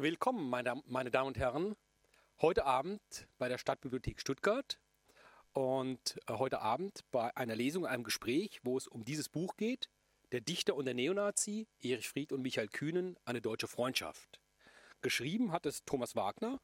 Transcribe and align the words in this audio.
Willkommen, 0.00 0.48
meine, 0.48 0.80
meine 0.86 1.10
Damen 1.10 1.26
und 1.26 1.38
Herren, 1.38 1.74
heute 2.40 2.64
Abend 2.64 3.00
bei 3.36 3.48
der 3.48 3.58
Stadtbibliothek 3.58 4.20
Stuttgart 4.20 4.78
und 5.54 6.20
äh, 6.28 6.34
heute 6.34 6.60
Abend 6.60 7.00
bei 7.10 7.36
einer 7.36 7.56
Lesung, 7.56 7.84
einem 7.84 8.04
Gespräch, 8.04 8.60
wo 8.62 8.76
es 8.76 8.86
um 8.86 9.04
dieses 9.04 9.28
Buch 9.28 9.56
geht, 9.56 9.90
Der 10.30 10.40
Dichter 10.40 10.76
und 10.76 10.84
der 10.84 10.94
Neonazi, 10.94 11.66
Erich 11.80 12.08
Fried 12.08 12.30
und 12.30 12.42
Michael 12.42 12.68
Kühnen, 12.68 13.16
eine 13.24 13.40
deutsche 13.40 13.66
Freundschaft. 13.66 14.40
Geschrieben 15.00 15.50
hat 15.50 15.66
es 15.66 15.84
Thomas 15.84 16.14
Wagner. 16.14 16.60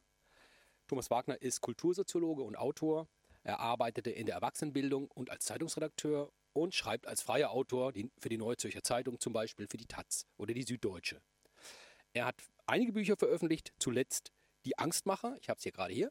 Thomas 0.86 1.10
Wagner 1.10 1.42
ist 1.42 1.60
Kultursoziologe 1.60 2.44
und 2.44 2.54
Autor. 2.54 3.08
Er 3.42 3.58
arbeitete 3.58 4.12
in 4.12 4.26
der 4.26 4.36
Erwachsenenbildung 4.36 5.10
und 5.10 5.30
als 5.30 5.44
Zeitungsredakteur 5.44 6.30
und 6.52 6.72
schreibt 6.72 7.08
als 7.08 7.22
freier 7.22 7.50
Autor 7.50 7.94
für 8.16 8.28
die 8.28 8.38
Neue 8.38 8.58
Zürcher 8.58 8.84
Zeitung, 8.84 9.18
zum 9.18 9.32
Beispiel 9.32 9.66
für 9.68 9.76
die 9.76 9.86
Taz 9.86 10.24
oder 10.36 10.54
die 10.54 10.62
Süddeutsche. 10.62 11.20
Er 12.12 12.26
hat 12.26 12.36
einige 12.66 12.92
Bücher 12.92 13.16
veröffentlicht, 13.16 13.72
zuletzt 13.78 14.32
Die 14.64 14.79
Angstmacher, 14.79 15.36
ich 15.40 15.48
habe 15.48 15.58
es 15.58 15.62
hier 15.62 15.72
gerade 15.72 15.93
hier. 15.93 16.11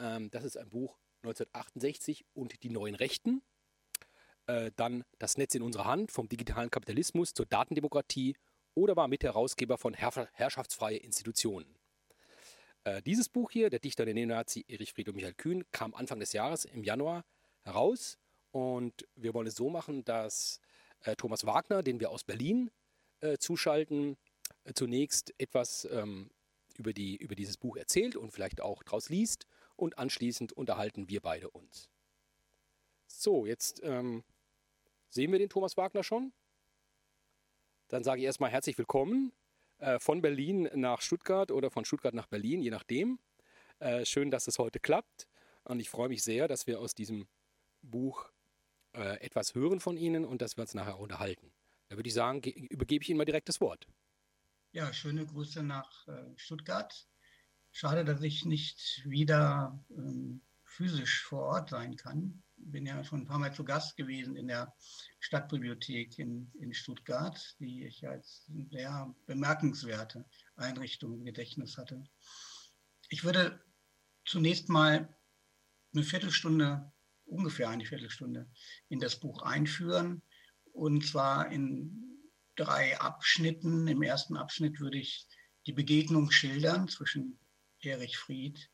Ähm, 0.00 0.30
das 0.30 0.44
ist 0.44 0.56
ein 0.56 0.68
Buch 0.68 0.98
1968 1.22 2.24
und 2.34 2.62
die 2.62 2.70
neuen 2.70 2.94
Rechten. 2.94 3.42
Äh, 4.46 4.72
dann 4.76 5.04
Das 5.18 5.36
Netz 5.36 5.54
in 5.54 5.62
unserer 5.62 5.84
Hand, 5.84 6.10
vom 6.10 6.28
digitalen 6.28 6.70
Kapitalismus 6.70 7.34
zur 7.34 7.46
Datendemokratie 7.46 8.36
oder 8.74 8.96
war 8.96 9.08
Mitherausgeber 9.08 9.78
von 9.78 9.94
Herr 9.94 10.28
Herrschaftsfreie 10.32 10.96
Institutionen. 10.96 11.78
Äh, 12.84 13.02
dieses 13.02 13.28
Buch 13.28 13.50
hier, 13.50 13.70
Der 13.70 13.80
Dichter 13.80 14.04
der 14.04 14.14
Neonazi 14.14 14.64
Erich 14.68 14.92
Fried 14.92 15.08
und 15.08 15.16
Michael 15.16 15.34
Kühn, 15.34 15.64
kam 15.70 15.94
Anfang 15.94 16.20
des 16.20 16.32
Jahres 16.32 16.64
im 16.64 16.84
Januar 16.84 17.24
heraus 17.62 18.18
und 18.50 19.06
wir 19.14 19.34
wollen 19.34 19.46
es 19.46 19.56
so 19.56 19.68
machen, 19.68 20.04
dass 20.04 20.60
äh, 21.00 21.16
Thomas 21.16 21.44
Wagner, 21.44 21.82
den 21.82 22.00
wir 22.00 22.10
aus 22.10 22.24
Berlin 22.24 22.70
äh, 23.20 23.36
zuschalten, 23.38 24.16
zunächst 24.74 25.34
etwas 25.38 25.86
ähm, 25.90 26.30
über, 26.76 26.92
die, 26.92 27.16
über 27.16 27.34
dieses 27.34 27.56
Buch 27.56 27.76
erzählt 27.76 28.16
und 28.16 28.30
vielleicht 28.32 28.60
auch 28.60 28.82
daraus 28.82 29.08
liest 29.08 29.46
und 29.76 29.98
anschließend 29.98 30.52
unterhalten 30.52 31.08
wir 31.08 31.20
beide 31.20 31.50
uns. 31.50 31.88
So, 33.06 33.46
jetzt 33.46 33.80
ähm, 33.82 34.24
sehen 35.08 35.32
wir 35.32 35.38
den 35.38 35.48
Thomas 35.48 35.76
Wagner 35.76 36.04
schon. 36.04 36.32
Dann 37.88 38.04
sage 38.04 38.20
ich 38.20 38.26
erstmal 38.26 38.50
herzlich 38.50 38.76
willkommen 38.76 39.32
äh, 39.78 39.98
von 39.98 40.20
Berlin 40.20 40.68
nach 40.74 41.00
Stuttgart 41.00 41.50
oder 41.50 41.70
von 41.70 41.84
Stuttgart 41.84 42.14
nach 42.14 42.26
Berlin, 42.26 42.60
je 42.60 42.70
nachdem. 42.70 43.18
Äh, 43.78 44.04
schön, 44.04 44.30
dass 44.30 44.46
es 44.46 44.58
heute 44.58 44.80
klappt 44.80 45.26
und 45.64 45.80
ich 45.80 45.88
freue 45.88 46.08
mich 46.08 46.22
sehr, 46.22 46.48
dass 46.48 46.66
wir 46.66 46.80
aus 46.80 46.94
diesem 46.94 47.28
Buch 47.82 48.30
äh, 48.92 49.20
etwas 49.20 49.54
hören 49.54 49.80
von 49.80 49.96
Ihnen 49.96 50.24
und 50.24 50.42
dass 50.42 50.56
wir 50.56 50.62
uns 50.62 50.74
nachher 50.74 50.98
unterhalten. 50.98 51.52
Da 51.88 51.96
würde 51.96 52.08
ich 52.08 52.14
sagen, 52.14 52.42
übergebe 52.42 53.02
ich 53.02 53.08
Ihnen 53.08 53.18
mal 53.18 53.24
direkt 53.24 53.48
das 53.48 53.60
Wort. 53.60 53.86
Ja, 54.72 54.92
schöne 54.92 55.24
Grüße 55.24 55.62
nach 55.62 56.06
äh, 56.08 56.24
Stuttgart. 56.36 57.08
Schade, 57.72 58.04
dass 58.04 58.20
ich 58.20 58.44
nicht 58.44 59.02
wieder 59.06 59.82
ähm, 59.90 60.42
physisch 60.62 61.22
vor 61.24 61.44
Ort 61.44 61.70
sein 61.70 61.96
kann. 61.96 62.42
Bin 62.56 62.84
ja 62.84 63.02
schon 63.02 63.22
ein 63.22 63.26
paar 63.26 63.38
Mal 63.38 63.54
zu 63.54 63.64
Gast 63.64 63.96
gewesen 63.96 64.36
in 64.36 64.46
der 64.46 64.74
Stadtbibliothek 65.20 66.18
in, 66.18 66.52
in 66.60 66.74
Stuttgart, 66.74 67.56
die 67.60 67.86
ich 67.86 68.06
als 68.06 68.44
sehr 68.70 69.14
bemerkenswerte 69.24 70.26
Einrichtung 70.56 71.14
im 71.14 71.24
Gedächtnis 71.24 71.78
hatte. 71.78 72.04
Ich 73.08 73.24
würde 73.24 73.64
zunächst 74.26 74.68
mal 74.68 75.16
eine 75.94 76.02
Viertelstunde, 76.02 76.92
ungefähr 77.24 77.70
eine 77.70 77.86
Viertelstunde, 77.86 78.50
in 78.88 79.00
das 79.00 79.18
Buch 79.18 79.40
einführen. 79.40 80.20
Und 80.72 81.06
zwar 81.06 81.50
in 81.50 82.07
drei 82.58 82.98
Abschnitten. 83.00 83.86
Im 83.86 84.02
ersten 84.02 84.36
Abschnitt 84.36 84.80
würde 84.80 84.98
ich 84.98 85.26
die 85.66 85.72
Begegnung 85.72 86.30
schildern 86.30 86.88
zwischen 86.88 87.38
Erich 87.80 88.18
Fried 88.18 88.70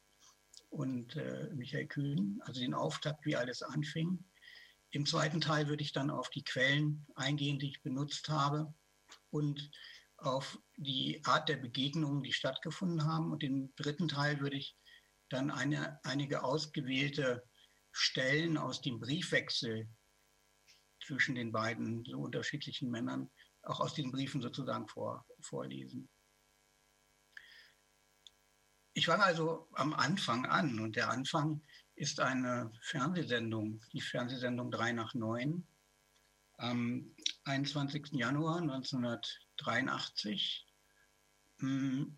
und 0.71 1.17
äh, 1.17 1.51
Michael 1.55 1.87
Kühn, 1.87 2.41
also 2.45 2.61
den 2.61 2.75
Auftakt, 2.75 3.25
wie 3.27 3.37
alles 3.37 3.63
anfing. 3.63 4.25
Im 4.91 5.07
zweiten 5.07 5.41
Teil 5.41 5.69
würde 5.69 5.83
ich 5.83 5.93
dann 5.93 6.11
auf 6.11 6.31
die 6.31 6.45
Quellen 6.45 7.07
eingehen, 7.15 7.59
die 7.59 7.71
ich 7.71 7.83
benutzt 7.83 8.29
habe 8.29 8.73
und 9.31 9.71
auf 10.17 10.59
die 10.77 11.21
Art 11.25 11.49
der 11.49 11.57
Begegnungen, 11.57 12.23
die 12.23 12.33
stattgefunden 12.33 13.05
haben. 13.05 13.33
Und 13.33 13.43
im 13.43 13.75
dritten 13.77 14.09
Teil 14.09 14.41
würde 14.41 14.57
ich 14.57 14.77
dann 15.29 15.51
eine, 15.51 15.99
einige 16.05 16.43
ausgewählte 16.43 17.45
Stellen 17.93 18.57
aus 18.57 18.81
dem 18.81 19.01
Briefwechsel 19.01 19.89
zwischen 21.05 21.35
den 21.35 21.53
beiden 21.53 22.05
so 22.05 22.19
unterschiedlichen 22.19 22.91
Männern 22.91 23.31
auch 23.67 23.81
aus 23.81 23.95
diesen 23.95 24.13
Briefen 24.13 24.43
sozusagen 24.43 24.89
vor, 24.89 25.27
vorlesen. 25.41 26.09
Ich 28.93 29.07
fange 29.07 29.25
also 29.25 29.69
am 29.73 29.93
Anfang 29.93 30.47
an 30.47 30.79
und 30.79 30.95
der 30.97 31.11
Anfang 31.11 31.63
ist 31.97 32.21
eine 32.21 32.71
Fernsehsendung, 32.83 33.81
die 33.93 34.01
Fernsehsendung 34.01 34.71
3 34.71 34.93
nach 34.93 35.15
9 35.15 35.67
am 36.59 37.13
21. 37.45 38.13
Januar 38.13 38.59
1983 38.59 40.67
hm, 41.59 42.17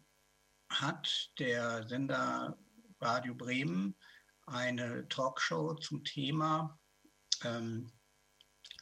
hat 0.69 1.33
der 1.39 1.89
Sender 1.89 2.59
Radio 3.01 3.35
Bremen 3.35 3.97
eine 4.47 5.09
Talkshow 5.09 5.75
zum 5.75 6.05
Thema 6.05 6.79
ähm, 7.45 7.93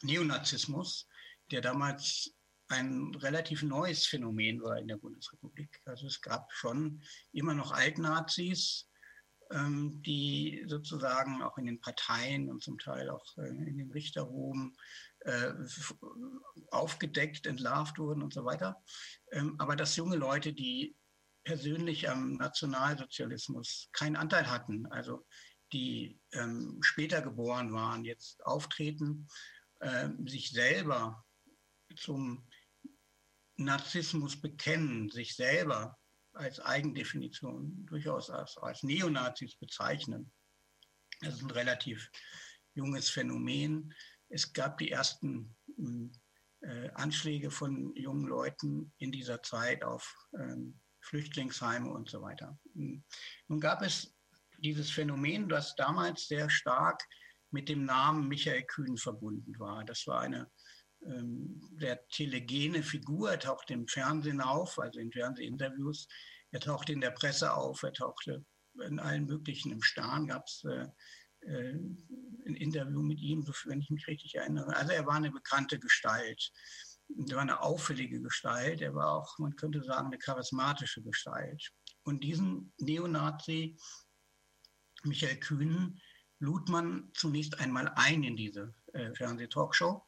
Neonazismus, 0.01 1.07
der 1.51 1.61
damals 1.61 2.33
ein 2.67 3.13
relativ 3.15 3.63
neues 3.63 4.05
Phänomen 4.05 4.61
war 4.61 4.77
in 4.77 4.87
der 4.87 4.97
Bundesrepublik. 4.97 5.81
Also 5.85 6.07
es 6.07 6.21
gab 6.21 6.51
schon 6.51 7.01
immer 7.31 7.53
noch 7.53 7.71
Altnazis, 7.71 8.89
ähm, 9.51 10.01
die 10.01 10.63
sozusagen 10.67 11.43
auch 11.43 11.57
in 11.57 11.67
den 11.67 11.79
Parteien 11.79 12.49
und 12.49 12.63
zum 12.63 12.79
Teil 12.79 13.09
auch 13.09 13.37
äh, 13.37 13.47
in 13.47 13.77
den 13.77 13.91
Richterruhen 13.91 14.75
äh, 15.19 15.51
aufgedeckt, 16.71 17.45
entlarvt 17.45 17.99
wurden 17.99 18.23
und 18.23 18.33
so 18.33 18.43
weiter. 18.45 18.81
Ähm, 19.31 19.55
aber 19.59 19.75
dass 19.75 19.95
junge 19.95 20.15
Leute, 20.15 20.53
die 20.53 20.95
persönlich 21.43 22.09
am 22.09 22.33
Nationalsozialismus 22.33 23.89
keinen 23.91 24.15
Anteil 24.15 24.49
hatten, 24.49 24.87
also 24.87 25.25
die 25.71 26.19
ähm, 26.31 26.79
später 26.81 27.21
geboren 27.21 27.71
waren, 27.73 28.03
jetzt 28.03 28.43
auftreten, 28.45 29.27
äh, 29.79 30.09
sich 30.25 30.51
selber 30.51 31.23
zum 31.95 32.47
Narzissmus 33.57 34.39
bekennen, 34.39 35.09
sich 35.09 35.35
selber 35.35 35.97
als 36.33 36.59
Eigendefinition 36.59 37.85
durchaus 37.85 38.29
als, 38.29 38.57
als 38.57 38.83
Neonazis 38.83 39.55
bezeichnen. 39.55 40.31
Das 41.21 41.35
ist 41.35 41.43
ein 41.43 41.51
relativ 41.51 42.09
junges 42.73 43.09
Phänomen. 43.09 43.93
Es 44.29 44.51
gab 44.51 44.77
die 44.77 44.91
ersten 44.91 45.55
äh, 46.61 46.89
Anschläge 46.95 47.51
von 47.51 47.95
jungen 47.95 48.27
Leuten 48.27 48.93
in 48.97 49.11
dieser 49.11 49.41
Zeit 49.43 49.83
auf 49.83 50.13
ähm, 50.37 50.79
Flüchtlingsheime 51.01 51.89
und 51.89 52.09
so 52.09 52.21
weiter. 52.21 52.57
Nun 52.73 53.59
gab 53.59 53.81
es 53.81 54.13
dieses 54.57 54.89
Phänomen, 54.89 55.47
das 55.47 55.75
damals 55.75 56.27
sehr 56.27 56.49
stark 56.49 57.03
mit 57.51 57.69
dem 57.69 57.85
Namen 57.85 58.27
Michael 58.27 58.63
Kühn 58.63 58.97
verbunden 58.97 59.57
war. 59.59 59.85
Das 59.85 60.07
war 60.07 60.21
eine 60.21 60.51
der 61.05 62.07
telegene 62.09 62.83
Figur. 62.83 63.31
Er 63.31 63.39
tauchte 63.39 63.73
im 63.73 63.87
Fernsehen 63.87 64.41
auf, 64.41 64.79
also 64.79 64.99
in 64.99 65.11
Fernsehinterviews. 65.11 66.07
Er 66.51 66.59
tauchte 66.59 66.93
in 66.93 67.01
der 67.01 67.11
Presse 67.11 67.53
auf, 67.53 67.83
er 67.83 67.93
tauchte 67.93 68.45
in 68.81 68.99
allen 68.99 69.25
möglichen. 69.25 69.71
Im 69.71 69.83
Stern 69.83 70.27
gab 70.27 70.45
es 70.47 70.63
äh, 70.63 70.87
äh, 71.41 71.73
ein 71.73 72.55
Interview 72.55 73.01
mit 73.01 73.19
ihm, 73.19 73.45
wenn 73.65 73.81
ich 73.81 73.89
mich 73.89 74.07
richtig 74.07 74.35
erinnere. 74.35 74.75
Also 74.75 74.93
er 74.93 75.05
war 75.05 75.15
eine 75.15 75.31
bekannte 75.31 75.79
Gestalt. 75.79 76.51
Er 77.09 77.35
war 77.35 77.41
eine 77.41 77.61
auffällige 77.61 78.21
Gestalt. 78.21 78.81
Er 78.81 78.95
war 78.95 79.11
auch, 79.13 79.37
man 79.37 79.55
könnte 79.55 79.83
sagen, 79.83 80.07
eine 80.07 80.17
charismatische 80.17 81.03
Gestalt. 81.03 81.71
Und 82.03 82.23
diesen 82.23 82.73
Neonazi 82.77 83.77
Michael 85.03 85.39
Kühn 85.39 86.01
lud 86.39 86.67
man 86.69 87.11
zunächst 87.13 87.59
einmal 87.59 87.91
ein 87.95 88.23
in 88.23 88.35
diese 88.35 88.73
äh, 88.93 89.13
Fernsehtalkshow 89.13 90.03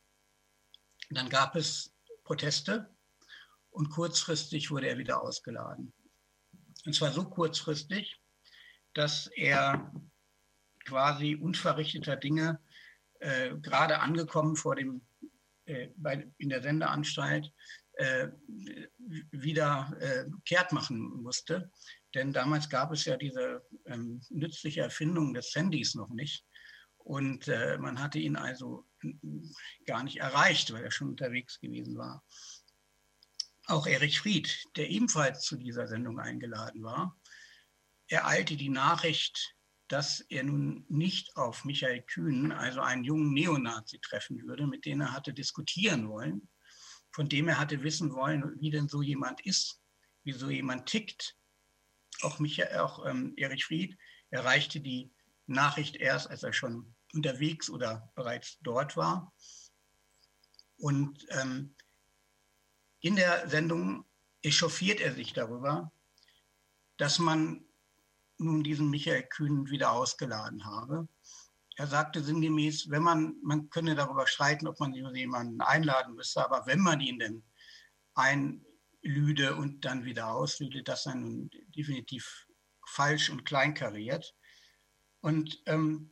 dann 1.09 1.29
gab 1.29 1.55
es 1.55 1.93
Proteste 2.23 2.93
und 3.69 3.89
kurzfristig 3.89 4.71
wurde 4.71 4.87
er 4.87 4.97
wieder 4.97 5.21
ausgeladen. 5.21 5.93
Und 6.85 6.93
zwar 6.93 7.11
so 7.11 7.23
kurzfristig, 7.23 8.19
dass 8.93 9.27
er 9.27 9.91
quasi 10.85 11.35
unverrichteter 11.35 12.15
Dinge, 12.15 12.59
äh, 13.19 13.55
gerade 13.57 13.99
angekommen 13.99 14.55
vor 14.55 14.75
dem, 14.75 15.01
äh, 15.65 15.89
bei, 15.95 16.27
in 16.37 16.49
der 16.49 16.61
Sendeanstalt, 16.61 17.51
äh, 17.93 18.29
wieder 19.31 19.95
äh, 19.99 20.25
kehrt 20.45 20.71
machen 20.71 20.99
musste. 21.21 21.71
Denn 22.13 22.31
damals 22.31 22.69
gab 22.69 22.91
es 22.91 23.05
ja 23.05 23.17
diese 23.17 23.65
ähm, 23.85 24.21
nützliche 24.29 24.81
Erfindung 24.81 25.33
des 25.33 25.53
Handys 25.55 25.95
noch 25.95 26.09
nicht. 26.09 26.45
Und 27.07 27.47
äh, 27.47 27.77
man 27.77 28.01
hatte 28.01 28.19
ihn 28.19 28.35
also 28.35 28.85
gar 29.85 30.03
nicht 30.03 30.17
erreicht, 30.17 30.73
weil 30.73 30.83
er 30.83 30.91
schon 30.91 31.07
unterwegs 31.07 31.57
gewesen 31.61 31.97
war. 31.97 32.21
auch 33.67 33.87
Erich 33.87 34.19
Fried, 34.19 34.65
der 34.75 34.89
ebenfalls 34.89 35.43
zu 35.43 35.55
dieser 35.55 35.87
Sendung 35.87 36.19
eingeladen 36.19 36.83
war, 36.83 37.17
ereilte 38.09 38.57
die 38.57 38.67
Nachricht, 38.67 39.55
dass 39.87 40.19
er 40.19 40.43
nun 40.43 40.85
nicht 40.89 41.37
auf 41.37 41.63
Michael 41.63 42.01
Kühn, 42.01 42.51
also 42.51 42.81
einen 42.81 43.05
jungen 43.05 43.33
Neonazi, 43.33 43.99
treffen 43.99 44.45
würde, 44.45 44.67
mit 44.67 44.85
dem 44.85 44.99
er 44.99 45.13
hatte 45.13 45.33
diskutieren 45.33 46.09
wollen, 46.09 46.49
von 47.13 47.29
dem 47.29 47.47
er 47.47 47.57
hatte 47.57 47.83
wissen 47.83 48.11
wollen, 48.11 48.59
wie 48.59 48.69
denn 48.69 48.89
so 48.89 49.01
jemand 49.01 49.39
ist, 49.45 49.81
wie 50.25 50.33
so 50.33 50.49
jemand 50.49 50.87
tickt. 50.87 51.37
Auch, 52.21 52.39
Michael, 52.39 52.79
auch 52.79 53.05
ähm, 53.05 53.33
Erich 53.37 53.63
Fried 53.63 53.97
erreichte 54.29 54.81
die 54.81 55.13
Nachricht 55.45 55.95
erst, 55.95 56.29
als 56.29 56.43
er 56.43 56.51
schon 56.51 56.93
unterwegs 57.17 57.69
oder 57.69 58.11
bereits 58.15 58.59
dort 58.61 58.95
war. 58.95 59.33
Und 60.77 61.25
ähm, 61.29 61.75
in 62.99 63.15
der 63.15 63.49
Sendung 63.49 64.05
echauffiert 64.43 65.01
er 65.01 65.13
sich 65.13 65.33
darüber, 65.33 65.91
dass 66.97 67.19
man 67.19 67.65
nun 68.37 68.63
diesen 68.63 68.89
Michael 68.89 69.23
Kühn 69.23 69.69
wieder 69.69 69.91
ausgeladen 69.91 70.65
habe. 70.65 71.07
Er 71.75 71.87
sagte 71.87 72.23
sinngemäß, 72.23 72.89
wenn 72.89 73.03
man, 73.03 73.35
man 73.43 73.69
könne 73.69 73.95
darüber 73.95 74.27
streiten, 74.27 74.67
ob 74.67 74.79
man 74.79 74.93
jemanden 74.93 75.61
einladen 75.61 76.15
müsste, 76.15 76.43
aber 76.43 76.65
wenn 76.65 76.79
man 76.79 77.01
ihn 77.01 77.19
denn 77.19 77.43
einlüde 78.13 79.55
und 79.55 79.85
dann 79.85 80.05
wieder 80.05 80.31
auslüde, 80.31 80.83
das 80.83 81.03
sei 81.03 81.15
nun 81.15 81.49
definitiv 81.75 82.47
falsch 82.85 83.29
und 83.29 83.45
kleinkariert. 83.45 84.35
Und 85.21 85.61
ähm, 85.65 86.11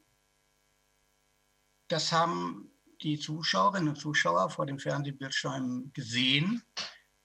das 1.88 2.12
haben 2.12 2.72
die 3.02 3.20
Zuschauerinnen 3.20 3.90
und 3.90 3.98
Zuschauer 3.98 4.50
vor 4.50 4.66
dem 4.66 4.80
Fernsehbildschirm 4.80 5.92
gesehen. 5.94 6.64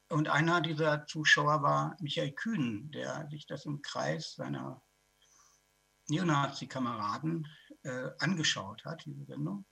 Und 0.09 0.29
einer 0.29 0.61
dieser 0.61 1.07
Zuschauer 1.07 1.63
war 1.63 1.97
Michael 2.01 2.33
Kühn, 2.33 2.91
der 2.91 3.29
sich 3.31 3.47
das 3.47 3.65
im 3.65 3.81
Kreis 3.81 4.35
seiner 4.35 4.83
Neonazi-Kameraden 6.09 7.47
äh, 7.83 8.11
angeschaut 8.19 8.85
hat, 8.85 9.05
diese 9.07 9.25
Sendung. 9.25 9.65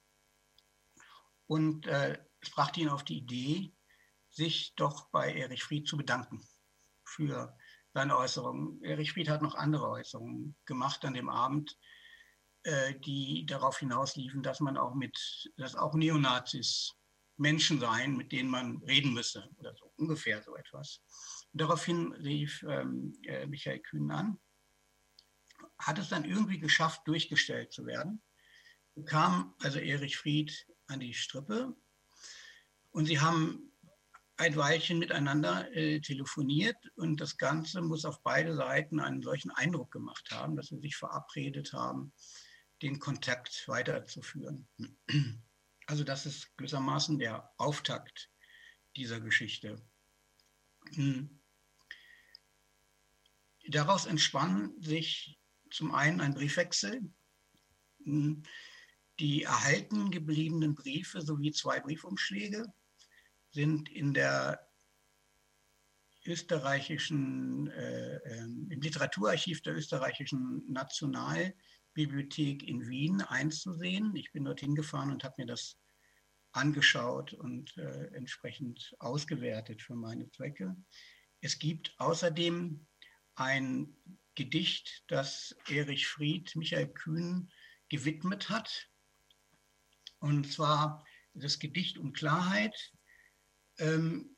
Und 1.47 1.87
äh, 1.87 2.19
es 2.41 2.51
brachte 2.51 2.81
ihn 2.81 2.89
auf 2.89 3.03
die 3.03 3.19
Idee, 3.19 3.75
sich 4.31 4.75
doch 4.77 5.09
bei 5.11 5.35
Erich 5.35 5.65
Fried 5.65 5.89
zu 5.89 5.97
bedanken 5.97 6.47
für 7.05 7.57
seine 7.93 8.17
Äußerungen. 8.17 8.83
Erich 8.85 9.13
Fried 9.13 9.29
hat 9.29 9.43
noch 9.43 9.57
andere 9.57 9.89
Äußerungen 9.89 10.57
gemacht 10.67 11.05
an 11.05 11.15
dem 11.15 11.29
Abend, 11.29 11.77
die 13.07 13.47
darauf 13.47 13.79
hinausliefen, 13.79 14.43
dass 14.43 14.61
man 14.61 14.77
auch 14.77 14.95
mit, 14.95 15.17
dass 15.57 15.75
auch 15.75 15.95
Neonazis 15.95 16.99
Menschen 17.39 17.81
seien, 17.81 18.17
mit 18.17 18.33
denen 18.33 18.51
man 18.51 18.79
reden 18.79 19.15
müsse 19.15 19.49
oder 19.57 19.75
so 19.75 19.93
ungefähr 19.97 20.43
so 20.43 20.57
etwas. 20.57 21.01
Und 21.53 21.63
daraufhin 21.63 22.13
rief 22.13 22.65
ähm, 22.69 23.15
äh, 23.25 23.47
Michael 23.47 23.81
Kühn 23.81 24.11
an, 24.11 24.39
hat 25.79 25.99
es 25.99 26.09
dann 26.09 26.25
irgendwie 26.25 26.59
geschafft, 26.59 27.03
durchgestellt 27.07 27.73
zu 27.73 27.87
werden. 27.87 28.23
Kam 29.07 29.55
also 29.61 29.79
Erich 29.79 30.17
Fried 30.17 30.67
an 30.89 31.01
die 31.01 31.15
Strippe 31.15 31.77
und 32.91 33.07
sie 33.07 33.21
haben 33.21 33.73
ein 34.37 34.57
Weilchen 34.57 34.99
miteinander 34.99 35.71
äh, 35.77 36.01
telefoniert 36.01 36.77
und 36.97 37.21
das 37.21 37.37
Ganze 37.39 37.81
muss 37.81 38.05
auf 38.05 38.23
beide 38.23 38.55
Seiten 38.55 39.01
einen 39.01 39.23
solchen 39.23 39.51
Eindruck 39.53 39.91
gemacht 39.93 40.29
haben, 40.33 40.57
dass 40.57 40.69
sie 40.69 40.79
sich 40.79 40.97
verabredet 40.97 41.73
haben, 41.73 42.13
den 42.83 42.99
Kontakt 42.99 43.67
weiterzuführen. 43.67 44.69
Also 45.87 46.05
das 46.05 46.27
ist 46.27 46.57
gewissermaßen 46.57 47.19
der 47.19 47.51
Auftakt 47.57 48.31
dieser 48.97 49.21
Geschichte. 49.21 49.83
Daraus 53.69 54.07
entspann 54.07 54.75
sich 54.81 55.39
zum 55.71 55.95
einen 55.95 56.21
ein 56.21 56.35
Briefwechsel, 56.35 57.11
die 58.05 59.43
erhalten 59.43 60.11
gebliebenen 60.11 60.75
Briefe 60.75 61.21
sowie 61.23 61.53
zwei 61.53 61.81
Briefumschläge 61.81 62.73
sind 63.51 63.89
in 63.89 64.15
der 64.15 64.69
österreichischen, 66.25 67.69
äh, 67.71 68.17
äh, 68.17 68.45
im 68.45 68.81
Literaturarchiv 68.81 69.63
der 69.63 69.75
österreichischen 69.75 70.71
National- 70.71 71.55
Bibliothek 71.99 72.63
in 72.63 72.89
Wien 72.89 73.23
einzusehen. 73.23 74.15
Ich 74.15 74.31
bin 74.31 74.45
dorthin 74.45 74.77
gefahren 74.77 75.11
und 75.11 75.25
habe 75.25 75.35
mir 75.39 75.47
das 75.47 75.77
angeschaut 76.53 77.33
und 77.33 77.77
äh, 77.77 78.07
entsprechend 78.15 78.95
ausgewertet 79.01 79.83
für 79.83 79.97
meine 79.97 80.31
Zwecke. 80.31 80.77
Es 81.41 81.59
gibt 81.59 81.93
außerdem 81.99 82.87
ein 83.35 83.97
Gedicht, 84.37 85.03
das 85.09 85.57
Erich 85.69 86.07
Fried 86.07 86.55
Michael 86.55 86.87
Kühn 86.87 87.51
gewidmet 87.89 88.49
hat. 88.49 88.89
Und 90.21 90.53
zwar 90.53 91.05
das 91.35 91.59
Gedicht 91.59 91.99
um 91.99 92.13
Klarheit. 92.13 92.77
Ähm, 93.79 94.37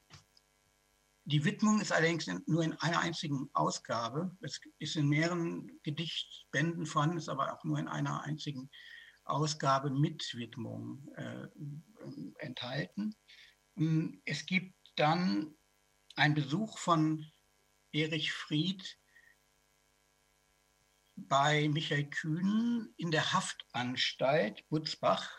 die 1.30 1.44
Widmung 1.44 1.80
ist 1.80 1.92
allerdings 1.92 2.26
nur 2.46 2.64
in 2.64 2.72
einer 2.74 3.00
einzigen 3.00 3.48
Ausgabe. 3.52 4.36
Es 4.40 4.60
ist 4.80 4.96
in 4.96 5.08
mehreren 5.08 5.80
Gedichtbänden 5.84 6.86
vorhanden, 6.86 7.18
ist 7.18 7.28
aber 7.28 7.52
auch 7.52 7.62
nur 7.62 7.78
in 7.78 7.86
einer 7.86 8.24
einzigen 8.24 8.68
Ausgabe 9.24 9.90
mit 9.90 10.34
Widmung 10.34 11.08
äh, 11.16 11.46
enthalten. 12.38 13.14
Ähm, 13.76 14.20
es 14.24 14.44
gibt 14.44 14.74
dann 14.96 15.54
einen 16.16 16.34
Besuch 16.34 16.78
von 16.78 17.24
Erich 17.92 18.32
Fried 18.32 18.98
bei 21.14 21.68
Michael 21.68 22.10
Kühn 22.10 22.92
in 22.96 23.12
der 23.12 23.32
Haftanstalt 23.32 24.68
Butzbach. 24.68 25.30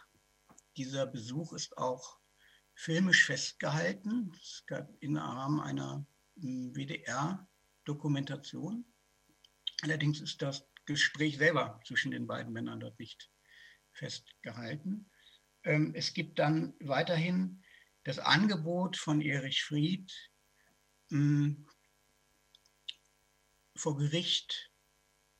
Dieser 0.78 1.06
Besuch 1.06 1.52
ist 1.52 1.78
auch 1.78 2.21
filmisch 2.82 3.26
festgehalten. 3.26 4.34
Es 4.42 4.64
gab 4.66 4.90
im 5.02 5.16
Rahmen 5.16 5.60
einer 5.60 6.04
hm, 6.40 6.76
WDR-Dokumentation. 6.76 8.92
Allerdings 9.84 10.20
ist 10.20 10.42
das 10.42 10.68
Gespräch 10.86 11.38
selber 11.38 11.80
zwischen 11.86 12.10
den 12.10 12.26
beiden 12.26 12.52
Männern 12.52 12.80
dort 12.80 12.98
nicht 12.98 13.30
festgehalten. 13.92 15.12
Ähm, 15.64 15.92
es 15.94 16.16
gibt 16.16 16.40
dann 16.40 16.74
weiterhin 16.80 17.64
das 18.04 18.18
Angebot 18.18 18.98
von 18.98 19.22
Erich 19.22 19.64
Fried, 19.64 20.12
hm, 21.10 21.68
vor 23.76 23.96
Gericht 23.96 24.72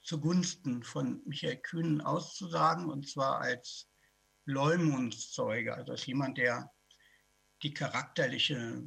zugunsten 0.04 0.84
von 0.84 1.24
Michael 1.26 1.58
Kühn 1.58 2.02
auszusagen, 2.02 2.92
und 2.92 3.10
zwar 3.10 3.42
als 3.42 3.90
Leumundszeuge, 4.46 5.74
also 5.74 5.94
als 5.94 6.06
jemand, 6.06 6.38
der 6.38 6.72
die 7.64 7.74
charakterliche 7.74 8.84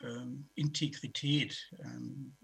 ähm, 0.00 0.50
Integrität 0.54 1.72
ähm, 1.78 2.36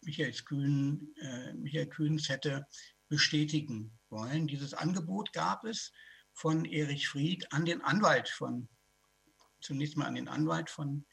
Michael, 0.00 0.32
Kühn, 0.32 1.14
äh, 1.20 1.52
Michael 1.54 1.86
Kühns 1.88 2.28
hätte 2.28 2.66
bestätigen 3.08 3.98
wollen. 4.08 4.48
Dieses 4.48 4.74
Angebot 4.74 5.32
gab 5.32 5.64
es 5.64 5.92
von 6.32 6.64
Erich 6.64 7.08
Fried 7.08 7.52
an 7.52 7.64
den 7.64 7.82
Anwalt 7.82 8.28
von, 8.28 8.68
zunächst 9.60 9.96
mal 9.96 10.06
an 10.06 10.16
den 10.16 10.28
Anwalt 10.28 10.70
von 10.70 11.06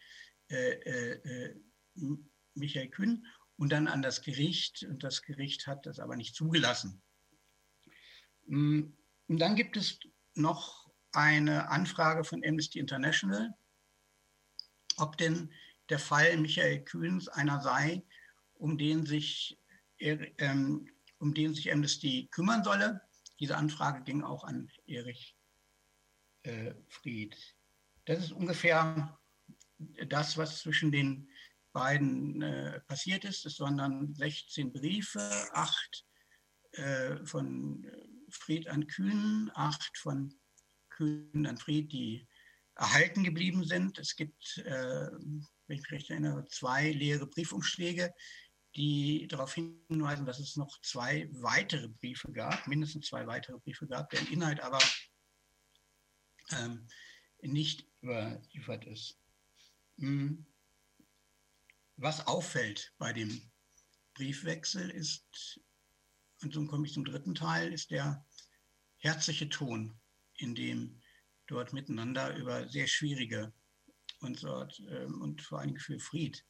äh, 0.49 0.71
äh, 0.71 1.11
äh 1.23 1.55
Michael 2.55 2.89
Kühn 2.89 3.25
und 3.57 3.71
dann 3.71 3.87
an 3.87 4.01
das 4.01 4.21
Gericht. 4.21 4.83
Und 4.83 5.03
das 5.03 5.21
Gericht 5.21 5.67
hat 5.67 5.85
das 5.85 5.99
aber 5.99 6.15
nicht 6.15 6.35
zugelassen. 6.35 7.01
Mm, 8.47 8.93
und 9.27 9.37
dann 9.37 9.55
gibt 9.55 9.77
es 9.77 9.99
noch 10.33 10.78
eine 11.11 11.69
Anfrage 11.69 12.23
von 12.23 12.43
Amnesty 12.45 12.79
International, 12.79 13.53
ob 14.97 15.17
denn 15.17 15.51
der 15.89 15.99
Fall 15.99 16.37
Michael 16.37 16.83
Kühns 16.83 17.27
einer 17.27 17.61
sei, 17.61 18.03
um 18.55 18.77
den 18.77 19.05
sich, 19.05 19.57
ähm, 19.99 20.89
um 21.17 21.33
den 21.33 21.53
sich 21.53 21.71
Amnesty 21.71 22.27
kümmern 22.31 22.63
solle. 22.63 23.01
Diese 23.39 23.57
Anfrage 23.57 24.03
ging 24.03 24.23
auch 24.23 24.43
an 24.43 24.69
Erich 24.85 25.35
äh, 26.43 26.73
Fried. 26.87 27.35
Das 28.05 28.19
ist 28.19 28.31
ungefähr 28.31 29.17
das, 30.07 30.37
was 30.37 30.59
zwischen 30.59 30.91
den 30.91 31.29
beiden 31.71 32.41
äh, 32.41 32.81
passiert 32.81 33.25
ist. 33.25 33.45
Es 33.45 33.59
waren 33.59 33.77
dann 33.77 34.13
16 34.13 34.73
Briefe, 34.73 35.19
acht 35.53 36.05
äh, 36.71 37.23
von 37.25 37.85
Fried 38.29 38.67
an 38.67 38.87
Kühn, 38.87 39.51
acht 39.53 39.97
von 39.97 40.38
Kühn 40.99 41.45
an 41.47 41.57
Fried, 41.57 41.93
die 41.93 42.27
erhalten 42.75 43.23
geblieben 43.23 43.63
sind. 43.63 43.97
Es 43.97 44.17
gibt, 44.17 44.57
äh, 44.57 45.11
wenn 45.11 45.47
ich 45.67 45.79
mich 45.81 45.91
recht 45.91 46.09
erinnere, 46.09 46.45
zwei 46.47 46.91
leere 46.91 47.25
Briefumschläge, 47.25 48.13
die 48.75 49.25
darauf 49.27 49.53
hinweisen, 49.53 50.25
dass 50.25 50.39
es 50.39 50.57
noch 50.57 50.79
zwei 50.81 51.29
weitere 51.31 51.87
Briefe 51.87 52.31
gab, 52.33 52.67
mindestens 52.67 53.07
zwei 53.07 53.25
weitere 53.27 53.57
Briefe 53.59 53.87
gab, 53.87 54.09
deren 54.09 54.27
Inhalt 54.27 54.59
aber 54.59 54.79
ähm, 56.51 56.85
nicht 57.41 57.87
überliefert 58.01 58.85
ist. 58.85 59.17
Hm. 59.99 60.45
was 61.97 62.25
auffällt 62.25 62.93
bei 62.97 63.11
dem 63.11 63.51
Briefwechsel 64.13 64.89
ist, 64.89 65.59
und 66.41 66.53
so 66.53 66.65
komme 66.67 66.87
ich 66.87 66.93
zum 66.93 67.03
dritten 67.03 67.35
Teil, 67.35 67.73
ist 67.73 67.91
der 67.91 68.25
herzliche 68.97 69.49
Ton, 69.49 69.98
in 70.39 70.55
dem 70.55 71.01
dort 71.47 71.73
miteinander 71.73 72.35
über 72.35 72.67
sehr 72.69 72.87
schwierige 72.87 73.53
und, 74.21 74.43
dort, 74.43 74.81
ähm, 74.89 75.21
und 75.21 75.41
vor 75.41 75.59
allem 75.59 75.77
für 75.77 75.99
Fried 75.99 76.45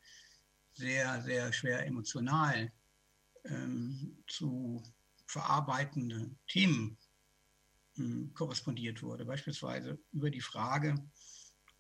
sehr, 0.74 1.22
sehr 1.24 1.51
schwer 1.53 1.86
emotional 1.86 2.72
ähm, 3.46 4.24
zu 4.27 4.84
verarbeitende 5.25 6.36
Themen 6.48 6.98
ähm, 7.98 8.34
korrespondiert 8.34 9.01
wurde. 9.01 9.25
Beispielsweise 9.25 10.00
über 10.12 10.29
die 10.29 10.41
Frage, 10.41 10.96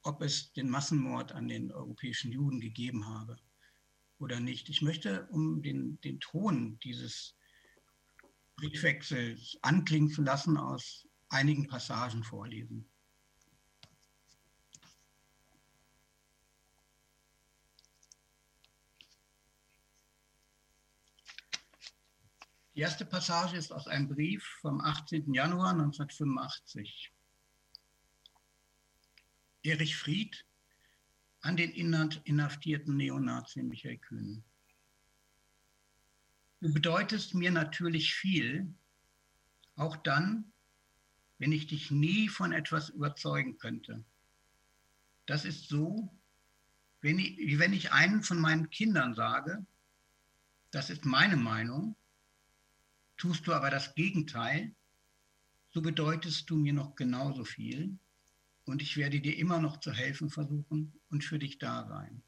ob 0.03 0.21
es 0.21 0.53
den 0.53 0.69
Massenmord 0.69 1.31
an 1.31 1.47
den 1.47 1.71
europäischen 1.71 2.31
Juden 2.31 2.59
gegeben 2.59 3.07
habe 3.07 3.37
oder 4.19 4.39
nicht. 4.39 4.69
Ich 4.69 4.81
möchte, 4.81 5.27
um 5.31 5.61
den, 5.61 5.99
den 6.01 6.19
Ton 6.19 6.79
dieses 6.83 7.35
Briefwechsels 8.55 9.57
anklingen 9.61 10.09
zu 10.09 10.21
lassen, 10.21 10.57
aus 10.57 11.08
einigen 11.29 11.67
Passagen 11.67 12.23
vorlesen. 12.23 12.89
Die 22.75 22.81
erste 22.81 23.03
Passage 23.05 23.57
ist 23.57 23.73
aus 23.73 23.87
einem 23.87 24.07
Brief 24.07 24.43
vom 24.61 24.79
18. 24.79 25.33
Januar 25.33 25.71
1985. 25.71 27.11
Erich 29.63 29.97
Fried 29.97 30.45
an 31.41 31.57
den 31.57 31.71
inhaftierten 31.71 32.95
Neonazi 32.95 33.63
Michael 33.63 33.97
Kühn. 33.97 34.43
Du 36.61 36.73
bedeutest 36.73 37.35
mir 37.35 37.51
natürlich 37.51 38.13
viel, 38.13 38.73
auch 39.75 39.97
dann, 39.97 40.51
wenn 41.39 41.51
ich 41.51 41.67
dich 41.67 41.89
nie 41.89 42.29
von 42.29 42.51
etwas 42.51 42.89
überzeugen 42.89 43.57
könnte. 43.57 44.03
Das 45.25 45.45
ist 45.45 45.67
so, 45.67 46.15
wenn 47.01 47.17
ich, 47.17 47.37
wie 47.37 47.59
wenn 47.59 47.73
ich 47.73 47.91
einen 47.91 48.23
von 48.23 48.39
meinen 48.39 48.69
Kindern 48.69 49.15
sage, 49.15 49.65
das 50.71 50.89
ist 50.89 51.05
meine 51.05 51.37
Meinung, 51.37 51.95
Tust 53.19 53.45
du 53.47 53.53
aber 53.53 53.69
das 53.69 53.95
Gegenteil, 53.95 54.73
so 55.71 55.81
bedeutest 55.81 56.49
du 56.49 56.55
mir 56.55 56.71
noch 56.71 56.95
genauso 56.95 57.43
viel 57.43 57.99
und 58.63 58.81
ich 58.81 58.95
werde 58.95 59.19
dir 59.19 59.37
immer 59.37 59.59
noch 59.59 59.81
zu 59.81 59.91
helfen 59.91 60.29
versuchen 60.29 60.93
und 61.09 61.25
für 61.25 61.37
dich 61.37 61.57
da 61.57 61.85
sein. 61.85 62.23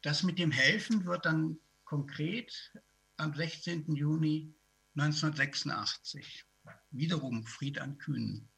Das 0.00 0.22
mit 0.22 0.38
dem 0.38 0.52
Helfen 0.52 1.04
wird 1.04 1.26
dann 1.26 1.58
konkret 1.84 2.72
am 3.18 3.34
16. 3.34 3.94
Juni 3.94 4.54
1986. 4.96 6.44
Wiederum 6.90 7.44
Fried 7.44 7.78
an 7.78 7.98
Kühnen. 7.98 8.48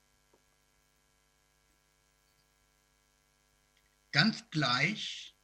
Ganz 4.12 4.49
gleich, 4.50 5.35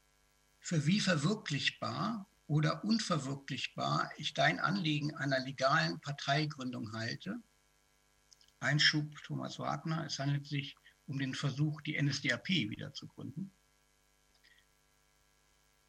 für 0.60 0.86
wie 0.86 1.00
verwirklichbar 1.00 2.28
oder 2.46 2.84
unverwirklichbar 2.84 4.10
ich 4.16 4.34
dein 4.34 4.60
Anliegen 4.60 5.14
einer 5.14 5.40
legalen 5.40 6.00
Parteigründung 6.00 6.92
halte. 6.92 7.42
Einschub 8.60 9.16
Thomas 9.24 9.58
Wagner, 9.58 10.06
es 10.06 10.18
handelt 10.18 10.46
sich 10.46 10.76
um 11.06 11.18
den 11.18 11.34
Versuch, 11.34 11.80
die 11.80 12.00
NSDAP 12.00 12.48
wieder 12.48 12.92
zu 12.92 13.08
gründen. 13.08 13.50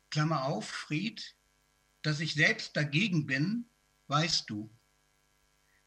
Klammer 0.09 0.45
auf, 0.45 0.67
Fried, 0.67 1.35
dass 2.01 2.19
ich 2.19 2.33
selbst 2.33 2.75
dagegen 2.75 3.25
bin, 3.25 3.69
weißt 4.07 4.49
du. 4.49 4.69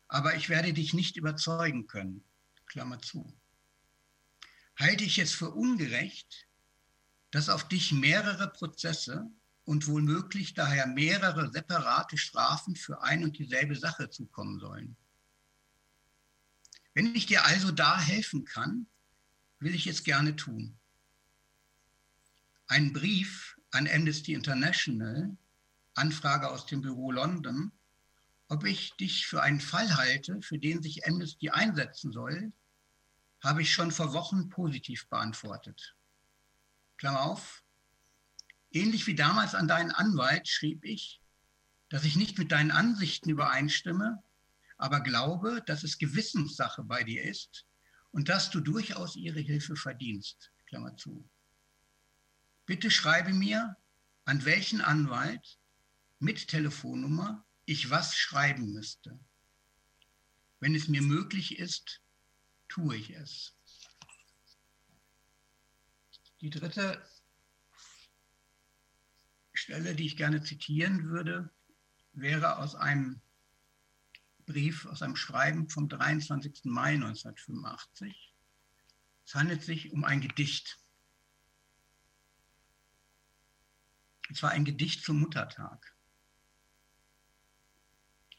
Aber 0.09 0.37
ich 0.37 0.49
werde 0.49 0.73
dich 0.73 0.95
nicht 0.95 1.17
überzeugen 1.17 1.87
können. 1.87 2.25
Klammer 2.67 3.01
zu. 3.01 3.37
Halte 4.77 5.05
ich 5.05 5.19
es 5.19 5.33
für 5.33 5.51
ungerecht, 5.51 6.47
dass 7.31 7.49
auf 7.49 7.67
dich 7.69 7.93
mehrere 7.93 8.49
Prozesse 8.49 9.31
und 9.65 9.89
wohl 9.89 10.03
daher 10.55 10.87
mehrere 10.87 11.51
separate 11.51 12.17
Strafen 12.17 12.77
für 12.77 13.03
ein 13.03 13.25
und 13.25 13.39
dieselbe 13.39 13.75
Sache 13.77 14.09
zukommen 14.11 14.61
sollen. 14.61 14.97
Wenn 16.95 17.15
ich 17.15 17.27
dir 17.27 17.45
also 17.45 17.73
da 17.73 18.01
helfen 18.01 18.45
kann, 18.45 18.87
will 19.59 19.75
ich 19.75 19.87
es 19.87 20.05
gerne 20.05 20.37
tun. 20.37 20.79
Ein 22.69 22.93
Brief 22.93 23.59
an 23.71 23.89
Amnesty 23.89 24.33
International, 24.33 25.37
Anfrage 25.95 26.49
aus 26.51 26.67
dem 26.67 26.81
Büro 26.81 27.11
London, 27.11 27.73
ob 28.49 28.65
ich 28.65 28.95
dich 28.97 29.27
für 29.27 29.43
einen 29.43 29.61
Fall 29.61 29.97
halte, 29.97 30.41
für 30.43 30.59
den 30.59 30.83
sich 30.83 31.07
Amnesty 31.07 31.51
einsetzen 31.51 32.13
soll, 32.13 32.53
habe 33.41 33.63
ich 33.63 33.73
schon 33.73 33.91
vor 33.91 34.13
Wochen 34.13 34.49
positiv 34.49 35.09
beantwortet. 35.09 35.95
Klammer 36.97 37.23
auf, 37.23 37.65
Ähnlich 38.77 39.07
wie 39.07 39.15
damals 39.15 39.55
an 39.55 39.69
deinen 39.69 39.91
Anwalt 39.91 40.49
schrieb 40.49 40.85
ich, 40.85 41.23
dass 41.89 42.05
ich 42.05 42.17
nicht 42.17 42.37
mit 42.37 42.53
deinen 42.53 42.71
Ansichten 42.71 43.31
übereinstimme, 43.31 44.23
aber 44.77 45.01
glaube, 45.01 45.63
dass 45.65 45.83
es 45.83 45.97
Gewissenssache 45.97 46.85
bei 46.85 47.03
dir 47.03 47.23
ist 47.25 47.65
und 48.11 48.29
dass 48.29 48.51
du 48.51 48.61
durchaus 48.61 49.17
ihre 49.17 49.41
Hilfe 49.41 49.77
verdienst. 49.77 50.53
Klammer 50.67 50.95
zu. 50.95 51.27
Bitte 52.67 52.91
schreibe 52.91 53.33
mir, 53.33 53.79
an 54.27 54.45
welchen 54.45 54.83
Anwalt 54.83 55.59
mit 56.19 56.49
Telefonnummer 56.49 57.46
ich 57.67 57.91
was 57.91 58.17
schreiben 58.17 58.73
müsste. 58.73 59.19
Wenn 60.61 60.75
es 60.75 60.89
mir 60.89 61.03
möglich 61.03 61.59
ist, 61.59 62.01
tue 62.69 62.97
ich 62.97 63.11
es. 63.11 63.55
Die 66.41 66.51
dritte 66.51 67.05
Stelle, 69.53 69.95
die 69.95 70.07
ich 70.07 70.17
gerne 70.17 70.43
zitieren 70.43 71.09
würde, 71.09 71.51
wäre 72.13 72.59
aus 72.59 72.75
einem 72.75 73.21
Brief, 74.47 74.87
aus 74.87 75.03
einem 75.03 75.17
Schreiben 75.17 75.69
vom 75.69 75.89
23. 75.89 76.67
Mai 76.67 76.95
1985. 76.95 78.33
Es 79.25 79.35
handelt 79.35 79.63
sich 79.63 79.93
um 79.93 80.05
ein 80.05 80.21
Gedicht. 80.21 80.79
Es 84.31 84.43
war 84.43 84.51
ein 84.51 84.65
Gedicht 84.65 85.05
zum 85.05 85.19
Muttertag. 85.21 85.96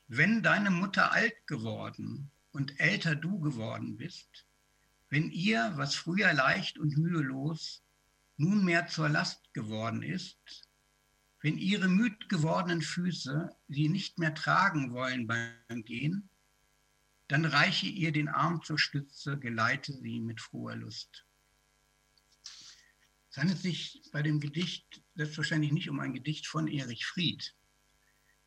Wenn 0.08 0.42
deine 0.42 0.72
Mutter 0.72 1.12
alt 1.12 1.36
geworden 1.48 2.32
und 2.52 2.80
älter 2.80 3.16
du 3.16 3.40
geworden 3.40 3.98
bist, 3.98 4.46
wenn 5.10 5.32
ihr, 5.32 5.74
was 5.76 5.96
früher 5.96 6.34
leicht 6.34 6.78
und 6.78 6.98
mühelos, 6.98 7.84
nunmehr 8.38 8.88
zur 8.88 9.10
Last 9.10 9.54
geworden 9.54 10.04
ist, 10.04 10.70
wenn 11.42 11.58
ihre 11.58 11.90
müd 11.90 12.30
gewordenen 12.30 12.82
Füße 12.82 13.56
sie 13.68 13.90
nicht 13.90 14.18
mehr 14.18 14.34
tragen 14.34 14.94
wollen 14.94 15.28
beim 15.28 15.84
Gehen, 15.84 16.30
dann 17.28 17.44
reiche 17.44 17.88
ihr 17.88 18.14
den 18.14 18.30
Arm 18.30 18.64
zur 18.64 18.80
Stütze, 18.80 19.38
geleite 19.38 19.94
sie 19.94 20.22
mit 20.22 20.40
froher 20.40 20.78
Lust. 20.78 21.26
Es 23.30 23.38
handelt 23.38 23.60
sich 23.60 24.02
bei 24.14 24.22
dem 24.22 24.40
Gedicht 24.40 25.04
selbstverständlich 25.16 25.74
nicht 25.74 25.90
um 25.90 26.00
ein 26.00 26.14
Gedicht 26.14 26.48
von 26.48 26.68
Erich 26.68 27.06
Fried, 27.06 27.54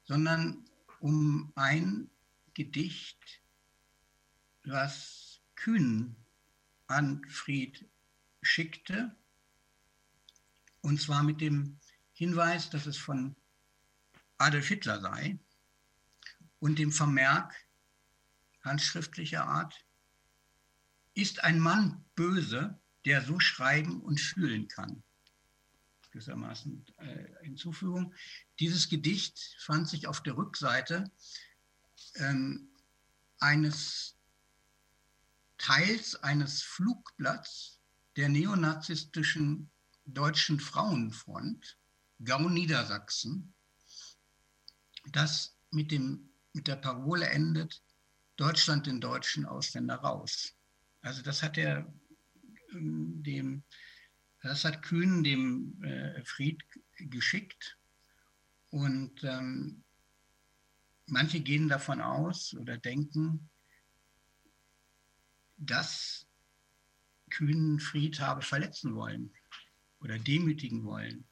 sondern 0.05 0.65
um 1.01 1.53
ein 1.57 2.11
Gedicht, 2.55 3.43
was 4.65 5.41
Kühn 5.57 6.15
an 6.87 7.25
Fried 7.29 7.89
schickte, 8.43 9.17
und 10.83 11.01
zwar 11.01 11.23
mit 11.23 11.41
dem 11.41 11.79
Hinweis, 12.13 12.71
dass 12.71 12.87
es 12.87 12.97
von 12.97 13.35
Adolf 14.39 14.69
Hitler 14.69 15.01
sei 15.01 15.39
und 16.59 16.79
dem 16.79 16.93
Vermerk 16.93 17.55
handschriftlicher 18.63 19.45
Art, 19.45 19.85
ist 21.15 21.43
ein 21.45 21.59
Mann 21.59 22.05
böse, 22.15 22.79
der 23.05 23.23
so 23.23 23.41
schreiben 23.41 24.01
und 24.01 24.21
fühlen 24.21 24.69
kann. 24.69 25.03
Gewissermaßen 26.11 26.85
äh, 26.99 27.45
Hinzufügung. 27.45 28.15
Dieses 28.59 28.89
Gedicht 28.89 29.57
fand 29.61 29.89
sich 29.89 30.07
auf 30.07 30.23
der 30.23 30.37
Rückseite 30.37 31.11
ähm, 32.17 32.69
eines 33.39 34.17
Teils 35.59 36.17
eines 36.17 36.63
Flugblatts 36.63 37.79
der 38.17 38.29
neonazistischen 38.29 39.71
Deutschen 40.07 40.59
Frauenfront 40.59 41.79
Gau 42.25 42.49
Niedersachsen, 42.49 43.55
das 45.13 45.55
mit, 45.71 45.91
dem, 45.91 46.31
mit 46.53 46.67
der 46.67 46.77
Parole 46.77 47.27
endet, 47.27 47.83
Deutschland 48.37 48.87
den 48.87 49.01
deutschen 49.01 49.47
Ausländer 49.47 49.97
raus. 49.97 50.55
Also 51.03 51.23
das 51.23 51.43
hat 51.43 51.57
er 51.59 51.93
ähm, 52.73 53.23
dem 53.23 53.63
Das 54.43 54.65
hat 54.65 54.83
Kühn 54.83 55.23
dem 55.23 55.83
äh, 55.83 56.25
Fried 56.25 56.63
geschickt 56.97 57.79
und 58.71 59.23
ähm, 59.23 59.85
manche 61.07 61.41
gehen 61.41 61.69
davon 61.69 62.01
aus 62.01 62.55
oder 62.55 62.79
denken, 62.79 63.51
dass 65.59 66.27
Kühn 67.29 67.79
Fried 67.81 68.19
habe 68.21 68.41
verletzen 68.41 68.95
wollen 68.95 69.31
oder 70.01 70.19
demütigen 70.19 70.85
wollen 70.85 71.25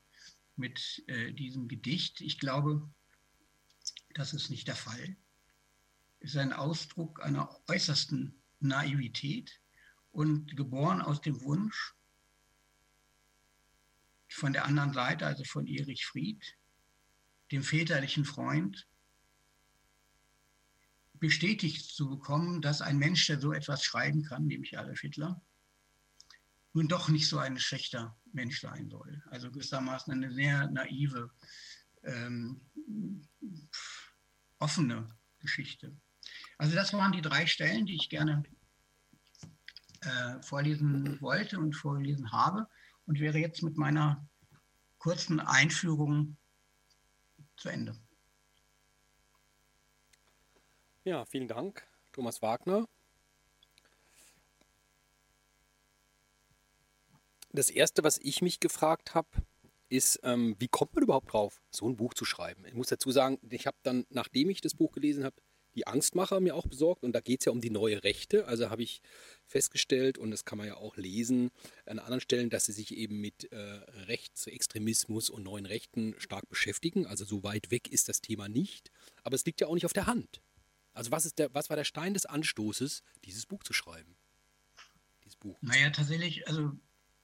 mit 0.56 1.02
äh, 1.06 1.32
diesem 1.32 1.66
Gedicht. 1.66 2.20
Ich 2.20 2.38
glaube, 2.38 2.90
das 4.14 4.34
ist 4.34 4.50
nicht 4.50 4.68
der 4.68 4.76
Fall. 4.76 5.16
Es 6.20 6.30
ist 6.30 6.36
ein 6.36 6.52
Ausdruck 6.52 7.22
einer 7.24 7.58
äußersten 7.68 8.42
Naivität 8.60 9.62
und 10.10 10.56
geboren 10.56 11.00
aus 11.00 11.22
dem 11.22 11.40
Wunsch 11.42 11.94
von 14.28 14.52
der 14.52 14.64
anderen 14.64 14.92
Seite, 14.92 15.26
also 15.26 15.44
von 15.44 15.66
Erich 15.66 16.06
Fried, 16.06 16.56
dem 17.50 17.62
väterlichen 17.62 18.24
Freund, 18.24 18.86
bestätigt 21.14 21.84
zu 21.84 22.08
bekommen, 22.08 22.60
dass 22.62 22.80
ein 22.80 22.98
Mensch, 22.98 23.26
der 23.26 23.40
so 23.40 23.52
etwas 23.52 23.82
schreiben 23.82 24.22
kann, 24.22 24.46
nämlich 24.46 24.78
Adolf 24.78 25.00
Hitler, 25.00 25.40
nun 26.74 26.86
doch 26.86 27.08
nicht 27.08 27.28
so 27.28 27.38
ein 27.38 27.58
schlechter 27.58 28.16
Mensch 28.32 28.60
sein 28.60 28.88
soll. 28.88 29.22
Also 29.30 29.50
gewissermaßen 29.50 30.12
eine 30.12 30.32
sehr 30.32 30.68
naive, 30.70 31.30
ähm, 32.04 32.60
offene 34.58 35.08
Geschichte. 35.40 35.96
Also 36.56 36.74
das 36.74 36.92
waren 36.92 37.12
die 37.12 37.22
drei 37.22 37.46
Stellen, 37.46 37.86
die 37.86 37.96
ich 37.96 38.10
gerne 38.10 38.44
äh, 40.02 40.42
vorlesen 40.42 41.20
wollte 41.20 41.58
und 41.58 41.74
vorgelesen 41.74 42.30
habe 42.30 42.68
und 43.08 43.20
wäre 43.20 43.38
jetzt 43.38 43.62
mit 43.62 43.78
meiner 43.78 44.28
kurzen 44.98 45.40
Einführung 45.40 46.36
zu 47.56 47.70
Ende. 47.70 47.96
Ja, 51.04 51.24
vielen 51.24 51.48
Dank, 51.48 51.88
Thomas 52.12 52.42
Wagner. 52.42 52.86
Das 57.50 57.70
Erste, 57.70 58.04
was 58.04 58.18
ich 58.18 58.42
mich 58.42 58.60
gefragt 58.60 59.14
habe, 59.14 59.28
ist, 59.88 60.20
ähm, 60.22 60.54
wie 60.58 60.68
kommt 60.68 60.94
man 60.94 61.02
überhaupt 61.02 61.32
drauf, 61.32 61.62
so 61.70 61.88
ein 61.88 61.96
Buch 61.96 62.12
zu 62.12 62.26
schreiben? 62.26 62.66
Ich 62.66 62.74
muss 62.74 62.88
dazu 62.88 63.10
sagen, 63.10 63.38
ich 63.48 63.66
habe 63.66 63.78
dann, 63.82 64.04
nachdem 64.10 64.50
ich 64.50 64.60
das 64.60 64.74
Buch 64.74 64.92
gelesen 64.92 65.24
habe, 65.24 65.36
die 65.78 65.86
Angstmacher 65.86 66.40
mir 66.40 66.56
auch 66.56 66.66
besorgt 66.66 67.04
und 67.04 67.12
da 67.12 67.20
geht 67.20 67.40
es 67.40 67.44
ja 67.46 67.52
um 67.52 67.60
die 67.60 67.70
neue 67.70 68.02
Rechte. 68.02 68.48
Also 68.48 68.68
habe 68.68 68.82
ich 68.82 69.00
festgestellt, 69.46 70.18
und 70.18 70.32
das 70.32 70.44
kann 70.44 70.58
man 70.58 70.66
ja 70.66 70.76
auch 70.76 70.96
lesen 70.96 71.52
an 71.86 72.00
anderen 72.00 72.20
Stellen, 72.20 72.50
dass 72.50 72.66
sie 72.66 72.72
sich 72.72 72.96
eben 72.96 73.20
mit 73.20 73.52
äh, 73.52 73.56
Rechtsextremismus 74.08 75.30
und 75.30 75.44
neuen 75.44 75.66
Rechten 75.66 76.16
stark 76.18 76.48
beschäftigen. 76.48 77.06
Also 77.06 77.24
so 77.24 77.44
weit 77.44 77.70
weg 77.70 77.92
ist 77.92 78.08
das 78.08 78.20
Thema 78.20 78.48
nicht. 78.48 78.90
Aber 79.22 79.36
es 79.36 79.44
liegt 79.44 79.60
ja 79.60 79.68
auch 79.68 79.74
nicht 79.74 79.86
auf 79.86 79.92
der 79.92 80.08
Hand. 80.08 80.42
Also 80.94 81.12
was, 81.12 81.24
ist 81.24 81.38
der, 81.38 81.54
was 81.54 81.70
war 81.70 81.76
der 81.76 81.84
Stein 81.84 82.12
des 82.12 82.26
Anstoßes, 82.26 83.04
dieses 83.24 83.46
Buch 83.46 83.62
zu 83.62 83.72
schreiben? 83.72 84.16
Dieses 85.22 85.36
Buch. 85.36 85.58
Naja, 85.60 85.90
tatsächlich, 85.90 86.48
also 86.48 86.72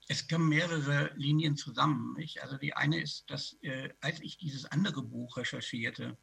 es 0.07 0.29
kommen 0.29 0.49
mehrere 0.49 1.11
Linien 1.17 1.57
zusammen. 1.57 2.15
Nicht? 2.17 2.41
Also 2.41 2.57
die 2.57 2.75
eine 2.75 3.03
ist, 3.03 3.29
dass 3.29 3.57
äh, 3.63 3.89
als 4.01 4.21
ich 4.21 4.39
dieses 4.39 4.65
andere 4.67 5.03
Buch 5.03 5.39
recherchierte, 5.39 6.17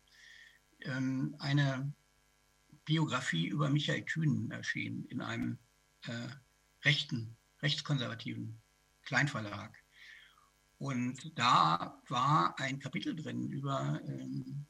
ähm, 0.84 1.36
eine 1.40 1.94
Biografie 2.86 3.48
über 3.48 3.70
Michael 3.70 4.04
Kühn 4.04 4.52
erschien 4.52 5.06
in 5.06 5.22
einem 5.22 5.58
äh, 6.08 6.28
rechten, 6.84 7.36
rechtskonservativen 7.62 8.60
Kleinverlag. 9.04 9.78
Und 10.78 11.38
da 11.38 12.02
war 12.08 12.58
ein 12.60 12.80
Kapitel 12.80 13.16
drin 13.16 13.52
über 13.52 14.02
ähm, 14.08 14.66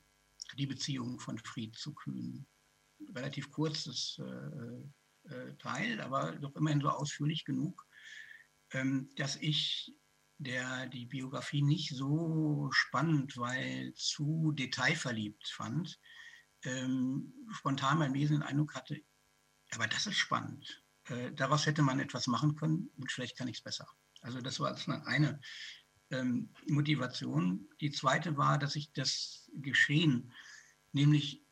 die 0.57 0.67
Beziehung 0.67 1.19
von 1.19 1.37
Fried 1.37 1.77
zu 1.77 1.93
Kühn. 1.93 2.45
Relativ 3.15 3.49
kurzes 3.51 4.19
äh, 4.19 5.33
äh, 5.33 5.53
Teil, 5.57 6.01
aber 6.01 6.33
doch 6.33 6.55
immerhin 6.55 6.81
so 6.81 6.89
ausführlich 6.89 7.45
genug, 7.45 7.87
ähm, 8.73 9.09
dass 9.15 9.37
ich 9.37 9.93
der 10.37 10.87
die 10.87 11.05
Biografie 11.05 11.61
nicht 11.61 11.89
so 11.95 12.67
spannend, 12.71 13.37
weil 13.37 13.93
zu 13.93 14.51
detailverliebt 14.53 15.47
fand, 15.47 15.99
ähm, 16.63 17.33
spontan 17.51 17.99
beim 17.99 18.13
Lesen 18.13 18.37
den 18.37 18.43
Eindruck 18.43 18.75
hatte, 18.75 19.01
aber 19.71 19.87
das 19.87 20.07
ist 20.07 20.17
spannend. 20.17 20.83
Äh, 21.05 21.31
daraus 21.33 21.65
hätte 21.65 21.81
man 21.81 21.99
etwas 21.99 22.27
machen 22.27 22.55
können 22.55 22.89
und 22.97 23.11
vielleicht 23.11 23.37
kann 23.37 23.47
ich 23.47 23.57
es 23.57 23.63
besser. 23.63 23.87
Also 24.21 24.41
das 24.41 24.59
war 24.59 24.75
eine 25.07 25.39
ähm, 26.11 26.53
Motivation. 26.67 27.67
Die 27.79 27.91
zweite 27.91 28.37
war, 28.37 28.57
dass 28.57 28.75
ich 28.75 28.91
das 28.93 29.49
Geschehen, 29.55 30.31
nämlich 30.91 31.43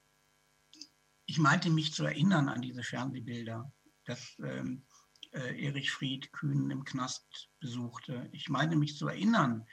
ich 1.26 1.38
meinte 1.38 1.70
mich 1.70 1.94
zu 1.94 2.06
erinnern 2.06 2.50
an 2.50 2.62
diese 2.62 2.82
Fernsehbilder, 2.82 3.72
dass 4.06 4.36
ähm, 4.40 4.84
äh, 5.32 5.64
Erich 5.64 5.92
Fried 5.92 6.32
Kühn 6.32 6.72
im 6.72 6.84
Knast 6.84 7.50
besuchte. 7.60 8.28
Ich 8.32 8.50
meine 8.50 8.76
mich 8.76 8.98
zu 8.98 9.08
erinnern, 9.08 9.68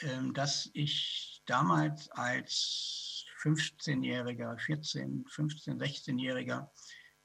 ähm, 0.00 0.34
dass 0.34 0.68
ich 0.74 1.42
damals 1.46 2.10
als 2.10 3.07
15-Jähriger, 3.42 4.58
14, 4.58 5.24
15, 5.26 5.80
16-Jähriger 5.80 6.68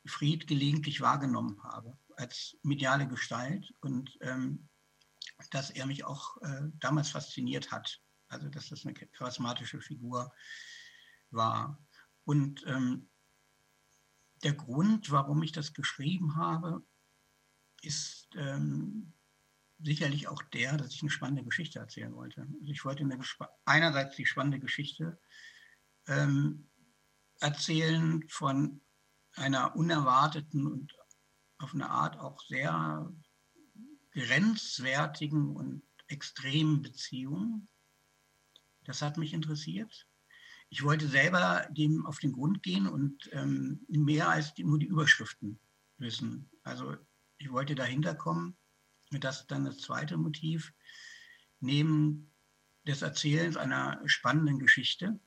Fried 0.05 0.47
gelegentlich 0.47 1.01
wahrgenommen 1.01 1.61
habe 1.63 1.97
als 2.17 2.57
mediale 2.61 3.07
Gestalt 3.07 3.73
und 3.79 4.17
ähm, 4.21 4.69
dass 5.51 5.69
er 5.69 5.85
mich 5.85 6.03
auch 6.03 6.37
äh, 6.41 6.69
damals 6.79 7.09
fasziniert 7.09 7.71
hat. 7.71 8.01
Also 8.27 8.49
dass 8.49 8.69
das 8.69 8.85
eine 8.85 8.93
charismatische 8.93 9.79
Figur 9.79 10.33
war. 11.29 11.83
Und 12.25 12.63
ähm, 12.67 13.09
der 14.43 14.53
Grund, 14.53 15.11
warum 15.11 15.41
ich 15.43 15.51
das 15.51 15.73
geschrieben 15.73 16.35
habe, 16.35 16.83
ist 17.81 18.29
ähm, 18.35 19.13
sicherlich 19.79 20.27
auch 20.27 20.41
der, 20.41 20.77
dass 20.77 20.93
ich 20.93 21.01
eine 21.01 21.11
spannende 21.11 21.43
Geschichte 21.43 21.79
erzählen 21.79 22.13
wollte. 22.15 22.41
Also 22.41 22.71
ich 22.71 22.85
wollte 22.85 23.03
eine, 23.03 23.19
einerseits 23.65 24.15
die 24.15 24.25
spannende 24.25 24.59
Geschichte 24.59 25.19
ähm, 26.07 26.69
erzählen 27.39 28.23
von 28.29 28.81
einer 29.35 29.75
unerwarteten 29.75 30.67
und 30.67 30.93
auf 31.57 31.73
eine 31.73 31.89
Art 31.89 32.19
auch 32.19 32.41
sehr 32.43 33.11
grenzwertigen 34.11 35.55
und 35.55 35.83
extremen 36.07 36.81
Beziehung. 36.81 37.67
Das 38.83 39.01
hat 39.01 39.17
mich 39.17 39.33
interessiert. 39.33 40.07
Ich 40.69 40.83
wollte 40.83 41.07
selber 41.07 41.67
dem 41.71 42.05
auf 42.05 42.19
den 42.19 42.33
Grund 42.33 42.63
gehen 42.63 42.87
und 42.87 43.29
ähm, 43.31 43.85
mehr 43.87 44.29
als 44.29 44.53
die, 44.53 44.63
nur 44.63 44.79
die 44.79 44.87
Überschriften 44.87 45.59
wissen. 45.97 46.49
Also 46.63 46.95
ich 47.37 47.51
wollte 47.51 47.75
dahinter 47.75 48.15
kommen. 48.15 48.57
Und 49.11 49.23
das 49.23 49.41
ist 49.41 49.51
dann 49.51 49.65
das 49.65 49.77
zweite 49.77 50.17
Motiv, 50.17 50.73
neben 51.59 52.33
des 52.87 53.01
Erzählens 53.01 53.57
einer 53.57 54.01
spannenden 54.05 54.59
Geschichte. 54.59 55.19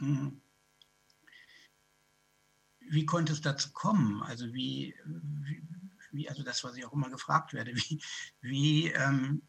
Hm. 0.00 0.40
Wie 2.80 3.06
konnte 3.06 3.32
es 3.32 3.40
dazu 3.40 3.70
kommen? 3.72 4.22
Also 4.22 4.52
wie, 4.52 4.94
wie, 6.10 6.28
also 6.28 6.42
das, 6.42 6.64
was 6.64 6.76
ich 6.76 6.84
auch 6.84 6.92
immer 6.92 7.10
gefragt 7.10 7.52
werde, 7.52 7.72
wie, 7.76 8.02
wie, 8.40 8.88
ähm, 8.88 9.42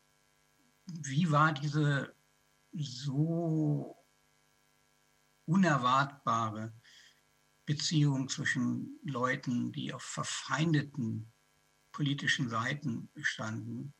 wie 0.85 1.31
war 1.31 1.53
diese 1.53 2.13
so 2.73 3.97
unerwartbare 5.45 6.73
Beziehung 7.65 8.29
zwischen 8.29 8.99
Leuten, 9.03 9.71
die 9.71 9.93
auf 9.93 10.03
verfeindeten 10.03 11.31
politischen 11.91 12.49
Seiten 12.49 13.09
standen. 13.21 13.93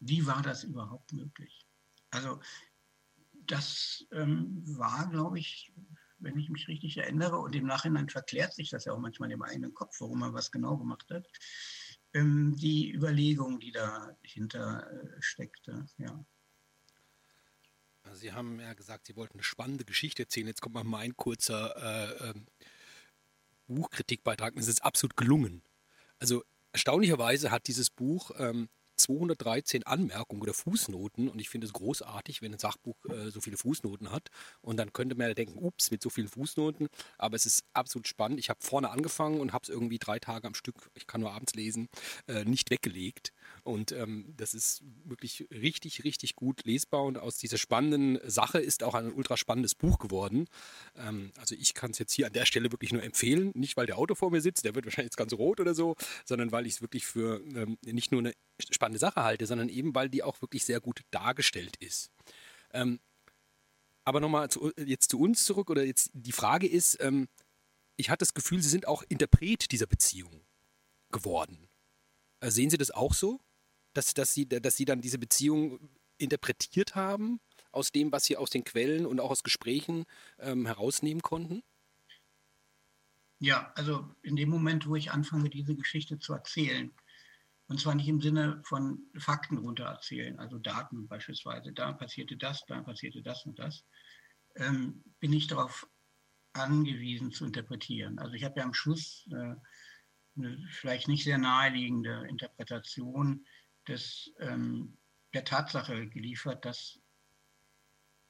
Wie 0.00 0.26
war 0.26 0.42
das 0.42 0.64
überhaupt 0.64 1.12
möglich? 1.12 1.66
Also 2.10 2.40
das 3.52 4.06
ähm, 4.12 4.62
war, 4.64 5.08
glaube 5.10 5.38
ich, 5.38 5.72
wenn 6.18 6.38
ich 6.38 6.48
mich 6.48 6.68
richtig 6.68 6.96
erinnere, 6.96 7.38
und 7.38 7.54
im 7.54 7.66
Nachhinein 7.66 8.08
verklärt 8.08 8.54
sich 8.54 8.70
das 8.70 8.84
ja 8.84 8.92
auch 8.92 8.98
manchmal 8.98 9.30
im 9.30 9.42
eigenen 9.42 9.74
Kopf, 9.74 10.00
warum 10.00 10.20
man 10.20 10.34
was 10.34 10.50
genau 10.50 10.76
gemacht 10.76 11.10
hat, 11.10 11.26
ähm, 12.14 12.56
die 12.56 12.92
Überlegung, 12.92 13.60
die 13.60 13.72
dahinter 13.72 14.90
äh, 14.90 15.20
steckte. 15.20 15.86
Ja. 15.98 16.24
Sie 18.14 18.32
haben 18.32 18.60
ja 18.60 18.74
gesagt, 18.74 19.06
Sie 19.06 19.16
wollten 19.16 19.34
eine 19.34 19.42
spannende 19.42 19.84
Geschichte 19.84 20.22
erzählen. 20.22 20.46
Jetzt 20.46 20.60
kommt 20.60 20.74
mal 20.74 20.84
mein 20.84 21.16
kurzer 21.16 21.76
äh, 21.76 22.30
äh, 22.30 22.34
Buchkritikbeitrag. 23.68 24.56
Es 24.56 24.68
ist 24.68 24.84
absolut 24.84 25.16
gelungen. 25.16 25.62
Also 26.18 26.44
Erstaunlicherweise 26.72 27.50
hat 27.50 27.68
dieses 27.68 27.90
Buch 27.90 28.30
ähm, 28.38 28.68
213 29.02 29.84
Anmerkungen 29.84 30.42
oder 30.42 30.54
Fußnoten 30.54 31.28
und 31.28 31.38
ich 31.40 31.48
finde 31.48 31.66
es 31.66 31.72
großartig, 31.72 32.42
wenn 32.42 32.52
ein 32.52 32.58
Sachbuch 32.58 32.96
äh, 33.06 33.30
so 33.30 33.40
viele 33.40 33.56
Fußnoten 33.56 34.10
hat 34.10 34.28
und 34.60 34.76
dann 34.76 34.92
könnte 34.92 35.14
man 35.14 35.28
ja 35.28 35.34
denken, 35.34 35.58
ups, 35.58 35.90
mit 35.90 36.02
so 36.02 36.10
vielen 36.10 36.28
Fußnoten, 36.28 36.88
aber 37.18 37.36
es 37.36 37.46
ist 37.46 37.64
absolut 37.72 38.08
spannend. 38.08 38.38
Ich 38.38 38.48
habe 38.50 38.60
vorne 38.62 38.90
angefangen 38.90 39.40
und 39.40 39.52
habe 39.52 39.62
es 39.62 39.68
irgendwie 39.68 39.98
drei 39.98 40.18
Tage 40.18 40.46
am 40.46 40.54
Stück, 40.54 40.90
ich 40.94 41.06
kann 41.06 41.20
nur 41.20 41.32
abends 41.32 41.54
lesen, 41.54 41.88
äh, 42.26 42.44
nicht 42.44 42.70
weggelegt 42.70 43.32
Und 43.64 43.92
ähm, 43.92 44.34
das 44.36 44.54
ist 44.54 44.82
wirklich 45.04 45.46
richtig, 45.52 46.02
richtig 46.02 46.34
gut 46.34 46.64
lesbar 46.64 47.04
und 47.04 47.16
aus 47.16 47.36
dieser 47.36 47.58
spannenden 47.58 48.18
Sache 48.28 48.58
ist 48.58 48.82
auch 48.82 48.94
ein 48.94 49.12
ultra 49.12 49.36
spannendes 49.36 49.76
Buch 49.76 50.00
geworden. 50.00 50.48
Ähm, 50.96 51.30
also 51.38 51.54
ich 51.54 51.72
kann 51.72 51.92
es 51.92 51.98
jetzt 52.00 52.12
hier 52.12 52.26
an 52.26 52.32
der 52.32 52.44
Stelle 52.44 52.72
wirklich 52.72 52.92
nur 52.92 53.04
empfehlen, 53.04 53.52
nicht 53.54 53.76
weil 53.76 53.86
der 53.86 53.98
Autor 53.98 54.16
vor 54.16 54.32
mir 54.32 54.40
sitzt, 54.40 54.64
der 54.64 54.74
wird 54.74 54.84
wahrscheinlich 54.84 55.10
jetzt 55.10 55.16
ganz 55.16 55.32
rot 55.32 55.60
oder 55.60 55.74
so, 55.74 55.94
sondern 56.24 56.50
weil 56.50 56.66
ich 56.66 56.74
es 56.74 56.82
wirklich 56.82 57.06
für 57.06 57.40
ähm, 57.54 57.78
nicht 57.84 58.10
nur 58.10 58.20
eine 58.20 58.32
spannende 58.58 58.98
Sache 58.98 59.22
halte, 59.22 59.46
sondern 59.46 59.68
eben 59.68 59.94
weil 59.94 60.08
die 60.08 60.24
auch 60.24 60.42
wirklich 60.42 60.64
sehr 60.64 60.80
gut 60.80 61.02
dargestellt 61.12 61.76
ist. 61.76 62.10
Ähm, 62.72 62.98
aber 64.04 64.18
nochmal 64.18 64.50
zu, 64.50 64.72
jetzt 64.76 65.10
zu 65.10 65.20
uns 65.20 65.44
zurück 65.44 65.70
oder 65.70 65.84
jetzt 65.84 66.10
die 66.14 66.32
Frage 66.32 66.66
ist, 66.66 67.00
ähm, 67.00 67.28
ich 67.96 68.10
hatte 68.10 68.22
das 68.22 68.34
Gefühl, 68.34 68.60
Sie 68.60 68.68
sind 68.68 68.88
auch 68.88 69.04
Interpret 69.08 69.70
dieser 69.70 69.86
Beziehung 69.86 70.40
geworden. 71.12 71.68
Äh, 72.40 72.50
sehen 72.50 72.70
Sie 72.70 72.78
das 72.78 72.90
auch 72.90 73.14
so? 73.14 73.40
Dass, 73.94 74.14
dass, 74.14 74.32
Sie, 74.34 74.48
dass 74.48 74.76
Sie 74.76 74.84
dann 74.84 75.00
diese 75.00 75.18
Beziehung 75.18 75.90
interpretiert 76.18 76.94
haben 76.94 77.40
aus 77.72 77.92
dem, 77.92 78.12
was 78.12 78.24
Sie 78.24 78.36
aus 78.36 78.50
den 78.50 78.64
Quellen 78.64 79.06
und 79.06 79.20
auch 79.20 79.30
aus 79.30 79.42
Gesprächen 79.42 80.04
ähm, 80.38 80.66
herausnehmen 80.66 81.22
konnten? 81.22 81.62
Ja, 83.38 83.72
also 83.74 84.14
in 84.22 84.36
dem 84.36 84.48
Moment, 84.48 84.86
wo 84.86 84.94
ich 84.94 85.10
anfange, 85.10 85.50
diese 85.50 85.74
Geschichte 85.74 86.18
zu 86.18 86.32
erzählen, 86.32 86.92
und 87.66 87.80
zwar 87.80 87.94
nicht 87.94 88.08
im 88.08 88.20
Sinne 88.20 88.62
von 88.64 89.00
Fakten 89.18 89.58
runtererzählen, 89.58 90.38
also 90.38 90.58
Daten 90.58 91.08
beispielsweise, 91.08 91.72
da 91.72 91.92
passierte 91.92 92.36
das, 92.36 92.64
da 92.66 92.82
passierte 92.82 93.22
das 93.22 93.44
und 93.44 93.58
das, 93.58 93.84
ähm, 94.56 95.02
bin 95.18 95.32
ich 95.32 95.46
darauf 95.48 95.88
angewiesen 96.52 97.32
zu 97.32 97.46
interpretieren. 97.46 98.18
Also 98.18 98.34
ich 98.34 98.44
habe 98.44 98.60
ja 98.60 98.64
am 98.64 98.74
Schluss 98.74 99.26
äh, 99.32 99.54
eine 100.36 100.68
vielleicht 100.70 101.08
nicht 101.08 101.24
sehr 101.24 101.38
naheliegende 101.38 102.26
Interpretation 102.28 103.44
des, 103.88 104.32
ähm, 104.38 104.96
der 105.34 105.44
Tatsache 105.44 106.08
geliefert, 106.08 106.64
dass 106.64 106.98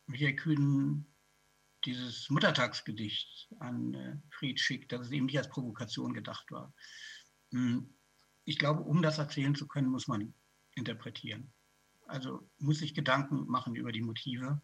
Michael 0.07 0.37
Kühn 0.37 1.07
dieses 1.85 2.31
Muttertagsgedicht 2.31 3.49
an 3.59 3.95
äh, 3.95 4.17
Fried 4.31 4.61
schickt, 4.61 4.93
dass 4.93 5.07
es 5.07 5.11
eben 5.11 5.27
nicht 5.27 5.38
als 5.38 5.49
Provokation 5.49 6.15
gedacht 6.15 6.51
war. 6.51 6.73
Hm, 7.51 7.93
ich 8.45 8.59
glaube, 8.59 8.83
um 8.83 9.03
das 9.03 9.19
erzählen 9.19 9.55
zu 9.55 9.67
können, 9.67 9.88
muss 9.88 10.09
man 10.09 10.35
interpretieren. 10.75 11.53
Also 12.07 12.49
muss 12.59 12.79
sich 12.79 12.95
Gedanken 12.95 13.47
machen 13.47 13.75
über 13.75 13.93
die 13.93 14.03
Motive. 14.03 14.61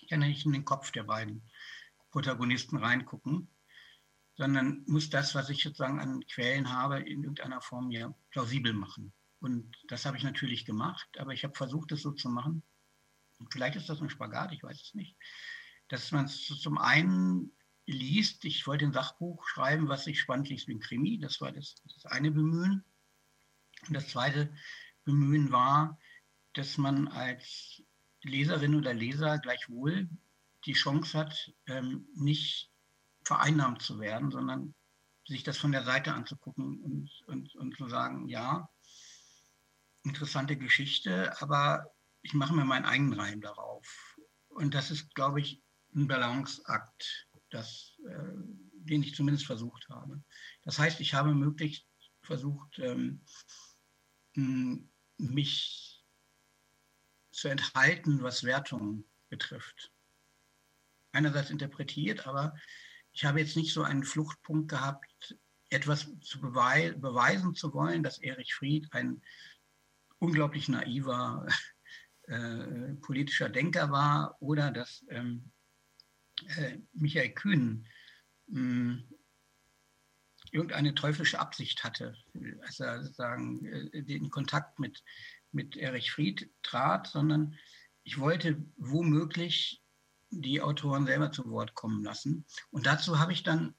Ich 0.00 0.08
kann 0.08 0.20
nicht 0.20 0.46
in 0.46 0.52
den 0.52 0.64
Kopf 0.64 0.92
der 0.92 1.04
beiden 1.04 1.42
Protagonisten 2.10 2.76
reingucken, 2.76 3.48
sondern 4.36 4.84
muss 4.86 5.10
das, 5.10 5.34
was 5.34 5.50
ich 5.50 5.62
sozusagen 5.62 6.00
an 6.00 6.24
Quellen 6.26 6.70
habe, 6.70 7.00
in 7.00 7.22
irgendeiner 7.22 7.60
Form 7.60 7.88
mir 7.88 8.14
plausibel 8.30 8.72
machen. 8.72 9.12
Und 9.40 9.76
das 9.88 10.04
habe 10.04 10.16
ich 10.16 10.24
natürlich 10.24 10.64
gemacht, 10.64 11.08
aber 11.18 11.32
ich 11.32 11.44
habe 11.44 11.54
versucht, 11.54 11.92
es 11.92 12.02
so 12.02 12.12
zu 12.12 12.28
machen. 12.28 12.62
vielleicht 13.50 13.76
ist 13.76 13.88
das 13.88 14.00
ein 14.00 14.10
Spagat, 14.10 14.52
ich 14.52 14.62
weiß 14.62 14.80
es 14.80 14.94
nicht. 14.94 15.16
Dass 15.88 16.10
man 16.12 16.24
es 16.24 16.46
zum 16.46 16.78
einen 16.78 17.52
liest, 17.86 18.44
ich 18.44 18.66
wollte 18.66 18.84
ein 18.84 18.92
Sachbuch 18.92 19.46
schreiben, 19.46 19.88
was 19.88 20.04
sich 20.04 20.20
spannend 20.20 20.48
liest 20.48 20.68
wie 20.68 20.74
ein 20.74 20.80
Krimi, 20.80 21.18
das 21.18 21.40
war 21.40 21.52
das, 21.52 21.76
das 21.84 22.06
eine 22.06 22.30
Bemühen. 22.30 22.84
Und 23.86 23.94
das 23.94 24.08
zweite 24.08 24.52
Bemühen 25.04 25.52
war, 25.52 25.98
dass 26.54 26.76
man 26.76 27.08
als 27.08 27.82
Leserin 28.22 28.74
oder 28.74 28.92
Leser 28.92 29.38
gleichwohl 29.38 30.08
die 30.66 30.72
Chance 30.72 31.16
hat, 31.16 31.52
ähm, 31.66 32.08
nicht 32.14 32.70
vereinnahmt 33.24 33.82
zu 33.82 34.00
werden, 34.00 34.30
sondern 34.30 34.74
sich 35.26 35.44
das 35.44 35.58
von 35.58 35.72
der 35.72 35.84
Seite 35.84 36.14
anzugucken 36.14 36.80
und, 36.80 37.10
und, 37.26 37.54
und 37.54 37.76
zu 37.76 37.88
sagen, 37.88 38.28
ja, 38.28 38.68
interessante 40.04 40.56
Geschichte, 40.56 41.40
aber 41.40 41.94
ich 42.22 42.34
mache 42.34 42.54
mir 42.54 42.64
meinen 42.64 42.84
eigenen 42.84 43.18
Reim 43.18 43.40
darauf. 43.40 44.16
Und 44.48 44.74
das 44.74 44.90
ist, 44.90 45.14
glaube 45.14 45.40
ich, 45.40 45.62
ein 45.94 46.06
Balanceakt, 46.06 47.28
das, 47.50 47.96
äh, 48.06 48.32
den 48.72 49.02
ich 49.02 49.14
zumindest 49.14 49.46
versucht 49.46 49.88
habe. 49.88 50.22
Das 50.62 50.78
heißt, 50.78 51.00
ich 51.00 51.14
habe 51.14 51.34
möglichst 51.34 51.86
versucht, 52.22 52.78
ähm, 52.78 53.24
mich 55.16 56.04
zu 57.30 57.48
enthalten, 57.48 58.22
was 58.22 58.44
Wertungen 58.44 59.08
betrifft. 59.28 59.92
Einerseits 61.12 61.50
interpretiert, 61.50 62.26
aber 62.26 62.54
ich 63.12 63.24
habe 63.24 63.40
jetzt 63.40 63.56
nicht 63.56 63.72
so 63.72 63.82
einen 63.82 64.04
Fluchtpunkt 64.04 64.68
gehabt, 64.68 65.36
etwas 65.70 66.08
zu 66.20 66.40
bewei 66.40 66.92
beweisen 66.92 67.54
zu 67.54 67.72
wollen, 67.74 68.02
dass 68.02 68.18
Erich 68.18 68.54
Fried 68.54 68.92
ein 68.92 69.22
unglaublich 70.18 70.68
naiver 70.68 71.46
äh, 72.22 72.94
politischer 73.00 73.48
Denker 73.48 73.90
war 73.90 74.36
oder 74.40 74.70
dass 74.70 75.04
ähm, 75.08 75.50
äh, 76.56 76.78
Michael 76.92 77.30
Kühn 77.30 77.86
mh, 78.46 78.58
hm, 78.58 79.08
irgendeine 80.50 80.94
teuflische 80.94 81.38
Absicht 81.38 81.84
hatte, 81.84 82.16
als 82.62 82.80
er 82.80 83.02
sozusagen 83.02 83.64
äh, 83.66 84.02
den 84.02 84.30
Kontakt 84.30 84.78
mit, 84.78 85.02
mit 85.52 85.76
Erich 85.76 86.10
Fried 86.10 86.50
trat, 86.62 87.06
sondern 87.06 87.56
ich 88.02 88.18
wollte 88.18 88.64
womöglich 88.76 89.82
die 90.30 90.60
Autoren 90.60 91.06
selber 91.06 91.32
zu 91.32 91.50
Wort 91.50 91.74
kommen 91.74 92.02
lassen. 92.02 92.44
Und 92.70 92.86
dazu 92.86 93.18
habe 93.18 93.32
ich 93.32 93.42
dann, 93.42 93.74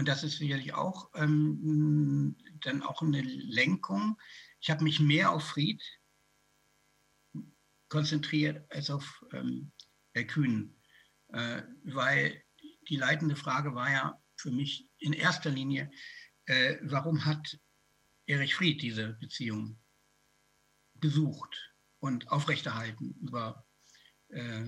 und 0.00 0.08
das 0.08 0.24
ist 0.24 0.38
sicherlich 0.38 0.72
auch 0.72 1.10
ähm, 1.14 2.34
dann 2.62 2.82
auch 2.82 3.02
eine 3.02 3.20
Lenkung, 3.20 4.18
ich 4.58 4.70
habe 4.70 4.82
mich 4.82 4.98
mehr 4.98 5.30
auf 5.30 5.44
Fried 5.44 5.82
konzentriert 7.90 8.64
als 8.72 8.88
auf 8.88 9.22
ähm, 9.34 9.72
Kühn, 10.26 10.74
äh, 11.34 11.60
weil 11.84 12.42
die 12.88 12.96
leitende 12.96 13.36
Frage 13.36 13.74
war 13.74 13.90
ja 13.90 14.18
für 14.36 14.50
mich 14.50 14.88
in 15.00 15.12
erster 15.12 15.50
Linie, 15.50 15.90
äh, 16.46 16.78
warum 16.80 17.26
hat 17.26 17.60
Erich 18.24 18.54
Fried 18.54 18.80
diese 18.80 19.18
Beziehung 19.20 19.78
besucht 20.94 21.74
und 21.98 22.26
aufrechterhalten 22.30 23.18
über 23.20 23.66
äh, 24.28 24.64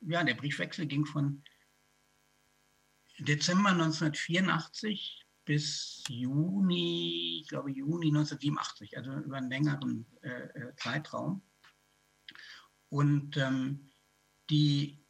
ja, 0.00 0.24
der 0.24 0.34
Briefwechsel 0.34 0.86
ging 0.86 1.04
von 1.04 1.44
Dezember 3.18 3.70
1984 3.70 5.24
bis 5.44 6.02
Juni, 6.08 7.40
ich 7.42 7.48
glaube 7.48 7.70
Juni 7.70 8.08
1987, 8.08 8.96
also 8.96 9.12
über 9.12 9.36
einen 9.36 9.50
längeren 9.50 10.06
äh, 10.22 10.28
äh, 10.28 10.74
Zeitraum. 10.76 11.42
Und 12.88 13.36
ähm, 13.36 13.90
die 14.50 15.04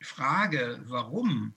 Frage, 0.00 0.80
warum 0.86 1.54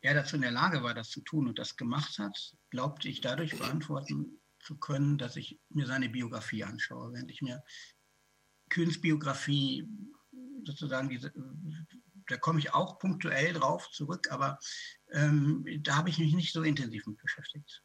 er 0.00 0.14
dazu 0.14 0.36
in 0.36 0.42
der 0.42 0.50
Lage 0.50 0.82
war, 0.82 0.94
das 0.94 1.10
zu 1.10 1.20
tun 1.20 1.46
und 1.46 1.58
das 1.58 1.76
gemacht 1.76 2.18
hat, 2.18 2.56
glaubte 2.70 3.08
ich 3.08 3.20
dadurch 3.20 3.56
beantworten 3.58 4.40
zu 4.60 4.78
können, 4.78 5.18
dass 5.18 5.36
ich 5.36 5.60
mir 5.68 5.86
seine 5.86 6.08
Biografie 6.08 6.64
anschaue. 6.64 7.12
Während 7.12 7.30
ich 7.30 7.42
mir 7.42 7.62
Kühns 8.70 9.00
Biografie 9.00 9.88
sozusagen 10.64 11.08
diese, 11.08 11.32
da 12.30 12.36
komme 12.36 12.58
ich 12.58 12.72
auch 12.72 12.98
punktuell 12.98 13.52
drauf 13.52 13.90
zurück, 13.90 14.30
aber 14.30 14.58
ähm, 15.10 15.64
da 15.82 15.96
habe 15.96 16.10
ich 16.10 16.18
mich 16.18 16.34
nicht 16.34 16.52
so 16.52 16.62
intensiv 16.62 17.06
mit 17.06 17.18
beschäftigt. 17.18 17.82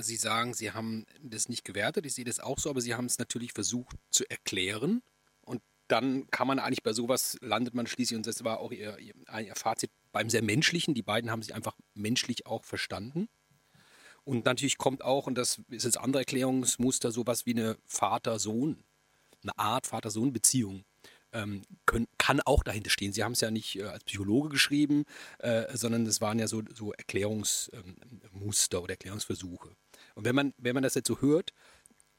Sie 0.00 0.16
sagen, 0.16 0.54
Sie 0.54 0.70
haben 0.70 1.04
das 1.20 1.48
nicht 1.48 1.64
gewertet, 1.64 2.06
ich 2.06 2.14
sehe 2.14 2.24
das 2.24 2.38
auch 2.38 2.58
so, 2.58 2.70
aber 2.70 2.80
Sie 2.80 2.94
haben 2.94 3.06
es 3.06 3.18
natürlich 3.18 3.52
versucht 3.52 3.96
zu 4.10 4.24
erklären. 4.30 5.02
Und 5.40 5.62
dann 5.88 6.30
kann 6.30 6.46
man 6.46 6.60
eigentlich 6.60 6.84
bei 6.84 6.92
sowas, 6.92 7.36
landet 7.40 7.74
man 7.74 7.88
schließlich, 7.88 8.16
und 8.16 8.26
das 8.26 8.44
war 8.44 8.60
auch 8.60 8.70
Ihr, 8.70 8.98
Ihr 8.98 9.56
Fazit, 9.56 9.90
beim 10.12 10.30
sehr 10.30 10.42
menschlichen. 10.42 10.94
Die 10.94 11.02
beiden 11.02 11.30
haben 11.30 11.42
sich 11.42 11.54
einfach 11.54 11.76
menschlich 11.94 12.46
auch 12.46 12.64
verstanden. 12.64 13.28
Und 14.22 14.44
natürlich 14.44 14.78
kommt 14.78 15.02
auch, 15.02 15.26
und 15.26 15.34
das 15.34 15.60
ist 15.68 15.84
jetzt 15.84 15.98
andere 15.98 16.22
Erklärungsmuster, 16.22 17.10
sowas 17.10 17.46
wie 17.46 17.54
eine 17.54 17.76
Vater-Sohn, 17.86 18.84
eine 19.42 19.58
Art 19.58 19.88
Vater-Sohn-Beziehung. 19.88 20.84
Ähm, 21.32 21.62
können, 21.86 22.08
kann 22.18 22.40
auch 22.40 22.64
dahinter 22.64 22.90
stehen. 22.90 23.12
Sie 23.12 23.22
haben 23.22 23.32
es 23.32 23.40
ja 23.40 23.52
nicht 23.52 23.78
äh, 23.78 23.84
als 23.84 24.02
Psychologe 24.04 24.48
geschrieben, 24.48 25.04
äh, 25.38 25.76
sondern 25.76 26.04
es 26.06 26.20
waren 26.20 26.38
ja 26.40 26.48
so, 26.48 26.62
so 26.74 26.92
Erklärungsmuster 26.92 28.78
ähm, 28.78 28.84
oder 28.84 28.94
Erklärungsversuche. 28.94 29.70
Und 30.14 30.24
wenn 30.24 30.34
man, 30.34 30.54
wenn 30.58 30.74
man 30.74 30.82
das 30.82 30.94
jetzt 30.94 31.06
so 31.06 31.20
hört, 31.20 31.52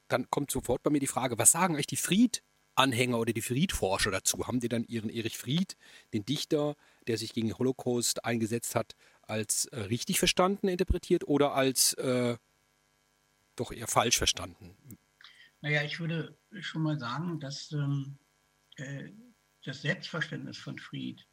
dann 0.07 0.29
kommt 0.29 0.51
sofort 0.51 0.83
bei 0.83 0.89
mir 0.89 0.99
die 0.99 1.07
Frage, 1.07 1.37
was 1.37 1.51
sagen 1.51 1.75
euch 1.75 1.87
die 1.87 1.97
Fried-Anhänger 1.97 3.19
oder 3.19 3.33
die 3.33 3.41
Fried-Forscher 3.41 4.11
dazu? 4.11 4.47
Haben 4.47 4.59
die 4.59 4.69
dann 4.69 4.83
ihren 4.85 5.09
Erich 5.09 5.37
Fried, 5.37 5.75
den 6.13 6.25
Dichter, 6.25 6.75
der 7.07 7.17
sich 7.17 7.33
gegen 7.33 7.47
den 7.47 7.57
Holocaust 7.57 8.23
eingesetzt 8.25 8.75
hat, 8.75 8.95
als 9.21 9.65
äh, 9.65 9.79
richtig 9.81 10.19
verstanden 10.19 10.67
interpretiert 10.67 11.27
oder 11.27 11.53
als 11.53 11.93
äh, 11.93 12.37
doch 13.55 13.71
eher 13.71 13.87
falsch 13.87 14.17
verstanden? 14.17 14.75
Naja, 15.61 15.83
ich 15.83 15.99
würde 15.99 16.35
schon 16.59 16.81
mal 16.81 16.97
sagen, 16.97 17.39
dass 17.39 17.71
ähm, 17.71 18.17
äh, 18.77 19.11
das 19.63 19.81
Selbstverständnis 19.81 20.57
von 20.57 20.77
Fried 20.79 21.27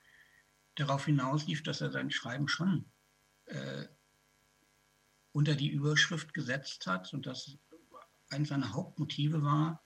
darauf 0.74 1.06
hinauslief, 1.06 1.62
dass 1.62 1.80
er 1.80 1.90
sein 1.90 2.10
Schreiben 2.10 2.48
schon 2.48 2.90
äh, 3.46 3.86
unter 5.32 5.54
die 5.54 5.70
Überschrift 5.70 6.34
gesetzt 6.34 6.86
hat 6.86 7.12
und 7.12 7.26
das 7.26 7.58
eines 8.30 8.48
seiner 8.48 8.72
Hauptmotive 8.72 9.42
war, 9.42 9.82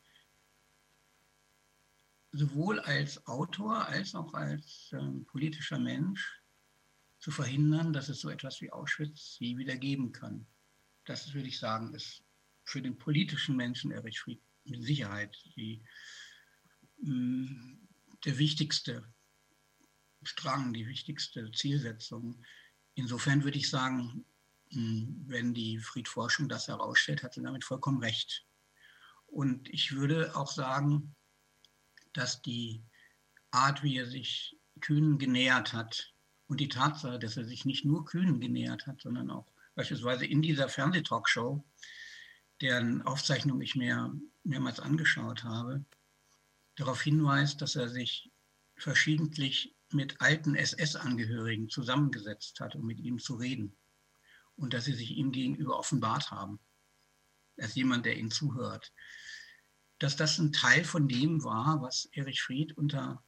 sowohl 2.32 2.80
als 2.80 3.26
Autor 3.26 3.86
als 3.86 4.14
auch 4.14 4.34
als 4.34 4.90
ähm, 4.92 5.24
politischer 5.26 5.78
Mensch 5.78 6.42
zu 7.18 7.30
verhindern, 7.30 7.92
dass 7.92 8.08
es 8.08 8.20
so 8.20 8.30
etwas 8.30 8.60
wie 8.60 8.72
Auschwitz 8.72 9.36
je 9.38 9.56
wieder 9.56 9.76
geben 9.76 10.12
kann. 10.12 10.46
Das 11.04 11.32
würde 11.34 11.48
ich 11.48 11.58
sagen, 11.58 11.94
ist 11.94 12.24
für 12.64 12.82
den 12.82 12.98
politischen 12.98 13.56
Menschen 13.56 13.92
Erich 13.92 14.20
Fried 14.20 14.42
mit 14.64 14.82
Sicherheit 14.82 15.36
die, 15.56 15.84
der 17.02 18.38
wichtigste 18.38 19.04
Strang, 20.22 20.72
die 20.72 20.86
wichtigste 20.86 21.50
Zielsetzung. 21.50 22.44
Insofern 22.94 23.42
würde 23.42 23.58
ich 23.58 23.68
sagen, 23.68 24.24
hm, 24.70 25.24
wenn 25.26 25.52
die 25.52 25.78
Friedforschung 25.78 26.48
das 26.48 26.68
herausstellt, 26.68 27.22
hat 27.22 27.34
sie 27.34 27.42
damit 27.42 27.64
vollkommen 27.64 28.02
recht. 28.02 28.46
Und 29.26 29.68
ich 29.68 29.92
würde 29.92 30.36
auch 30.36 30.50
sagen, 30.50 31.14
dass 32.12 32.42
die 32.42 32.84
Art, 33.50 33.82
wie 33.82 33.96
er 33.96 34.06
sich 34.06 34.56
Kühnen 34.80 35.18
genähert 35.18 35.72
hat 35.72 36.14
und 36.46 36.60
die 36.60 36.68
Tatsache, 36.68 37.18
dass 37.18 37.36
er 37.36 37.44
sich 37.44 37.64
nicht 37.64 37.84
nur 37.84 38.04
Kühnen 38.04 38.40
genähert 38.40 38.86
hat, 38.86 39.00
sondern 39.00 39.30
auch 39.30 39.50
beispielsweise 39.74 40.26
in 40.26 40.42
dieser 40.42 40.68
Fernsehtalkshow, 40.68 41.64
deren 42.60 43.02
Aufzeichnung 43.02 43.60
ich 43.60 43.74
mir 43.74 44.14
mehrmals 44.44 44.78
angeschaut 44.80 45.44
habe, 45.44 45.84
darauf 46.82 47.02
hinweist, 47.02 47.62
dass 47.62 47.76
er 47.76 47.88
sich 47.88 48.30
verschiedentlich 48.76 49.76
mit 49.92 50.20
alten 50.20 50.54
SS-Angehörigen 50.54 51.68
zusammengesetzt 51.68 52.58
hat, 52.60 52.74
um 52.74 52.86
mit 52.86 52.98
ihm 52.98 53.18
zu 53.18 53.36
reden. 53.36 53.76
Und 54.56 54.74
dass 54.74 54.84
sie 54.84 54.94
sich 54.94 55.12
ihm 55.12 55.32
gegenüber 55.32 55.78
offenbart 55.78 56.30
haben, 56.30 56.60
als 57.58 57.74
jemand, 57.74 58.04
der 58.04 58.16
ihnen 58.18 58.30
zuhört. 58.30 58.92
Dass 59.98 60.16
das 60.16 60.38
ein 60.38 60.52
Teil 60.52 60.84
von 60.84 61.08
dem 61.08 61.44
war, 61.44 61.80
was 61.82 62.06
Erich 62.12 62.42
Fried 62.42 62.76
unter 62.76 63.24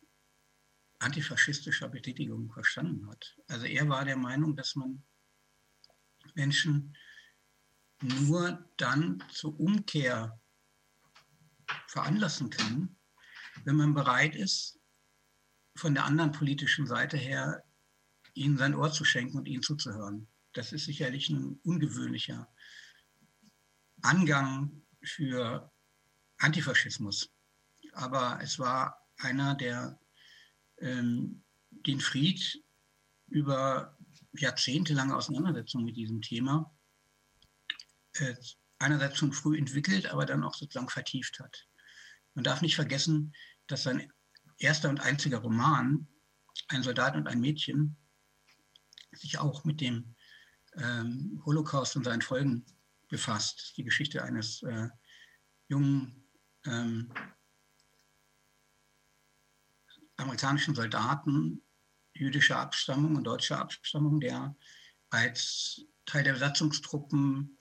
antifaschistischer 0.99 1.89
Betätigung 1.89 2.51
verstanden 2.53 3.09
hat. 3.09 3.37
Also 3.47 3.67
er 3.67 3.89
war 3.89 4.05
der 4.05 4.17
Meinung, 4.17 4.57
dass 4.57 4.75
man 4.75 5.05
Menschen 6.35 6.97
nur 8.01 8.69
dann 8.77 9.23
zur 9.31 9.59
Umkehr 9.59 10.41
veranlassen 11.87 12.51
kann, 12.51 12.97
wenn 13.65 13.77
man 13.77 13.95
bereit 13.95 14.35
ist, 14.35 14.79
von 15.77 15.95
der 15.95 16.05
anderen 16.05 16.33
politischen 16.33 16.87
Seite 16.87 17.17
her 17.17 17.65
ihnen 18.35 18.57
sein 18.57 18.75
Ohr 18.75 18.93
zu 18.93 19.05
schenken 19.05 19.39
und 19.39 19.47
ihnen 19.47 19.63
zuzuhören. 19.63 20.29
Das 20.53 20.73
ist 20.73 20.85
sicherlich 20.85 21.31
ein 21.31 21.59
ungewöhnlicher 21.65 22.49
Angang 24.03 24.83
für 25.03 25.71
Antifaschismus. 26.39 27.31
Aber 27.93 28.39
es 28.43 28.59
war 28.59 28.99
einer, 29.19 29.55
der 29.55 29.99
ähm, 30.79 31.43
den 31.71 32.01
Fried 32.01 32.63
über 33.29 33.97
jahrzehntelange 34.33 35.17
Auseinandersetzung 35.17 35.85
mit 35.85 35.97
diesem 35.97 36.21
Thema 36.21 36.73
äh, 38.15 38.35
einerseits 38.79 39.19
schon 39.19 39.33
früh 39.33 39.57
entwickelt, 39.57 40.07
aber 40.07 40.27
dann 40.27 40.45
auch 40.45 40.55
sozusagen 40.55 40.89
vertieft 40.89 41.41
hat. 41.41 41.67
Man 42.35 42.45
darf 42.45 42.63
nicht 42.63 42.75
vergessen, 42.75 43.33
dass 43.67 43.85
sein 43.85 44.13
erster 44.59 44.89
und 44.89 45.01
einziger 45.01 45.39
Roman, 45.39 46.07
Ein 46.69 46.83
Soldat 46.83 47.17
und 47.17 47.27
ein 47.27 47.41
Mädchen, 47.41 47.97
sich 49.13 49.39
auch 49.39 49.65
mit 49.65 49.81
dem 49.81 50.15
ähm, 50.77 51.43
Holocaust 51.45 51.97
und 51.97 52.05
seinen 52.05 52.23
Folgen 52.23 52.65
befasst. 53.09 53.75
Die 53.77 53.85
Geschichte 53.85 54.23
eines 54.23 54.63
äh, 54.63 54.89
jungen 55.69 56.29
ähm, 56.65 57.13
amerikanischen 60.17 60.75
Soldaten 60.75 61.63
jüdischer 62.15 62.59
Abstammung 62.59 63.17
und 63.17 63.25
deutscher 63.25 63.59
Abstammung, 63.59 64.21
der 64.21 64.57
als 65.11 65.85
Teil 66.07 66.25
der 66.25 66.35
Besatzungstruppen 66.35 67.59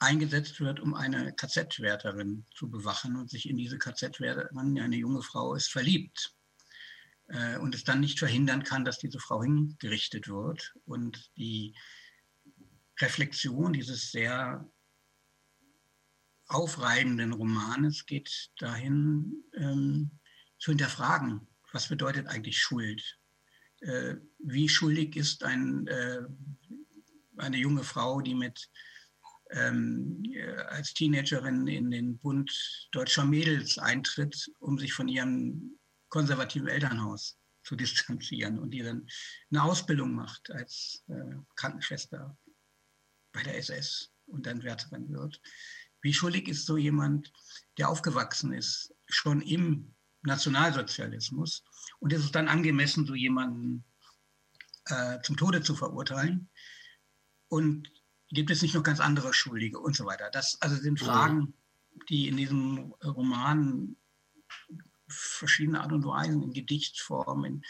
eingesetzt 0.00 0.60
wird, 0.60 0.80
um 0.80 0.94
eine 0.94 1.32
KZ-Wärterin 1.34 2.46
zu 2.54 2.70
bewachen 2.70 3.16
und 3.16 3.30
sich 3.30 3.48
in 3.48 3.56
diese 3.56 3.78
KZ-Wärterin, 3.78 4.80
eine 4.80 4.96
junge 4.96 5.22
Frau 5.22 5.54
ist, 5.54 5.70
verliebt 5.70 6.34
äh, 7.28 7.58
und 7.58 7.74
es 7.74 7.84
dann 7.84 8.00
nicht 8.00 8.18
verhindern 8.18 8.64
kann, 8.64 8.84
dass 8.84 8.98
diese 8.98 9.20
Frau 9.20 9.42
hingerichtet 9.42 10.28
wird. 10.28 10.74
Und 10.86 11.30
die 11.36 11.76
Reflexion 12.98 13.74
dieses 13.74 14.10
sehr 14.10 14.66
aufreibenden 16.46 17.32
Romanes 17.32 18.06
geht 18.06 18.50
dahin, 18.58 19.44
ähm, 19.54 20.10
zu 20.58 20.72
hinterfragen, 20.72 21.46
was 21.72 21.88
bedeutet 21.88 22.26
eigentlich 22.26 22.58
Schuld? 22.58 23.18
Äh, 23.80 24.16
wie 24.38 24.68
schuldig 24.68 25.16
ist 25.16 25.44
ein, 25.44 25.86
äh, 25.86 26.22
eine 27.36 27.58
junge 27.58 27.84
Frau, 27.84 28.20
die 28.20 28.34
mit 28.34 28.68
ähm, 29.52 30.22
als 30.68 30.94
Teenagerin 30.94 31.66
in 31.66 31.90
den 31.90 32.18
Bund 32.18 32.50
deutscher 32.92 33.24
Mädels 33.24 33.78
eintritt, 33.78 34.50
um 34.58 34.78
sich 34.78 34.92
von 34.92 35.08
ihrem 35.08 35.78
konservativen 36.08 36.68
Elternhaus 36.68 37.38
zu 37.64 37.76
distanzieren 37.76 38.58
und 38.58 38.70
die 38.70 38.82
dann 38.82 39.06
eine 39.50 39.62
Ausbildung 39.62 40.14
macht 40.14 40.50
als 40.50 41.04
äh, 41.08 41.36
Krankenschwester 41.56 42.36
bei 43.32 43.42
der 43.42 43.58
SS 43.58 44.12
und 44.26 44.46
dann 44.46 44.62
Wärterin 44.62 45.08
wird. 45.10 45.40
Wie 46.02 46.14
schuldig 46.14 46.48
ist 46.48 46.66
so 46.66 46.76
jemand, 46.76 47.32
der 47.76 47.88
aufgewachsen 47.88 48.52
ist, 48.52 48.94
schon 49.06 49.42
im 49.42 49.94
Nationalsozialismus 50.22 51.64
und 51.98 52.12
ist 52.12 52.24
es 52.24 52.32
dann 52.32 52.48
angemessen, 52.48 53.06
so 53.06 53.14
jemanden 53.14 53.84
äh, 54.86 55.20
zum 55.22 55.36
Tode 55.36 55.62
zu 55.62 55.74
verurteilen? 55.74 56.48
Und 57.48 57.90
gibt 58.30 58.50
es 58.50 58.62
nicht 58.62 58.74
noch 58.74 58.82
ganz 58.82 59.00
andere 59.00 59.34
Schuldige 59.34 59.78
und 59.78 59.96
so 59.96 60.06
weiter. 60.06 60.30
Das 60.32 60.60
also 60.60 60.76
sind 60.76 61.00
Fragen, 61.00 61.54
die 62.08 62.28
in 62.28 62.36
diesem 62.36 62.92
Roman 63.04 63.96
verschiedene 65.08 65.80
Art 65.80 65.92
und 65.92 66.04
Weisen, 66.04 66.42
in 66.42 66.52
Gedichtsform, 66.52 67.44
in, 67.44 67.62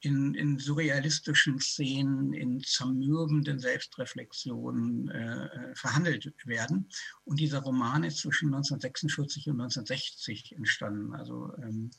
in, 0.00 0.34
in 0.34 0.58
surrealistischen 0.58 1.58
Szenen, 1.58 2.34
in 2.34 2.60
zermürbenden 2.60 3.58
Selbstreflexionen 3.58 5.08
äh, 5.08 5.74
verhandelt 5.74 6.34
werden. 6.44 6.88
Und 7.24 7.40
dieser 7.40 7.60
Roman 7.60 8.04
ist 8.04 8.18
zwischen 8.18 8.48
1946 8.48 9.48
und 9.48 9.60
1960 9.60 10.52
entstanden, 10.56 11.14
also 11.14 11.54
ähm, 11.62 11.90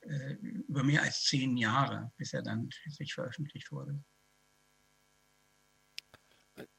äh, 0.00 0.34
über 0.68 0.82
mehr 0.82 1.02
als 1.02 1.24
zehn 1.24 1.56
Jahre, 1.56 2.12
bis 2.18 2.34
er 2.34 2.42
dann 2.42 2.70
schließlich 2.70 3.14
veröffentlicht 3.14 3.72
wurde 3.72 4.04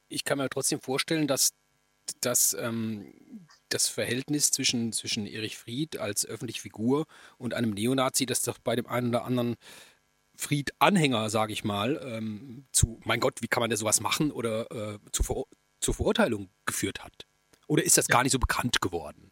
ich 0.09 0.23
kann 0.23 0.37
mir 0.37 0.49
trotzdem 0.49 0.79
vorstellen, 0.79 1.27
dass, 1.27 1.53
dass 2.21 2.55
ähm, 2.59 3.13
das 3.69 3.87
Verhältnis 3.87 4.51
zwischen, 4.51 4.93
zwischen 4.93 5.25
Erich 5.25 5.57
Fried 5.57 5.97
als 5.97 6.25
öffentliche 6.25 6.61
Figur 6.61 7.05
und 7.37 7.53
einem 7.53 7.71
Neonazi, 7.71 8.25
das 8.25 8.41
doch 8.41 8.59
bei 8.59 8.75
dem 8.75 8.87
einen 8.87 9.09
oder 9.09 9.25
anderen 9.25 9.55
Fried-Anhänger, 10.37 11.29
sage 11.29 11.53
ich 11.53 11.63
mal, 11.63 11.99
ähm, 12.03 12.65
zu, 12.71 12.99
mein 13.05 13.19
Gott, 13.19 13.41
wie 13.41 13.47
kann 13.47 13.61
man 13.61 13.69
da 13.69 13.77
sowas 13.77 14.01
machen 14.01 14.31
oder 14.31 14.69
äh, 14.71 14.99
zu 15.11 15.23
Ver 15.23 15.43
zur 15.81 15.93
Verurteilung 15.93 16.49
geführt 16.65 17.03
hat. 17.03 17.27
Oder 17.67 17.83
ist 17.83 17.97
das 17.97 18.07
ja. 18.07 18.13
gar 18.13 18.23
nicht 18.23 18.31
so 18.31 18.39
bekannt 18.39 18.81
geworden? 18.81 19.31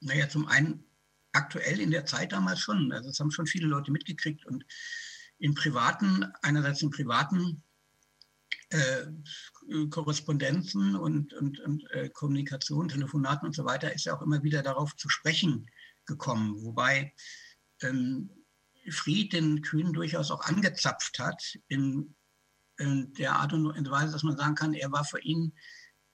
Naja, 0.00 0.28
zum 0.28 0.48
einen 0.48 0.84
aktuell 1.32 1.80
in 1.80 1.90
der 1.90 2.04
Zeit 2.04 2.32
damals 2.32 2.58
schon. 2.60 2.90
Also 2.90 3.10
das 3.10 3.20
haben 3.20 3.30
schon 3.30 3.46
viele 3.46 3.68
Leute 3.68 3.92
mitgekriegt 3.92 4.44
und 4.46 4.64
in 5.38 5.54
privaten, 5.54 6.24
einerseits 6.42 6.82
in 6.82 6.90
privaten 6.90 7.62
äh, 8.70 9.06
Korrespondenzen 9.90 10.94
und, 10.96 11.32
und, 11.34 11.60
und 11.60 11.90
äh, 11.92 12.08
Kommunikation, 12.10 12.88
Telefonaten 12.88 13.46
und 13.46 13.54
so 13.54 13.64
weiter 13.64 13.94
ist 13.94 14.04
ja 14.04 14.16
auch 14.16 14.22
immer 14.22 14.42
wieder 14.42 14.62
darauf 14.62 14.94
zu 14.96 15.08
sprechen 15.08 15.70
gekommen. 16.06 16.62
Wobei 16.62 17.14
ähm, 17.82 18.30
Fried 18.90 19.32
den 19.32 19.62
Kühn 19.62 19.92
durchaus 19.92 20.30
auch 20.30 20.42
angezapft 20.42 21.18
hat 21.18 21.58
in, 21.68 22.14
in, 22.78 23.12
der 23.14 23.36
Art 23.36 23.52
und 23.52 23.90
Weise, 23.90 24.12
dass 24.12 24.22
man 24.22 24.36
sagen 24.36 24.54
kann, 24.54 24.74
er 24.74 24.92
war 24.92 25.04
für 25.04 25.20
ihn 25.20 25.54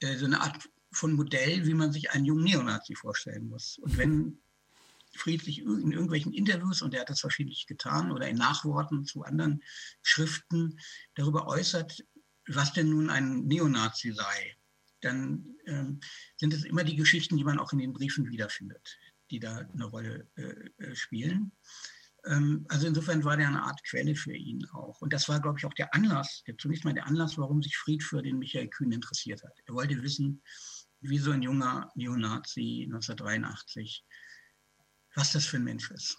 äh, 0.00 0.16
so 0.16 0.26
eine 0.26 0.40
Art 0.40 0.68
von 0.92 1.14
Modell, 1.14 1.66
wie 1.66 1.74
man 1.74 1.92
sich 1.92 2.10
einen 2.12 2.24
jungen 2.24 2.44
Neonazi 2.44 2.94
vorstellen 2.94 3.48
muss. 3.48 3.78
Und 3.78 3.96
wenn 3.98 4.38
Fried 5.16 5.42
sich 5.42 5.60
in 5.60 5.92
irgendwelchen 5.92 6.32
Interviews, 6.32 6.82
und 6.82 6.94
er 6.94 7.02
hat 7.02 7.10
das 7.10 7.20
verschiedentlich 7.20 7.66
getan, 7.66 8.10
oder 8.10 8.28
in 8.28 8.36
Nachworten 8.36 9.04
zu 9.04 9.22
anderen 9.22 9.62
Schriften 10.02 10.78
darüber 11.14 11.46
äußert, 11.46 12.04
was 12.48 12.72
denn 12.72 12.90
nun 12.90 13.10
ein 13.10 13.46
Neonazi 13.46 14.12
sei, 14.12 14.56
dann 15.00 15.56
ähm, 15.66 16.00
sind 16.36 16.52
es 16.52 16.64
immer 16.64 16.84
die 16.84 16.96
Geschichten, 16.96 17.36
die 17.36 17.44
man 17.44 17.58
auch 17.58 17.72
in 17.72 17.78
den 17.78 17.92
Briefen 17.92 18.30
wiederfindet, 18.30 18.98
die 19.30 19.38
da 19.38 19.58
eine 19.58 19.84
Rolle 19.84 20.28
äh, 20.36 20.82
äh 20.82 20.96
spielen. 20.96 21.52
Ähm, 22.26 22.64
also 22.68 22.86
insofern 22.86 23.24
war 23.24 23.36
der 23.36 23.48
eine 23.48 23.62
Art 23.62 23.82
Quelle 23.84 24.14
für 24.14 24.34
ihn 24.34 24.64
auch. 24.72 25.00
Und 25.00 25.12
das 25.12 25.28
war, 25.28 25.40
glaube 25.40 25.58
ich, 25.58 25.66
auch 25.66 25.74
der 25.74 25.94
Anlass, 25.94 26.42
der, 26.46 26.56
zunächst 26.56 26.84
mal 26.84 26.94
der 26.94 27.06
Anlass, 27.06 27.36
warum 27.38 27.62
sich 27.62 27.76
Fried 27.76 28.02
für 28.02 28.22
den 28.22 28.38
Michael 28.38 28.68
Kühn 28.68 28.92
interessiert 28.92 29.42
hat. 29.42 29.58
Er 29.66 29.74
wollte 29.74 30.02
wissen, 30.02 30.42
wie 31.00 31.18
so 31.18 31.32
ein 31.32 31.42
junger 31.42 31.90
Neonazi 31.94 32.84
1983, 32.86 34.04
was 35.14 35.32
das 35.32 35.44
für 35.44 35.58
ein 35.58 35.64
Mensch 35.64 35.90
ist. 35.90 36.18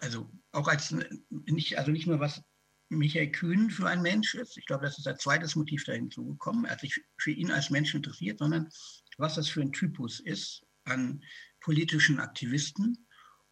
Also 0.00 0.30
auch 0.52 0.68
als 0.68 0.94
nicht, 1.30 1.78
also 1.78 1.90
nicht 1.90 2.06
nur 2.06 2.20
was 2.20 2.42
Michael 2.90 3.30
Kühn 3.30 3.70
für 3.70 3.88
ein 3.88 4.02
Mensch 4.02 4.34
ist. 4.34 4.58
Ich 4.58 4.66
glaube, 4.66 4.84
das 4.84 4.98
ist 4.98 5.06
als 5.06 5.22
zweites 5.22 5.54
Motiv 5.54 5.84
da 5.84 5.92
hinzugekommen. 5.92 6.64
Er 6.64 6.72
hat 6.72 6.80
sich 6.80 7.00
für 7.18 7.30
ihn 7.30 7.50
als 7.52 7.70
Mensch 7.70 7.94
interessiert, 7.94 8.38
sondern 8.38 8.68
was 9.16 9.36
das 9.36 9.48
für 9.48 9.60
ein 9.60 9.72
Typus 9.72 10.20
ist 10.20 10.66
an 10.84 11.22
politischen 11.60 12.18
Aktivisten. 12.18 13.06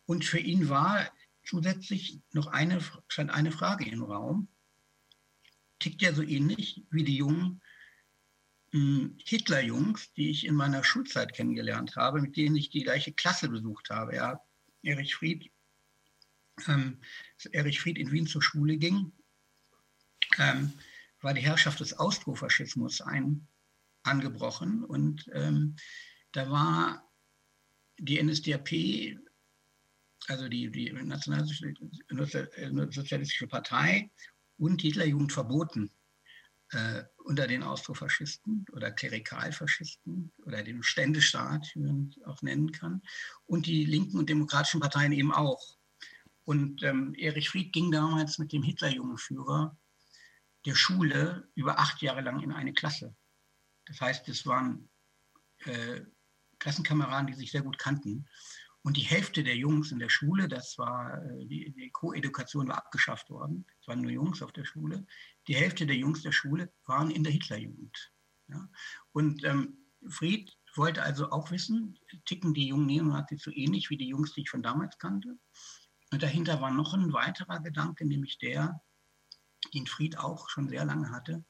Und 0.07 0.24
für 0.24 0.40
ihn 0.40 0.68
war 0.68 1.11
zusätzlich 1.44 2.20
noch 2.33 2.48
eine, 2.48 2.81
stand 3.07 3.31
eine 3.31 3.53
Frage 3.53 3.88
im 3.88 4.03
Raum. 4.03 4.48
Tickt 5.79 6.03
ja 6.03 6.12
so 6.12 6.22
ähnlich 6.22 6.85
wie 6.90 7.05
die 7.05 7.16
jungen 7.16 7.62
hm, 8.72 9.16
Hitlerjungs, 9.24 10.12
die 10.14 10.31
ich 10.31 10.46
in 10.46 10.55
meiner 10.55 10.83
Schulzeit 10.83 11.33
kennengelernt 11.33 11.94
habe, 11.94 12.20
mit 12.20 12.37
denen 12.37 12.57
ich 12.57 12.70
die 12.70 12.83
gleiche 12.83 13.12
Klasse 13.12 13.48
besucht 13.48 13.90
habe. 13.90 14.16
Ja, 14.16 14.42
Erich 14.83 15.14
Fried, 15.14 15.51
ähm, 16.66 17.01
Erich 17.53 17.81
Fried 17.81 17.98
in 17.98 18.11
Wien 18.11 18.27
zur 18.27 18.42
Schule 18.42 18.77
ging, 18.77 19.12
ähm, 20.38 20.72
war 21.20 21.35
die 21.35 21.42
Herrschaft 21.42 21.81
des 21.81 21.94
Austrofaschismus 21.94 23.01
ein, 23.01 23.46
angebrochen 24.05 24.85
und 24.85 25.29
ähm, 25.35 25.74
da 26.33 26.51
war 26.51 27.11
die 27.98 28.22
NSDAP 28.22 29.18
also 30.29 30.48
die, 30.48 30.70
die 30.70 30.92
Nationalsozialistische 30.92 33.46
Partei 33.46 34.11
und 34.59 34.83
die 34.83 34.88
Hitlerjugend 34.88 35.33
verboten 35.33 35.90
äh, 36.70 37.05
unter 37.24 37.46
den 37.46 37.62
Austrofaschisten 37.62 38.66
oder 38.72 38.90
Klerikalfaschisten 38.90 40.33
oder 40.44 40.62
dem 40.62 40.83
Ständestaat, 40.83 41.70
wie 41.74 41.81
man 41.81 42.11
es 42.11 42.22
auch 42.24 42.42
nennen 42.42 42.72
kann, 42.72 43.03
und 43.46 43.66
die 43.66 43.85
linken 43.85 44.18
und 44.18 44.29
demokratischen 44.29 44.81
Parteien 44.81 45.12
eben 45.12 45.33
auch. 45.33 45.77
Und 46.44 46.83
ähm, 46.83 47.14
Erich 47.14 47.51
Fried 47.51 47.72
ging 47.72 47.90
damals 47.90 48.38
mit 48.38 48.53
dem 48.53 48.62
Hitlerjugendführer 48.62 49.77
der 50.69 50.75
Schule 50.75 51.49
über 51.55 51.79
acht 51.79 52.03
Jahre 52.03 52.21
lang 52.21 52.41
in 52.43 52.53
eine 52.53 52.75
Klasse. 52.75 53.17
Das 53.87 54.01
heißt, 54.01 54.29
es 54.29 54.47
waren 54.47 54.91
äh, 55.65 56.03
Klassenkameraden, 56.59 57.29
die 57.29 57.35
sich 57.35 57.51
sehr 57.51 57.63
gut 57.63 57.79
kannten. 57.79 58.29
Und 58.83 58.99
die 58.99 59.03
Hälfte 59.03 59.43
der 59.43 59.57
Jungs 59.57 59.93
in 59.93 59.99
der 59.99 60.11
Schule, 60.11 60.47
das 60.47 60.77
war, 60.77 61.25
äh, 61.25 61.47
die, 61.47 61.73
die 61.73 61.91
Co-Edukation 61.91 62.69
war 62.69 62.77
abgeschafft 62.77 63.31
worden, 63.31 63.65
es 63.81 63.89
waren 63.89 64.03
nur 64.03 64.11
Jungs 64.11 64.43
auf 64.43 64.53
der 64.53 64.65
Schule, 64.65 65.07
die 65.47 65.57
Hälfte 65.57 65.87
der 65.87 65.97
Jungs 65.97 66.23
der 66.23 66.33
Schule 66.33 66.71
waren 66.85 67.11
in 67.11 67.25
der 67.25 67.33
Hitlerjugend. 67.33 68.13
Ja? 68.49 68.69
Und 69.13 69.45
ähm, 69.45 69.79
Fried 70.07 70.55
wollte 70.75 71.03
also 71.03 71.31
auch 71.31 71.51
wissen, 71.51 71.99
ticken 72.27 72.53
die 72.53 72.69
jungen 72.69 72.87
Neonazis 72.87 73.43
so 73.43 73.51
ähnlich 73.51 73.89
wie 73.89 73.97
die 73.97 74.09
Jungs, 74.09 74.35
die 74.35 74.43
ich 74.43 74.51
von 74.51 74.63
damals 74.63 74.99
kannte? 74.99 75.39
Und 76.13 76.23
dahinter 76.23 76.61
war 76.61 76.71
noch 76.71 76.93
ein 76.93 77.13
weiterer 77.13 77.61
Gedanke, 77.61 78.07
nämlich 78.07 78.39
der, 78.39 78.81
den 79.71 79.87
Fried 79.87 80.19
auch 80.19 80.49
schon 80.49 80.69
sehr 80.69 80.85
lange 80.85 81.11
hatte. 81.11 81.45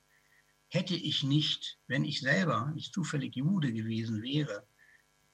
Hätte 0.68 0.94
ich 0.94 1.22
nicht, 1.22 1.78
wenn 1.86 2.04
ich 2.04 2.20
selber 2.20 2.70
nicht 2.74 2.92
zufällig 2.92 3.36
Jude 3.36 3.72
gewesen 3.72 4.22
wäre, 4.22 4.66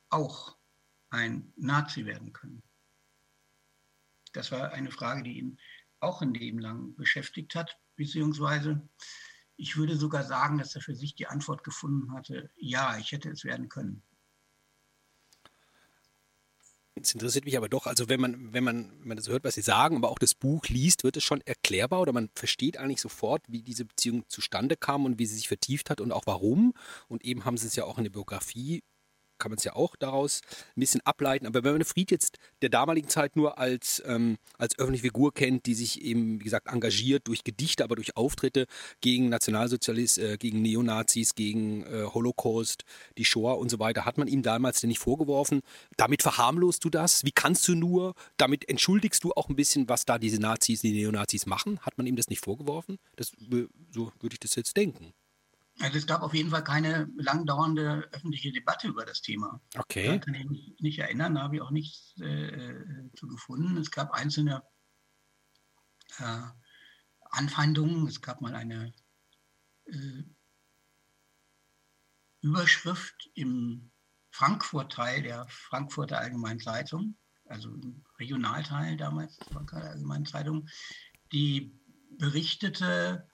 auch 0.09 0.57
ein 1.11 1.53
Nazi 1.57 2.07
werden 2.07 2.33
können? 2.33 2.63
Das 4.33 4.53
war 4.53 4.73
eine 4.73 4.91
Frage, 4.91 5.23
die 5.23 5.39
ihn 5.39 5.59
auch 6.01 6.23
ein 6.23 6.35
Leben 6.35 6.59
lang 6.59 6.95
beschäftigt 6.95 7.55
hat, 7.55 7.79
beziehungsweise 7.97 8.89
ich 9.57 9.77
würde 9.77 9.97
sogar 9.97 10.25
sagen, 10.25 10.59
dass 10.59 10.75
er 10.75 10.81
für 10.81 10.95
sich 10.95 11.15
die 11.15 11.27
Antwort 11.27 11.65
gefunden 11.65 12.13
hatte, 12.13 12.51
ja, 12.57 12.99
ich 12.99 13.13
hätte 13.13 13.31
es 13.31 13.45
werden 13.45 13.69
können. 13.69 14.03
Es 16.97 17.13
interessiert 17.13 17.45
mich 17.45 17.57
aber 17.57 17.69
doch, 17.69 17.87
also 17.87 18.09
wenn 18.09 18.21
man, 18.21 18.53
wenn 18.53 18.63
man, 18.63 18.91
wenn 19.01 19.09
man 19.09 19.17
das 19.17 19.29
hört, 19.29 19.43
was 19.43 19.57
Sie 19.57 19.63
sagen, 19.63 19.97
aber 19.97 20.11
auch 20.11 20.19
das 20.19 20.35
Buch 20.35 20.65
liest, 20.69 21.03
wird 21.03 21.17
es 21.17 21.25
schon 21.25 21.41
erklärbar 21.41 22.01
oder 22.01 22.13
man 22.13 22.31
versteht 22.35 22.77
eigentlich 22.77 23.01
sofort, 23.01 23.43
wie 23.49 23.63
diese 23.63 23.85
Beziehung 23.85 24.25
zustande 24.29 24.77
kam 24.77 25.05
und 25.05 25.19
wie 25.19 25.27
sie 25.27 25.35
sich 25.35 25.49
vertieft 25.49 25.91
hat 25.91 26.01
und 26.01 26.13
auch 26.13 26.23
warum. 26.27 26.73
Und 27.09 27.25
eben 27.25 27.45
haben 27.45 27.57
Sie 27.57 27.67
es 27.67 27.75
ja 27.75 27.85
auch 27.85 27.99
in 27.99 28.05
der 28.05 28.13
Biografie 28.13 28.85
kann 29.39 29.51
man 29.51 29.59
es 29.59 29.65
ja 29.65 29.75
auch 29.75 29.97
daraus 29.97 30.41
ein 30.77 30.81
bisschen 30.81 31.01
ableiten. 31.03 31.47
Aber 31.47 31.65
wenn 31.65 31.73
man 31.73 31.85
Fried 31.85 32.11
jetzt 32.11 32.39
der 32.63 32.69
damaligen 32.69 33.09
Zeit 33.09 33.37
nur 33.37 33.59
als, 33.59 34.03
ähm, 34.07 34.37
als 34.59 34.79
öffentliche 34.79 35.05
Figur 35.05 35.35
kennt, 35.35 35.67
die 35.67 35.75
sich 35.75 36.03
eben, 36.03 36.41
wie 36.41 36.45
gesagt, 36.45 36.69
engagiert 36.69 37.27
durch 37.29 37.45
Gedichte, 37.45 37.85
aber 37.85 37.97
durch 37.97 38.17
Auftritte 38.17 38.67
gegen 39.01 39.29
Nationalsozialisten, 39.29 40.25
äh, 40.25 40.37
gegen 40.39 40.63
Neonazis, 40.63 41.35
gegen 41.35 41.85
äh, 41.85 42.05
Holocaust, 42.05 42.85
die 43.19 43.25
Shoah 43.25 43.59
und 43.59 43.71
so 43.71 43.79
weiter, 43.79 44.05
hat 44.05 44.19
man 44.19 44.29
ihm 44.29 44.43
damals 44.43 44.81
denn 44.81 44.89
nicht 44.89 45.01
vorgeworfen. 45.01 45.61
Damit 45.97 46.23
verharmlost 46.23 46.85
du 46.85 46.91
das? 46.91 47.25
Wie 47.25 47.33
kannst 47.33 47.67
du 47.69 47.75
nur? 47.75 48.15
Damit 48.37 48.69
entschuldigst 48.69 49.23
du 49.25 49.33
auch 49.33 49.49
ein 49.49 49.57
bisschen, 49.57 49.89
was 49.89 50.05
da 50.05 50.19
diese 50.19 50.41
Nazis, 50.41 50.81
die 50.83 50.93
Neonazis 50.93 51.47
machen? 51.47 51.79
Hat 51.81 51.99
man 51.99 52.07
ihm 52.07 52.17
das 52.17 52.29
nicht 52.29 52.45
vorgeworfen? 52.45 52.99
Das, 53.17 53.33
so 53.91 54.13
würde 54.21 54.35
ich 54.35 54.41
das 54.41 54.55
jetzt 54.55 54.77
denken. 54.77 55.13
Also 55.81 55.99
es 55.99 56.07
gab 56.07 56.23
auf 56.23 56.35
jeden 56.35 56.51
Fall 56.51 56.63
keine 56.63 57.09
lang 57.17 57.47
dauernde 57.47 58.09
öffentliche 58.13 58.53
Debatte 58.53 58.89
über 58.89 59.05
das 59.05 59.23
Thema. 59.23 59.61
Okay. 59.77 60.07
Da 60.07 60.19
kann 60.19 60.35
ich 60.35 60.49
mich 60.49 60.77
nicht 60.79 60.99
erinnern, 61.01 61.35
da 61.35 61.43
habe 61.43 61.57
ich 61.57 61.63
auch 61.63 61.73
nichts 61.73 62.15
äh, 62.21 63.11
zu 63.17 63.27
gefunden. 63.27 63.77
Es 63.77 63.91
gab 63.91 64.13
einzelne 64.13 64.63
äh, 66.19 66.43
Anfeindungen. 67.31 68.07
Es 68.07 68.21
gab 68.21 68.41
mal 68.41 68.55
eine 68.55 68.95
äh, 69.87 70.23
Überschrift 72.41 73.31
im 73.35 73.91
Frankfurt-Teil 74.31 75.23
der 75.23 75.47
Frankfurter 75.49 76.19
Allgemeinen 76.19 76.61
Zeitung, 76.61 77.17
also 77.47 77.71
im 77.71 78.05
Regionalteil 78.19 78.97
damals 78.97 79.37
der 79.37 79.47
Frankfurter 79.47 79.91
Allgemeinen 79.91 80.27
Zeitung, 80.27 80.69
die 81.33 81.81
berichtete, 82.19 83.29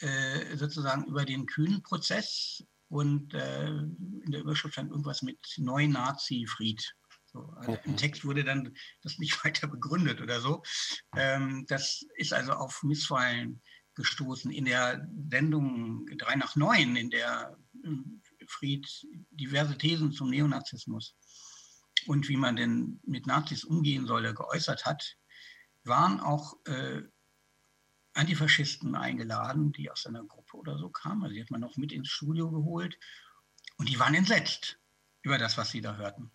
äh, 0.00 0.56
sozusagen 0.56 1.04
über 1.04 1.24
den 1.24 1.46
kühnen 1.46 1.82
Prozess 1.82 2.64
und 2.88 3.34
äh, 3.34 3.68
in 3.68 4.30
der 4.30 4.40
Überschrift 4.40 4.74
stand 4.74 4.90
irgendwas 4.90 5.22
mit 5.22 5.38
Neu-Nazi-Fried. 5.58 6.94
So, 7.26 7.40
also 7.56 7.78
Im 7.84 7.96
Text 7.96 8.24
wurde 8.24 8.42
dann 8.42 8.74
das 9.02 9.18
nicht 9.18 9.32
weiter 9.44 9.68
begründet 9.68 10.20
oder 10.20 10.40
so. 10.40 10.62
Ähm, 11.16 11.64
das 11.68 12.04
ist 12.16 12.32
also 12.32 12.52
auf 12.52 12.82
Missfallen 12.82 13.62
gestoßen. 13.94 14.50
In 14.50 14.64
der 14.64 15.06
Sendung 15.30 16.06
3 16.16 16.36
nach 16.36 16.56
9, 16.56 16.96
in 16.96 17.10
der 17.10 17.56
ähm, 17.84 18.22
Fried 18.48 18.86
diverse 19.30 19.78
Thesen 19.78 20.12
zum 20.12 20.30
Neonazismus 20.30 21.14
und 22.06 22.28
wie 22.28 22.36
man 22.36 22.56
denn 22.56 23.00
mit 23.04 23.26
Nazis 23.26 23.64
umgehen 23.64 24.06
solle, 24.06 24.34
geäußert 24.34 24.84
hat, 24.84 25.16
waren 25.84 26.20
auch 26.20 26.54
äh, 26.66 27.02
Antifaschisten 28.20 28.94
eingeladen, 28.94 29.72
die 29.72 29.90
aus 29.90 30.02
seiner 30.02 30.24
Gruppe 30.24 30.56
oder 30.56 30.78
so 30.78 30.90
kamen. 30.90 31.22
Also 31.22 31.34
die 31.34 31.42
hat 31.42 31.50
man 31.50 31.60
noch 31.60 31.76
mit 31.76 31.90
ins 31.92 32.08
Studio 32.08 32.50
geholt. 32.50 32.98
Und 33.78 33.88
die 33.88 33.98
waren 33.98 34.14
entsetzt 34.14 34.78
über 35.22 35.38
das, 35.38 35.56
was 35.56 35.70
sie 35.70 35.80
da 35.80 35.96
hörten. 35.96 36.30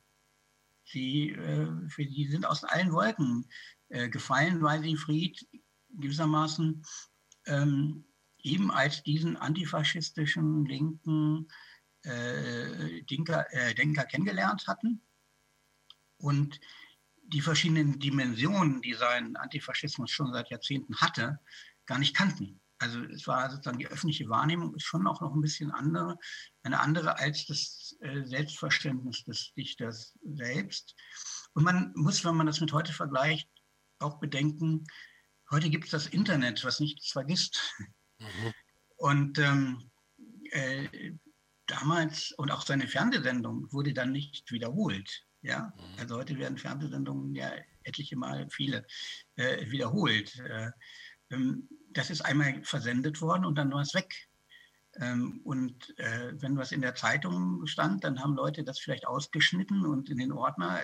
Sie, 0.84 1.30
äh, 1.30 1.90
für 1.90 2.06
die 2.06 2.28
sind 2.28 2.46
aus 2.46 2.64
allen 2.64 2.92
Wolken 2.92 3.48
äh, 3.90 4.10
gefallen, 4.10 4.62
weil 4.62 4.82
sie 4.82 4.98
Fried 4.98 5.48
gewissermaßen 5.90 6.84
ähm, 7.46 8.06
eben 8.40 8.72
als 8.72 9.04
diesen 9.04 9.38
antifaschistischen 9.38 10.66
linken 10.66 11.48
äh, 12.04 13.04
Denker, 13.04 13.52
äh, 13.52 13.74
Denker 13.74 14.06
kennengelernt 14.06 14.68
hatten. 14.68 15.02
Und 16.18 16.60
die 17.28 17.42
verschiedenen 17.42 18.00
Dimensionen, 18.00 18.82
die 18.82 18.94
sein 18.94 19.36
Antifaschismus 19.36 20.12
schon 20.12 20.32
seit 20.32 20.50
Jahrzehnten 20.50 20.96
hatte, 20.98 21.40
gar 21.86 22.00
nicht 22.00 22.16
kannten. 22.16 22.60
Also 22.78 23.02
es 23.06 23.26
war 23.26 23.50
sozusagen 23.50 23.80
die 23.80 23.88
öffentliche 23.88 24.28
Wahrnehmung 24.28 24.76
ist 24.76 24.84
schon 24.84 25.08
auch 25.08 25.22
noch 25.22 25.34
ein 25.34 25.42
bisschen 25.42 25.72
andere, 25.72 26.18
eine 26.64 26.80
andere 26.80 27.18
als 27.20 27.46
das 27.46 27.96
äh, 28.02 28.24
Selbstverständnis 28.26 29.24
des 29.24 29.54
Dichters 29.56 30.18
selbst. 30.24 30.96
Und 31.54 31.64
man 31.64 31.94
muss, 31.96 32.26
wenn 32.26 32.36
man 32.36 32.48
das 32.48 32.60
mit 32.60 32.74
heute 32.74 32.92
vergleicht, 32.92 33.50
auch 34.00 34.20
bedenken, 34.20 34.86
heute 35.52 35.70
gibt 35.70 35.86
es 35.86 35.92
das 35.92 36.08
Internet, 36.08 36.64
was 36.66 36.82
nichts 36.82 37.12
vergisst. 37.12 37.60
Mhm. 38.20 38.54
Und 38.98 39.40
ähm, 39.40 39.92
äh, 40.52 41.14
damals 41.68 42.32
und 42.34 42.52
auch 42.52 42.66
seine 42.66 42.88
Fernsehsendung 42.88 43.72
wurde 43.72 43.94
dann 43.94 44.12
nicht 44.12 44.52
wiederholt. 44.52 45.26
Ja, 45.42 45.74
mhm. 45.78 46.00
also 46.00 46.18
heute 46.18 46.38
werden 46.38 46.58
Fernsehsendungen 46.58 47.36
ja 47.36 47.52
etliche 47.84 48.18
Mal 48.18 48.50
viele 48.50 48.86
äh, 49.36 49.70
wiederholt. 49.70 50.38
Äh, 50.40 50.72
das 51.92 52.10
ist 52.10 52.22
einmal 52.22 52.64
versendet 52.64 53.22
worden 53.22 53.46
und 53.46 53.56
dann 53.56 53.72
war 53.72 53.82
es 53.82 53.94
weg. 53.94 54.30
Ähm, 54.98 55.42
und 55.44 55.98
äh, 56.00 56.34
wenn 56.42 56.58
was 56.58 56.72
in 56.72 56.82
der 56.82 56.96
Zeitung 56.96 57.66
stand, 57.68 58.04
dann 58.04 58.22
haben 58.22 58.36
Leute 58.36 58.64
das 58.64 58.80
vielleicht 58.80 59.08
ausgeschnitten 59.08 59.86
und 59.86 60.10
in 60.10 60.18
den 60.18 60.32
Ordner 60.32 60.84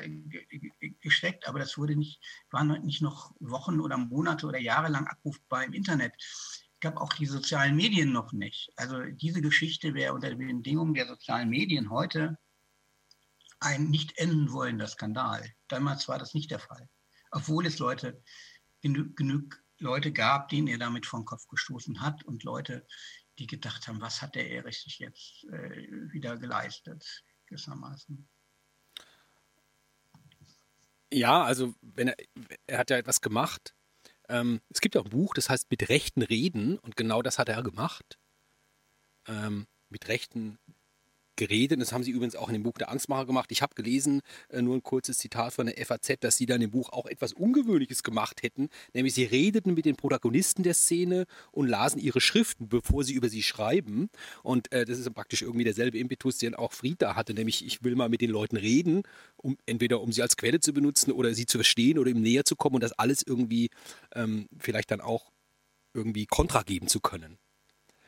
gesteckt, 1.00 1.48
aber 1.48 1.60
das 1.60 1.78
wurde 1.78 1.96
nicht, 1.96 2.22
waren 2.50 2.68
nicht 2.84 3.02
noch 3.02 3.34
Wochen 3.40 3.80
oder 3.80 3.98
Monate 3.98 4.48
oder 4.48 4.60
Jahre 4.60 4.90
lang 4.90 5.08
abrufbar 5.08 5.64
im 5.64 5.74
Internet. 5.74 6.14
Es 6.18 6.66
gab 6.82 6.98
auch 6.98 7.14
die 7.14 7.26
sozialen 7.26 7.76
Medien 7.76 8.12
noch 8.12 8.34
nicht. 8.34 8.74
Also 8.76 9.02
diese 9.04 9.42
Geschichte 9.42 9.94
wäre 9.94 10.14
unter 10.14 10.30
den 10.30 10.40
Bedingungen 10.40 10.94
der 10.94 11.08
sozialen 11.08 11.50
Medien 11.50 11.90
heute 11.90 12.38
ein 13.62 13.92
nicht 13.92 14.18
enden 14.18 14.52
wollender 14.52 14.88
Skandal. 14.88 15.48
Damals 15.68 16.08
war 16.08 16.18
das 16.18 16.34
nicht 16.34 16.52
der 16.52 16.60
Fall. 16.60 16.90
Obwohl 17.30 17.66
es 17.66 17.80
Leute, 17.80 18.22
genü 18.82 19.14
genug 19.14 19.62
Leute 19.82 20.12
gab, 20.12 20.50
denen 20.50 20.68
er 20.68 20.78
damit 20.78 21.06
vom 21.06 21.26
Kopf 21.26 21.48
gestoßen 21.48 22.02
hat 22.02 22.24
und 22.24 22.44
Leute, 22.44 22.86
die 23.40 23.48
gedacht 23.48 23.88
haben, 23.88 24.02
was 24.02 24.22
hat 24.22 24.36
der 24.36 24.50
Erich 24.50 24.82
sich 24.82 25.00
jetzt 25.00 25.46
äh, 25.46 25.88
wieder 26.12 26.38
geleistet, 26.38 27.24
gewissermaßen. 27.48 28.30
Ja, 31.12 31.44
also 31.44 31.76
wenn 31.82 32.10
er, 32.10 32.16
er 32.68 32.78
hat 32.78 32.90
ja 32.90 32.98
etwas 32.98 33.22
gemacht. 33.22 33.76
Ähm, 34.30 34.62
es 34.70 34.80
gibt 34.80 34.96
ja 34.96 35.02
auch 35.02 35.06
ein 35.06 35.12
Buch, 35.12 35.34
das 35.34 35.50
heißt 35.50 35.70
Mit 35.70 35.90
Rechten 35.90 36.22
reden 36.22 36.78
und 36.80 36.96
genau 36.96 37.22
das 37.22 37.38
hat 37.38 37.50
er 37.50 37.64
gemacht. 37.64 38.18
Ähm, 39.28 39.68
mit 39.90 40.08
Rechten 40.08 40.58
geredet. 41.42 41.82
Das 41.82 41.92
haben 41.92 42.04
sie 42.04 42.12
übrigens 42.12 42.36
auch 42.36 42.50
in 42.50 42.54
dem 42.54 42.62
Buch 42.62 42.78
der 42.78 42.92
Angstmacher 42.92 43.26
gemacht. 43.26 43.52
Ich 43.52 43.64
habe 43.64 43.74
gelesen, 43.74 44.22
äh, 44.50 44.62
nur 44.62 44.76
ein 44.76 44.84
kurzes 44.84 45.18
Zitat 45.18 45.54
von 45.54 45.66
der 45.66 45.84
FAZ, 45.84 46.20
dass 46.20 46.38
sie 46.38 46.46
dann 46.46 46.62
im 46.62 46.70
Buch 46.70 46.90
auch 46.90 47.08
etwas 47.08 47.34
Ungewöhnliches 47.34 48.04
gemacht 48.04 48.44
hätten. 48.44 48.70
Nämlich 48.94 49.16
sie 49.16 49.24
redeten 49.24 49.74
mit 49.74 49.86
den 49.86 49.96
Protagonisten 49.96 50.62
der 50.62 50.76
Szene 50.76 51.26
und 51.52 51.68
lasen 51.68 52.00
ihre 52.00 52.22
Schriften, 52.22 52.70
bevor 52.70 53.04
sie 53.04 53.14
über 53.14 53.28
sie 53.28 53.42
schreiben. 53.42 54.10
Und 54.44 54.72
äh, 54.72 54.86
das 54.86 55.00
ist 55.00 55.12
praktisch 55.16 55.42
irgendwie 55.42 55.64
derselbe 55.64 55.98
Impetus, 55.98 56.38
den 56.38 56.54
auch 56.54 56.74
Frieda 56.74 57.16
hatte. 57.16 57.34
Nämlich, 57.34 57.66
ich 57.66 57.84
will 57.84 57.96
mal 57.96 58.10
mit 58.10 58.22
den 58.22 58.30
Leuten 58.30 58.58
reden, 58.58 59.02
um 59.38 59.58
entweder 59.66 60.02
um 60.02 60.12
sie 60.12 60.22
als 60.22 60.38
Quelle 60.38 60.60
zu 60.60 60.74
benutzen 60.74 61.12
oder 61.12 61.34
sie 61.34 61.48
zu 61.48 61.58
verstehen 61.58 61.98
oder 61.98 62.12
ihm 62.12 62.22
näher 62.22 62.46
zu 62.46 62.56
kommen 62.56 62.76
und 62.76 62.84
das 62.84 62.94
alles 62.94 63.24
irgendwie 63.26 63.72
ähm, 64.14 64.48
vielleicht 64.60 64.92
dann 64.92 65.02
auch 65.02 65.32
irgendwie 65.96 66.28
Kontra 66.28 66.62
geben 66.62 66.88
zu 66.88 67.00
können. 67.00 67.40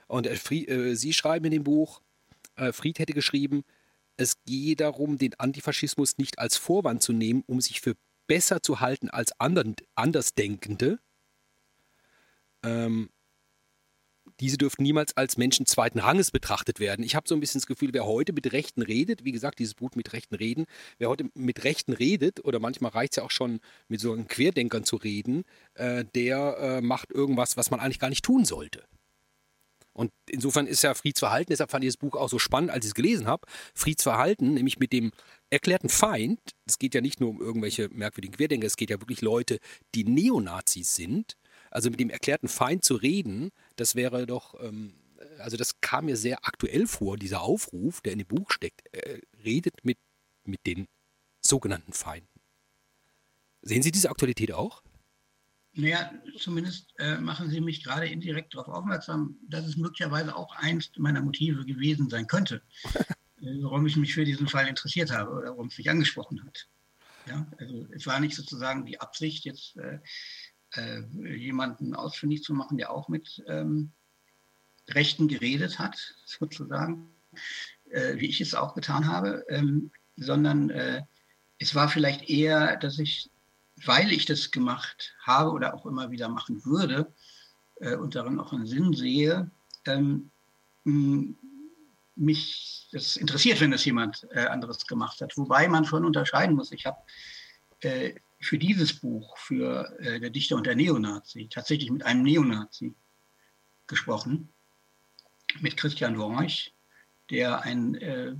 Und 0.05 0.27
äh, 0.27 0.35
äh 0.35 0.93
sie 0.93 1.13
schreiben 1.13 1.45
in 1.45 1.51
dem 1.51 1.63
Buch, 1.63 1.99
Fried 2.71 2.99
hätte 2.99 3.13
geschrieben, 3.13 3.63
es 4.17 4.43
gehe 4.45 4.75
darum, 4.75 5.17
den 5.17 5.39
Antifaschismus 5.39 6.17
nicht 6.17 6.39
als 6.39 6.57
Vorwand 6.57 7.01
zu 7.01 7.13
nehmen, 7.13 7.43
um 7.47 7.61
sich 7.61 7.81
für 7.81 7.95
besser 8.27 8.61
zu 8.61 8.79
halten 8.79 9.09
als 9.09 9.39
anderen, 9.39 9.75
Andersdenkende. 9.95 10.99
Ähm, 12.63 13.09
diese 14.39 14.57
dürfen 14.57 14.83
niemals 14.83 15.15
als 15.17 15.37
Menschen 15.37 15.65
zweiten 15.65 15.99
Ranges 15.99 16.31
betrachtet 16.31 16.79
werden. 16.79 17.03
Ich 17.03 17.15
habe 17.15 17.27
so 17.27 17.35
ein 17.35 17.39
bisschen 17.39 17.59
das 17.59 17.67
Gefühl, 17.67 17.93
wer 17.93 18.05
heute 18.05 18.33
mit 18.33 18.51
Rechten 18.51 18.81
redet, 18.81 19.25
wie 19.25 19.31
gesagt, 19.31 19.59
dieses 19.59 19.73
Buch 19.73 19.91
mit 19.95 20.13
Rechten 20.13 20.35
reden, 20.35 20.65
wer 20.97 21.09
heute 21.09 21.29
mit 21.33 21.63
Rechten 21.63 21.93
redet, 21.93 22.43
oder 22.45 22.59
manchmal 22.59 22.91
reicht 22.91 23.13
es 23.13 23.17
ja 23.17 23.23
auch 23.23 23.31
schon, 23.31 23.59
mit 23.89 23.99
so 23.99 24.13
einem 24.13 24.27
Querdenkern 24.27 24.85
zu 24.85 24.95
reden, 24.95 25.43
äh, 25.75 26.05
der 26.15 26.57
äh, 26.59 26.81
macht 26.81 27.11
irgendwas, 27.11 27.57
was 27.57 27.69
man 27.69 27.79
eigentlich 27.79 27.99
gar 27.99 28.09
nicht 28.09 28.25
tun 28.25 28.45
sollte. 28.45 28.83
Und 29.93 30.11
insofern 30.27 30.65
ist 30.65 30.81
ja 30.81 30.93
Frieds 30.95 31.19
Verhalten, 31.19 31.51
deshalb 31.51 31.69
fand 31.69 31.83
ich 31.83 31.89
das 31.89 31.97
Buch 31.97 32.15
auch 32.15 32.29
so 32.29 32.39
spannend, 32.39 32.71
als 32.71 32.85
ich 32.85 32.89
es 32.89 32.95
gelesen 32.95 33.27
habe. 33.27 33.47
Frieds 33.75 34.03
Verhalten, 34.03 34.55
nämlich 34.55 34.79
mit 34.79 34.91
dem 34.91 35.11
erklärten 35.51 35.89
Feind, 35.89 36.39
es 36.65 36.79
geht 36.79 36.95
ja 36.95 37.01
nicht 37.01 37.19
nur 37.19 37.29
um 37.29 37.41
irgendwelche 37.41 37.89
merkwürdigen 37.89 38.35
Querdenker, 38.35 38.65
es 38.65 38.75
geht 38.75 38.89
ja 38.89 38.99
wirklich 38.99 39.21
Leute, 39.21 39.59
die 39.93 40.03
Neonazis 40.03 40.95
sind. 40.95 41.37
Also 41.69 41.89
mit 41.89 41.99
dem 41.99 42.09
erklärten 42.09 42.47
Feind 42.47 42.83
zu 42.83 42.95
reden, 42.95 43.51
das 43.75 43.95
wäre 43.95 44.25
doch, 44.25 44.59
ähm, 44.61 44.95
also 45.37 45.57
das 45.57 45.79
kam 45.79 46.05
mir 46.05 46.17
sehr 46.17 46.39
aktuell 46.43 46.87
vor, 46.87 47.17
dieser 47.17 47.41
Aufruf, 47.41 48.01
der 48.01 48.13
in 48.13 48.19
dem 48.19 48.27
Buch 48.27 48.51
steckt. 48.51 48.93
Äh, 48.93 49.21
redet 49.45 49.83
mit, 49.83 49.97
mit 50.43 50.65
den 50.65 50.87
sogenannten 51.39 51.93
Feinden. 51.93 52.27
Sehen 53.61 53.83
Sie 53.83 53.91
diese 53.91 54.09
Aktualität 54.09 54.51
auch? 54.51 54.83
Naja, 55.75 56.11
zumindest 56.37 56.93
äh, 56.99 57.17
machen 57.17 57.49
Sie 57.49 57.59
mich 57.59 57.83
gerade 57.83 58.07
indirekt 58.07 58.53
darauf 58.53 58.67
aufmerksam, 58.67 59.37
dass 59.47 59.65
es 59.65 59.75
möglicherweise 59.75 60.35
auch 60.35 60.55
eins 60.55 60.91
meiner 60.97 61.21
Motive 61.21 61.65
gewesen 61.65 62.09
sein 62.09 62.27
könnte, 62.27 62.61
äh, 63.41 63.61
warum 63.61 63.85
ich 63.87 63.95
mich 63.95 64.13
für 64.13 64.23
diesen 64.23 64.47
Fall 64.47 64.67
interessiert 64.67 65.11
habe 65.11 65.31
oder 65.31 65.49
warum 65.49 65.67
es 65.67 65.77
mich 65.77 65.89
angesprochen 65.89 66.43
hat. 66.45 66.67
Ja, 67.27 67.47
also 67.57 67.87
es 67.91 68.05
war 68.05 68.19
nicht 68.19 68.35
sozusagen 68.35 68.85
die 68.85 69.01
Absicht, 69.01 69.45
jetzt 69.45 69.77
äh, 69.77 69.99
äh 70.75 71.35
jemanden 71.37 71.95
ausfindig 71.95 72.43
zu 72.43 72.53
machen, 72.53 72.77
der 72.77 72.91
auch 72.91 73.09
mit 73.09 73.43
ähm, 73.47 73.93
Rechten 74.89 75.27
geredet 75.27 75.79
hat, 75.79 76.15
sozusagen, 76.25 77.09
äh, 77.89 78.17
wie 78.17 78.27
ich 78.27 78.41
es 78.41 78.53
auch 78.53 78.75
getan 78.75 79.07
habe, 79.07 79.43
ähm, 79.49 79.91
sondern 80.17 80.69
äh, 80.69 81.01
es 81.57 81.73
war 81.73 81.89
vielleicht 81.89 82.29
eher, 82.29 82.77
dass 82.77 82.99
ich 82.99 83.31
weil 83.85 84.11
ich 84.11 84.25
das 84.25 84.51
gemacht 84.51 85.15
habe 85.21 85.51
oder 85.51 85.73
auch 85.73 85.85
immer 85.85 86.11
wieder 86.11 86.29
machen 86.29 86.63
würde 86.65 87.13
äh, 87.79 87.95
und 87.95 88.15
darin 88.15 88.39
auch 88.39 88.53
einen 88.53 88.67
Sinn 88.67 88.93
sehe, 88.93 89.49
ähm, 89.85 90.29
mich 92.15 92.87
das 92.91 93.15
interessiert, 93.15 93.59
wenn 93.61 93.71
das 93.71 93.85
jemand 93.85 94.27
äh, 94.31 94.45
anderes 94.45 94.85
gemacht 94.85 95.21
hat. 95.21 95.35
Wobei 95.37 95.67
man 95.67 95.85
schon 95.85 96.05
unterscheiden 96.05 96.55
muss. 96.55 96.71
Ich 96.71 96.85
habe 96.85 96.97
äh, 97.81 98.13
für 98.39 98.57
dieses 98.57 98.93
Buch, 98.99 99.37
für 99.37 99.97
äh, 99.99 100.19
Der 100.19 100.29
Dichter 100.29 100.55
und 100.55 100.65
der 100.65 100.75
Neonazi, 100.75 101.47
tatsächlich 101.49 101.89
mit 101.89 102.03
einem 102.03 102.23
Neonazi 102.23 102.93
gesprochen, 103.87 104.49
mit 105.61 105.77
Christian 105.77 106.17
Worch, 106.17 106.73
der 107.29 107.61
ein 107.63 107.95
äh, 107.95 108.35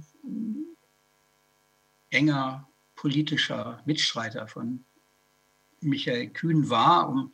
enger 2.10 2.68
politischer 2.96 3.82
Mitstreiter 3.86 4.48
von 4.48 4.86
Michael 5.84 6.30
Kühn 6.30 6.70
war, 6.70 7.10
um 7.10 7.34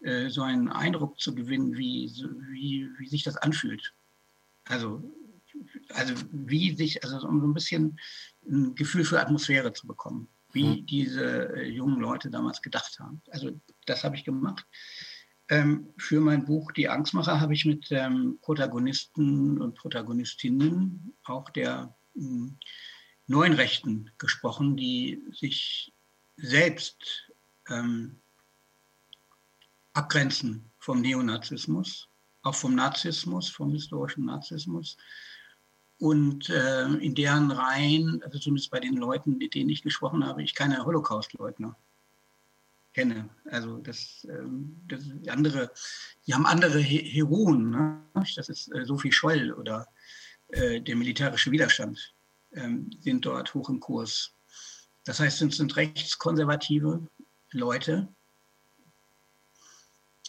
äh, 0.00 0.28
so 0.28 0.42
einen 0.42 0.68
Eindruck 0.68 1.18
zu 1.20 1.34
gewinnen, 1.34 1.76
wie, 1.76 2.12
wie, 2.50 2.88
wie 2.98 3.08
sich 3.08 3.22
das 3.22 3.36
anfühlt. 3.36 3.94
Also, 4.64 5.02
also 5.90 6.14
wie 6.32 6.76
sich, 6.76 7.02
also 7.02 7.26
um 7.26 7.40
so 7.40 7.46
ein 7.46 7.54
bisschen 7.54 7.98
ein 8.48 8.74
Gefühl 8.74 9.04
für 9.04 9.20
Atmosphäre 9.20 9.72
zu 9.72 9.86
bekommen, 9.86 10.28
wie 10.52 10.80
mhm. 10.80 10.86
diese 10.86 11.56
äh, 11.56 11.68
jungen 11.68 12.00
Leute 12.00 12.30
damals 12.30 12.62
gedacht 12.62 12.98
haben. 12.98 13.22
Also 13.30 13.58
das 13.86 14.04
habe 14.04 14.16
ich 14.16 14.24
gemacht. 14.24 14.66
Ähm, 15.48 15.92
für 15.96 16.20
mein 16.20 16.44
Buch 16.44 16.72
Die 16.72 16.88
Angstmacher 16.88 17.40
habe 17.40 17.54
ich 17.54 17.64
mit 17.64 17.86
ähm, 17.90 18.38
Protagonisten 18.42 19.60
und 19.60 19.76
Protagonistinnen 19.76 21.14
auch 21.24 21.50
der 21.50 21.96
ähm, 22.16 22.58
neuen 23.28 23.52
Rechten 23.52 24.10
gesprochen, 24.18 24.76
die 24.76 25.22
sich 25.32 25.92
selbst 26.36 27.32
ähm, 27.68 28.16
abgrenzen 29.92 30.70
vom 30.78 31.00
Neonazismus, 31.00 32.08
auch 32.42 32.54
vom 32.54 32.74
Nazismus, 32.74 33.48
vom 33.48 33.72
historischen 33.72 34.26
Nazismus. 34.26 34.96
Und 35.98 36.50
äh, 36.50 36.84
in 36.84 37.14
deren 37.14 37.50
Reihen, 37.50 38.22
also 38.22 38.38
zumindest 38.38 38.70
bei 38.70 38.80
den 38.80 38.96
Leuten, 38.96 39.38
mit 39.38 39.54
denen 39.54 39.70
ich 39.70 39.82
gesprochen 39.82 40.24
habe, 40.26 40.42
ich 40.42 40.54
keine 40.54 40.84
Holocaust-Leugner 40.84 41.74
kenne. 42.92 43.28
Also 43.50 43.78
das, 43.78 44.26
ähm, 44.30 44.76
das 44.88 45.02
andere, 45.28 45.70
die 46.26 46.34
haben 46.34 46.46
andere 46.46 46.78
He 46.78 46.98
Heroen. 46.98 47.70
Ne? 47.70 48.00
Das 48.36 48.48
ist 48.48 48.72
äh, 48.74 48.84
Sophie 48.84 49.12
Scholl 49.12 49.52
oder 49.52 49.86
äh, 50.48 50.80
der 50.80 50.96
militärische 50.96 51.50
Widerstand 51.50 52.14
ähm, 52.52 52.90
sind 53.00 53.24
dort 53.24 53.52
hoch 53.54 53.68
im 53.68 53.80
Kurs. 53.80 54.32
Das 55.04 55.20
heißt, 55.20 55.42
es 55.42 55.56
sind 55.56 55.76
rechtskonservative 55.76 57.06
Leute, 57.56 58.08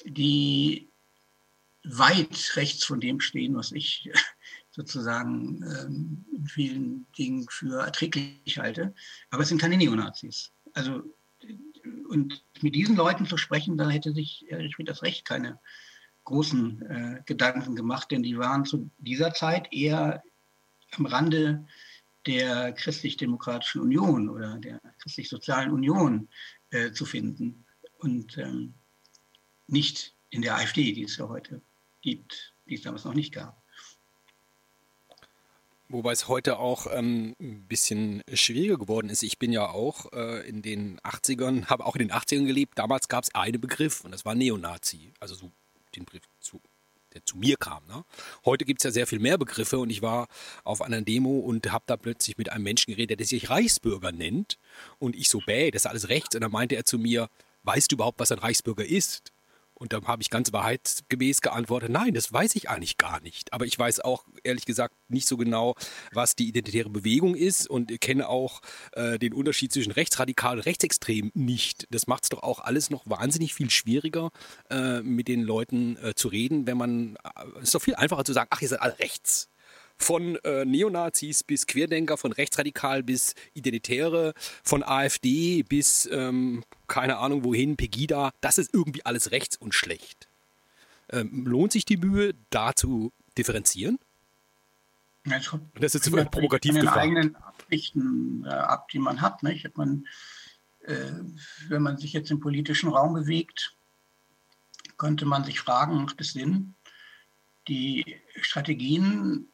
die 0.06 0.90
weit 1.84 2.56
rechts 2.56 2.84
von 2.84 3.00
dem 3.00 3.20
stehen, 3.20 3.56
was 3.56 3.72
ich 3.72 4.10
sozusagen 4.72 5.64
ähm, 5.64 6.26
in 6.36 6.48
vielen 6.48 7.12
Dingen 7.18 7.48
für 7.50 7.82
erträglich 7.82 8.58
halte. 8.58 8.94
Aber 9.30 9.44
es 9.44 9.50
sind 9.50 9.62
keine 9.62 9.78
Neonazis. 9.78 10.52
Also, 10.74 11.04
und 12.10 12.44
mit 12.62 12.76
diesen 12.76 12.96
Leuten 12.96 13.26
zu 13.26 13.38
sprechen, 13.38 13.78
da 13.78 13.90
hätte 13.90 14.14
sich 14.14 14.46
Erich 14.50 14.76
das 14.80 15.04
Recht 15.04 15.26
keine 15.26 15.60
großen 16.26 16.82
äh, 16.82 17.22
Gedanken 17.26 17.76
gemacht, 17.76 18.12
denn 18.12 18.24
die 18.24 18.38
waren 18.38 18.66
zu 18.66 18.90
dieser 18.98 19.34
Zeit 19.34 19.72
eher 19.72 20.24
am 20.98 21.06
Rande 21.06 21.66
der 22.26 22.74
Christlich-Demokratischen 22.74 23.82
Union 23.82 24.30
oder 24.30 24.58
der 24.58 24.82
Christlich-Sozialen 25.00 25.72
Union 25.72 26.28
äh, 26.72 26.92
zu 26.92 27.06
finden 27.06 27.66
und 28.00 28.38
ähm, 28.38 28.74
nicht 29.68 30.16
in 30.30 30.42
der 30.42 30.56
AfD, 30.56 30.92
die 30.94 31.04
es 31.04 31.18
ja 31.18 31.28
heute 31.28 31.62
gibt, 32.02 32.54
die 32.68 32.76
es 32.76 32.82
damals 32.82 33.06
noch 33.06 33.14
nicht 33.14 33.34
gab. 33.34 33.62
Wobei 35.90 36.12
es 36.12 36.28
heute 36.28 36.60
auch 36.60 36.88
ähm, 36.92 37.34
ein 37.40 37.66
bisschen 37.66 38.22
schwieriger 38.34 38.78
geworden 38.78 39.10
ist. 39.10 39.24
Ich 39.24 39.40
bin 39.40 39.54
ja 39.54 39.70
auch 39.70 40.12
äh, 40.12 40.48
in 40.48 40.62
den 40.62 41.00
80ern, 41.00 41.68
habe 41.68 41.86
auch 41.86 41.96
in 41.96 42.10
den 42.10 42.12
80ern 42.12 42.46
gelebt. 42.46 42.78
Damals 42.78 43.08
gab 43.08 43.24
es 43.24 43.34
einen 43.34 43.62
Begriff 43.62 44.04
und 44.04 44.12
das 44.12 44.26
war 44.26 44.36
Neonazi. 44.36 45.14
Also 45.22 45.36
so 45.36 45.50
den 45.96 46.04
Begriff 46.04 46.24
zu 46.42 46.60
der 47.18 47.26
zu 47.26 47.38
mir 47.38 47.58
kam. 47.58 47.86
Ne? 47.88 48.04
Heute 48.46 48.66
gibt 48.66 48.80
es 48.80 48.84
ja 48.84 48.92
sehr 48.92 49.08
viel 49.08 49.20
mehr 49.20 49.38
Begriffe 49.38 49.80
und 49.80 49.90
ich 49.90 50.02
war 50.02 50.28
auf 50.64 50.82
einer 50.82 51.02
Demo 51.02 51.40
und 51.40 51.72
habe 51.72 51.84
da 51.88 51.98
plötzlich 51.98 52.38
mit 52.38 52.52
einem 52.52 52.64
Menschen 52.64 52.92
geredet, 52.92 53.20
der 53.20 53.28
sich 53.28 53.50
Reichsbürger 53.50 54.12
nennt 54.12 54.58
und 55.00 55.16
ich 55.16 55.30
so, 55.30 55.42
bäh, 55.46 55.72
das 55.72 55.84
ist 55.84 55.88
alles 55.88 56.10
rechts 56.10 56.36
und 56.36 56.42
dann 56.42 56.52
meinte 56.52 56.76
er 56.76 56.86
zu 56.86 56.98
mir, 56.98 57.30
weißt 57.64 57.92
du 57.92 57.96
überhaupt, 57.96 58.20
was 58.20 58.32
ein 58.32 58.40
Reichsbürger 58.40 58.86
ist? 58.86 59.32
Und 59.78 59.94
dann 59.94 60.06
habe 60.08 60.22
ich 60.22 60.30
ganz 60.30 60.52
wahrheitsgemäß 60.52 61.42
geantwortet, 61.42 61.90
nein, 61.90 62.14
das 62.14 62.34
weiß 62.34 62.56
ich 62.56 62.70
eigentlich 62.70 62.98
gar 62.98 63.22
nicht. 63.22 63.54
Aber 63.54 63.66
ich 63.66 63.78
weiß 63.78 64.00
auch, 64.00 64.26
ehrlich 64.44 64.66
gesagt, 64.66 64.96
nicht 65.08 65.28
so 65.28 65.38
genau, 65.38 65.76
was 66.14 66.36
die 66.36 66.48
identitäre 66.48 66.90
Bewegung 66.90 67.36
ist 67.36 67.70
und 67.70 68.00
kenne 68.02 68.28
auch 68.28 68.62
äh, 68.94 69.20
den 69.20 69.34
Unterschied 69.34 69.72
zwischen 69.72 69.92
rechtsradikal 69.92 70.58
und 70.58 70.66
rechtsextrem 70.66 71.32
nicht. 71.36 71.88
Das 71.92 72.08
macht 72.08 72.24
es 72.24 72.30
doch 72.30 72.42
auch 72.42 72.60
alles 72.60 72.90
noch 72.90 73.04
wahnsinnig 73.06 73.54
viel 73.54 73.70
schwieriger, 73.70 74.32
äh, 74.70 75.02
mit 75.02 75.28
den 75.28 75.44
Leuten 75.44 75.98
äh, 75.98 76.16
zu 76.16 76.28
reden, 76.28 76.66
wenn 76.66 76.78
man, 76.78 77.16
äh, 77.18 77.44
es 77.58 77.66
ist 77.66 77.76
doch 77.76 77.82
viel 77.82 77.96
einfacher 77.96 78.26
zu 78.26 78.34
sagen, 78.34 78.48
ach, 78.52 78.62
ihr 78.62 78.70
seid 78.70 78.82
alle 78.82 78.98
rechts 79.00 79.50
von 79.98 80.36
äh, 80.44 80.66
Neonazis 80.66 81.44
bis 81.44 81.68
Querdenker, 81.68 82.18
von 82.18 82.32
Rechtsradikal 82.32 83.04
bis 83.04 83.36
Identitäre, 83.54 84.34
von 84.64 84.84
AfD 84.84 85.64
bis, 85.64 86.08
ähm, 86.12 86.64
keine 86.88 87.18
Ahnung 87.18 87.44
wohin, 87.44 87.78
Pegida, 87.78 88.32
das 88.42 88.58
ist 88.58 88.74
irgendwie 88.74 89.06
alles 89.06 89.32
rechts 89.32 89.58
und 89.58 89.74
schlecht. 89.74 90.28
Ähm, 91.10 91.46
lohnt 91.46 91.72
sich 91.72 91.86
die 91.86 91.98
Mühe, 91.98 92.34
da 92.50 92.74
zu 92.76 93.12
differenzieren? 93.38 94.00
Ja, 95.26 95.40
das 95.76 95.96
ist 95.96 96.06
jetzt 96.06 96.32
provokativ 96.32 96.72
von 96.72 96.76
den 96.76 96.86
gefragt. 96.86 97.02
eigenen 97.02 97.36
Absichten 97.36 98.46
äh, 98.46 98.50
ab, 98.50 98.88
die 98.90 99.00
man 99.00 99.22
hat. 99.22 99.44
Nicht? 99.44 99.76
Man, 99.78 100.06
äh, 100.86 101.12
wenn 101.68 101.82
man 101.82 101.98
sich 101.98 102.14
jetzt 102.14 102.32
im 102.32 102.40
politischen 102.40 102.90
Raum 102.90 103.14
bewegt, 103.14 103.76
könnte 104.98 105.26
man 105.26 105.44
sich 105.44 105.60
fragen, 105.60 106.02
macht 106.02 106.22
es 106.22 106.32
Sinn, 106.32 106.76
die 107.68 108.18
Strategien 108.42 109.50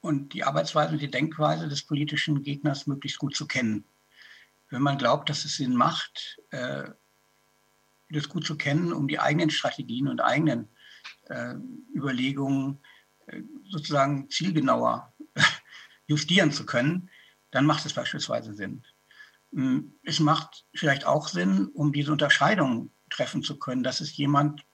und 0.00 0.32
die 0.32 0.44
Arbeitsweise 0.44 0.92
und 0.92 1.02
die 1.02 1.10
Denkweise 1.10 1.68
des 1.68 1.82
politischen 1.82 2.42
Gegners 2.42 2.86
möglichst 2.86 3.18
gut 3.18 3.34
zu 3.34 3.46
kennen. 3.46 3.84
Wenn 4.70 4.82
man 4.82 4.98
glaubt, 4.98 5.28
dass 5.28 5.44
es 5.44 5.56
Sinn 5.56 5.74
macht, 5.74 6.38
äh, 6.50 6.90
das 8.10 8.28
gut 8.28 8.46
zu 8.46 8.56
kennen, 8.56 8.92
um 8.92 9.08
die 9.08 9.18
eigenen 9.18 9.50
Strategien 9.50 10.08
und 10.08 10.20
eigenen 10.20 10.68
äh, 11.28 11.54
Überlegungen 11.94 12.78
äh, 13.26 13.42
sozusagen 13.68 14.30
zielgenauer 14.30 15.12
justieren 16.06 16.52
zu 16.52 16.64
können, 16.64 17.10
dann 17.50 17.66
macht 17.66 17.84
es 17.86 17.92
beispielsweise 17.92 18.54
Sinn. 18.54 18.84
Hm, 19.52 19.94
es 20.04 20.20
macht 20.20 20.66
vielleicht 20.74 21.06
auch 21.06 21.28
Sinn, 21.28 21.68
um 21.68 21.92
diese 21.92 22.12
Unterscheidung 22.12 22.90
treffen 23.10 23.42
zu 23.42 23.58
können, 23.58 23.82
dass 23.82 24.00
es 24.00 24.16
jemand, 24.16 24.64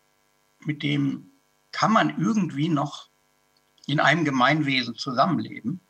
mit 0.61 0.83
dem 0.83 1.31
kann 1.73 1.93
man 1.93 2.21
irgendwie 2.21 2.69
noch 2.69 3.11
in 3.87 4.01
einem 4.01 4.25
Gemeinwesen 4.25 4.95
zusammenleben 4.95 5.81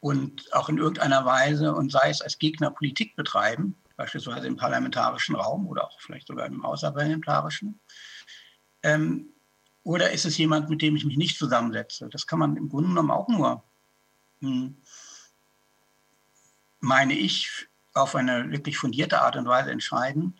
und 0.00 0.52
auch 0.52 0.68
in 0.68 0.78
irgendeiner 0.78 1.24
Weise 1.24 1.74
und 1.74 1.90
sei 1.90 2.10
es 2.10 2.20
als 2.20 2.38
Gegner 2.38 2.70
Politik 2.70 3.16
betreiben, 3.16 3.74
beispielsweise 3.96 4.46
im 4.46 4.56
parlamentarischen 4.56 5.34
Raum 5.34 5.66
oder 5.66 5.86
auch 5.86 6.00
vielleicht 6.00 6.26
sogar 6.26 6.46
im 6.46 6.64
außerparlamentarischen. 6.64 7.80
Ähm, 8.82 9.30
oder 9.82 10.10
ist 10.10 10.24
es 10.24 10.36
jemand, 10.38 10.68
mit 10.68 10.82
dem 10.82 10.96
ich 10.96 11.04
mich 11.04 11.16
nicht 11.16 11.38
zusammensetze? 11.38 12.08
Das 12.10 12.26
kann 12.26 12.38
man 12.38 12.56
im 12.56 12.68
Grunde 12.68 12.88
genommen 12.88 13.10
auch 13.10 13.28
nur, 13.28 13.62
hm, 14.40 14.76
meine 16.80 17.14
ich, 17.14 17.66
auf 17.94 18.14
eine 18.14 18.50
wirklich 18.50 18.76
fundierte 18.76 19.22
Art 19.22 19.36
und 19.36 19.46
Weise 19.46 19.70
entscheiden, 19.70 20.38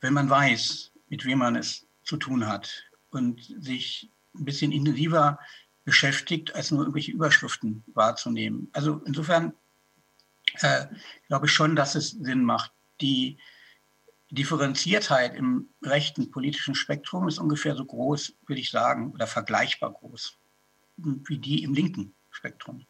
wenn 0.00 0.12
man 0.12 0.28
weiß, 0.28 0.92
mit 1.08 1.24
wem 1.24 1.38
man 1.38 1.56
es 1.56 1.86
zu 2.02 2.16
tun 2.16 2.46
hat 2.46 2.84
und 3.10 3.42
sich 3.58 4.10
ein 4.38 4.44
bisschen 4.44 4.72
intensiver 4.72 5.38
beschäftigt, 5.84 6.54
als 6.54 6.70
nur 6.70 6.80
irgendwelche 6.80 7.12
Überschriften 7.12 7.84
wahrzunehmen. 7.94 8.68
Also 8.72 9.00
insofern 9.06 9.54
äh, 10.60 10.86
glaube 11.28 11.46
ich 11.46 11.52
schon, 11.52 11.76
dass 11.76 11.94
es 11.94 12.10
Sinn 12.10 12.44
macht. 12.44 12.72
Die 13.00 13.38
Differenziertheit 14.30 15.36
im 15.36 15.68
rechten 15.82 16.30
politischen 16.30 16.74
Spektrum 16.74 17.28
ist 17.28 17.38
ungefähr 17.38 17.76
so 17.76 17.84
groß, 17.84 18.34
würde 18.46 18.60
ich 18.60 18.70
sagen, 18.70 19.12
oder 19.12 19.26
vergleichbar 19.26 19.92
groß, 19.92 20.36
wie 20.96 21.38
die 21.38 21.62
im 21.62 21.74
linken 21.74 22.14
Spektrum. 22.30 22.86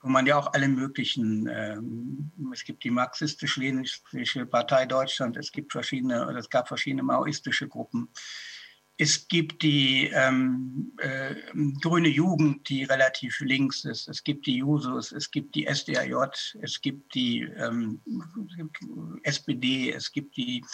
Wo 0.00 0.08
man 0.08 0.26
ja 0.26 0.38
auch 0.38 0.52
alle 0.52 0.68
möglichen, 0.68 1.46
ähm, 1.46 2.32
es 2.52 2.64
gibt 2.64 2.84
die 2.84 2.90
marxistisch-leninistische 2.90 4.46
Partei 4.46 4.86
Deutschland, 4.86 5.36
es 5.36 5.52
gibt 5.52 5.72
verschiedene, 5.72 6.26
oder 6.26 6.38
es 6.38 6.48
gab 6.48 6.68
verschiedene 6.68 7.02
maoistische 7.02 7.68
Gruppen, 7.68 8.08
es 8.96 9.26
gibt 9.26 9.62
die 9.62 10.08
ähm, 10.14 10.92
äh, 10.98 11.34
Grüne 11.82 12.08
Jugend, 12.08 12.68
die 12.68 12.84
relativ 12.84 13.40
links 13.40 13.84
ist. 13.84 14.08
Es 14.08 14.22
gibt 14.22 14.46
die 14.46 14.58
Jusos, 14.58 15.10
es 15.10 15.30
gibt 15.30 15.56
die 15.56 15.66
SDAJ, 15.66 16.28
es 16.62 16.80
gibt 16.80 17.14
die 17.14 17.40
ähm, 17.40 18.00
SPD, 19.24 19.92
es 19.92 20.12
gibt 20.12 20.36
die, 20.36 20.64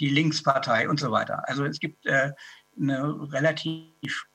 die 0.00 0.08
Linkspartei 0.08 0.88
und 0.88 0.98
so 0.98 1.12
weiter. 1.12 1.48
Also 1.48 1.64
es 1.64 1.78
gibt 1.78 2.04
äh, 2.06 2.32
eine 2.76 3.32
relativ 3.32 4.26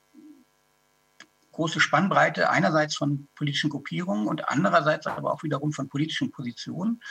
große 1.52 1.80
Spannbreite 1.80 2.48
einerseits 2.50 2.96
von 2.96 3.28
politischen 3.34 3.70
Gruppierungen 3.70 4.26
und 4.26 4.48
andererseits 4.48 5.06
aber 5.06 5.32
auch 5.32 5.42
wiederum 5.42 5.72
von 5.72 5.88
politischen 5.88 6.30
Positionen 6.30 7.02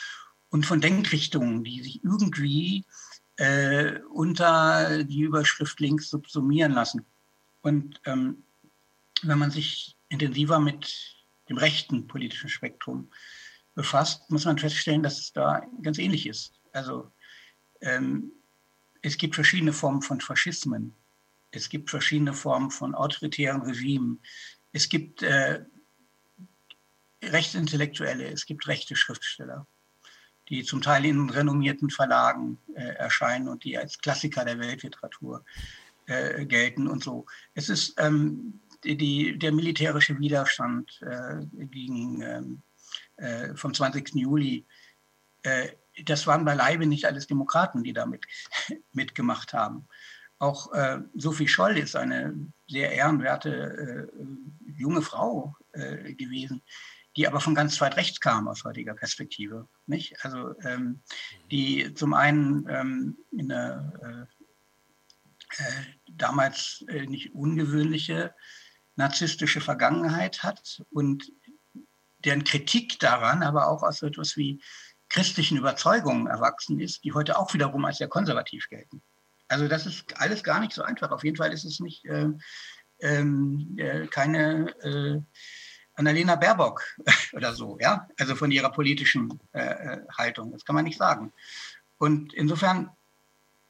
und 0.49 0.65
von 0.65 0.81
Denkrichtungen, 0.81 1.63
die 1.63 1.81
sich 1.81 2.03
irgendwie 2.03 2.85
äh, 3.37 3.99
unter 4.11 5.03
die 5.03 5.21
Überschrift 5.21 5.79
links 5.79 6.09
subsumieren 6.09 6.73
lassen. 6.73 7.05
Und 7.61 7.99
ähm, 8.05 8.43
wenn 9.23 9.39
man 9.39 9.51
sich 9.51 9.95
intensiver 10.09 10.59
mit 10.59 11.15
dem 11.49 11.57
rechten 11.57 12.07
politischen 12.07 12.49
Spektrum 12.49 13.09
befasst, 13.75 14.29
muss 14.29 14.45
man 14.45 14.59
feststellen, 14.59 15.03
dass 15.03 15.19
es 15.19 15.33
da 15.33 15.65
ganz 15.81 15.97
ähnlich 15.97 16.27
ist. 16.27 16.53
Also 16.73 17.11
ähm, 17.81 18.31
es 19.01 19.17
gibt 19.17 19.35
verschiedene 19.35 19.73
Formen 19.73 20.01
von 20.01 20.21
Faschismen, 20.21 20.95
es 21.51 21.69
gibt 21.69 21.89
verschiedene 21.89 22.33
Formen 22.33 22.71
von 22.71 22.95
autoritären 22.95 23.61
Regimen, 23.61 24.19
es 24.71 24.89
gibt 24.89 25.21
äh, 25.23 25.65
Rechtsintellektuelle, 27.21 28.27
es 28.27 28.45
gibt 28.45 28.67
rechte 28.67 28.95
Schriftsteller 28.95 29.65
die 30.49 30.63
zum 30.63 30.81
Teil 30.81 31.05
in 31.05 31.29
renommierten 31.29 31.89
Verlagen 31.89 32.57
äh, 32.75 32.95
erscheinen 32.95 33.47
und 33.47 33.63
die 33.63 33.77
als 33.77 33.99
Klassiker 33.99 34.45
der 34.45 34.59
Weltliteratur 34.59 35.43
äh, 36.05 36.45
gelten 36.45 36.87
und 36.87 37.03
so. 37.03 37.25
Es 37.53 37.69
ist 37.69 37.95
ähm, 37.97 38.59
die, 38.83 39.37
der 39.37 39.51
militärische 39.51 40.19
Widerstand 40.19 41.01
äh, 41.01 41.45
gegen, 41.67 42.21
ähm, 42.21 42.61
äh, 43.17 43.55
vom 43.55 43.73
20. 43.73 44.15
Juli. 44.15 44.65
Äh, 45.43 45.69
das 46.05 46.27
waren 46.27 46.45
beileibe 46.45 46.85
nicht 46.87 47.05
alles 47.05 47.27
Demokraten, 47.27 47.83
die 47.83 47.93
da 47.93 48.05
mit, 48.05 48.25
mitgemacht 48.91 49.53
haben. 49.53 49.87
Auch 50.39 50.73
äh, 50.73 50.99
Sophie 51.15 51.47
Scholl 51.47 51.77
ist 51.77 51.95
eine 51.95 52.35
sehr 52.67 52.91
ehrenwerte 52.91 54.09
junge 54.75 55.01
Frau 55.01 55.55
gewesen, 55.71 56.61
die 57.15 57.27
aber 57.27 57.39
von 57.39 57.55
ganz 57.55 57.79
weit 57.81 57.97
rechts 57.97 58.19
kam 58.19 58.47
aus 58.47 58.63
heutiger 58.63 58.93
Perspektive. 58.93 59.67
Nicht? 59.85 60.23
Also 60.23 60.55
ähm, 60.61 61.01
die 61.51 61.93
zum 61.93 62.13
einen 62.13 62.67
ähm, 62.69 63.17
eine 63.37 64.27
äh, 65.51 65.63
äh, 65.63 65.83
damals 66.11 66.83
äh, 66.87 67.05
nicht 67.05 67.33
ungewöhnliche 67.35 68.33
narzisstische 68.95 69.61
Vergangenheit 69.61 70.43
hat 70.43 70.83
und 70.91 71.31
deren 72.19 72.43
Kritik 72.43 72.99
daran 72.99 73.43
aber 73.43 73.67
auch 73.67 73.83
aus 73.83 73.99
so 73.99 74.07
etwas 74.07 74.37
wie 74.37 74.61
christlichen 75.09 75.57
Überzeugungen 75.57 76.27
erwachsen 76.27 76.79
ist, 76.79 77.03
die 77.03 77.13
heute 77.13 77.37
auch 77.37 77.53
wiederum 77.53 77.85
als 77.85 77.97
sehr 77.97 78.07
konservativ 78.07 78.67
gelten. 78.69 79.03
Also 79.47 79.67
das 79.67 79.85
ist 79.85 80.19
alles 80.19 80.43
gar 80.43 80.59
nicht 80.59 80.73
so 80.73 80.81
einfach. 80.81 81.11
Auf 81.11 81.23
jeden 81.23 81.37
Fall 81.37 81.53
ist 81.53 81.65
es 81.65 81.79
nicht 81.79 82.05
äh, 82.05 82.29
ähm, 83.01 83.75
äh, 83.77 84.07
keine 84.07 84.69
äh, 84.81 85.21
Annalena 85.95 86.35
Baerbock 86.35 86.83
oder 87.33 87.53
so, 87.53 87.77
ja, 87.79 88.07
also 88.17 88.35
von 88.35 88.51
ihrer 88.51 88.71
politischen 88.71 89.39
äh, 89.53 89.59
äh, 89.59 90.01
Haltung. 90.17 90.51
Das 90.51 90.65
kann 90.65 90.75
man 90.75 90.85
nicht 90.85 90.97
sagen. 90.97 91.31
Und 91.97 92.33
insofern 92.33 92.89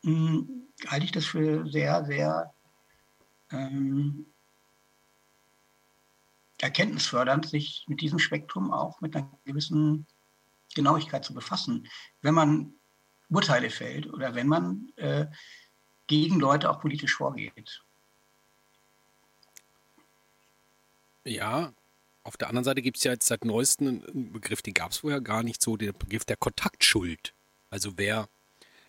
mh, 0.04 0.12
hm, 0.12 0.68
halte 0.88 1.06
ich 1.06 1.12
das 1.12 1.26
für 1.26 1.68
sehr, 1.70 2.06
sehr 2.06 2.54
ähm, 3.52 4.26
erkenntnisfördernd, 6.60 7.48
sich 7.48 7.86
mit 7.88 8.02
diesem 8.02 8.20
Spektrum 8.20 8.72
auch 8.72 9.02
mit 9.02 9.16
einer 9.16 9.30
gewissen 9.44 10.08
Genauigkeit 10.76 11.24
zu 11.26 11.34
befassen, 11.34 11.88
wenn 12.22 12.34
man 12.34 12.74
Urteile 13.30 13.70
fällt 13.70 14.08
oder 14.12 14.36
wenn 14.36 14.48
man 14.48 14.92
äh, 14.96 15.26
gegen 16.08 16.40
Leute 16.40 16.70
auch 16.70 16.80
politisch 16.80 17.16
vorgeht. 17.16 17.84
Ja, 21.26 21.74
auf 22.24 22.38
der 22.38 22.48
anderen 22.48 22.64
Seite 22.64 22.82
gibt 22.82 22.98
es 22.98 23.04
ja 23.04 23.12
jetzt 23.12 23.28
seit 23.28 23.46
neuestem 23.46 24.04
einen 24.08 24.32
Begriff, 24.32 24.62
den 24.62 24.74
gab 24.74 24.92
es 24.92 24.98
vorher 24.98 25.22
gar 25.22 25.44
nicht 25.44 25.62
so, 25.62 25.78
den 25.78 25.94
Begriff 25.98 26.26
der 26.26 26.38
Kontaktschuld. 26.38 27.34
Also 27.70 27.94
wer, 27.98 28.30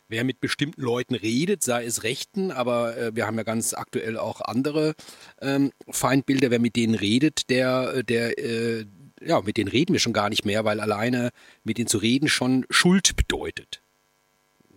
wer 0.08 0.24
mit 0.24 0.40
bestimmten 0.40 0.80
Leuten 0.80 1.14
redet, 1.14 1.62
sei 1.62 1.84
es 1.84 2.04
Rechten, 2.04 2.50
aber 2.50 2.96
äh, 2.96 3.16
wir 3.16 3.26
haben 3.26 3.36
ja 3.36 3.42
ganz 3.42 3.74
aktuell 3.74 4.18
auch 4.18 4.40
andere 4.40 4.94
ähm, 5.40 5.72
Feindbilder, 5.88 6.50
wer 6.50 6.60
mit 6.60 6.76
denen 6.76 6.94
redet, 6.94 7.50
der, 7.50 8.02
der, 8.04 8.38
äh, 8.38 8.86
ja, 9.20 9.40
mit 9.40 9.56
denen 9.56 9.68
reden 9.68 9.92
wir 9.94 10.00
schon 10.00 10.12
gar 10.12 10.28
nicht 10.28 10.44
mehr, 10.44 10.64
weil 10.64 10.80
alleine 10.80 11.30
mit 11.64 11.78
denen 11.78 11.88
zu 11.88 11.98
reden 11.98 12.28
schon 12.28 12.66
Schuld 12.70 13.16
bedeutet. 13.16 13.80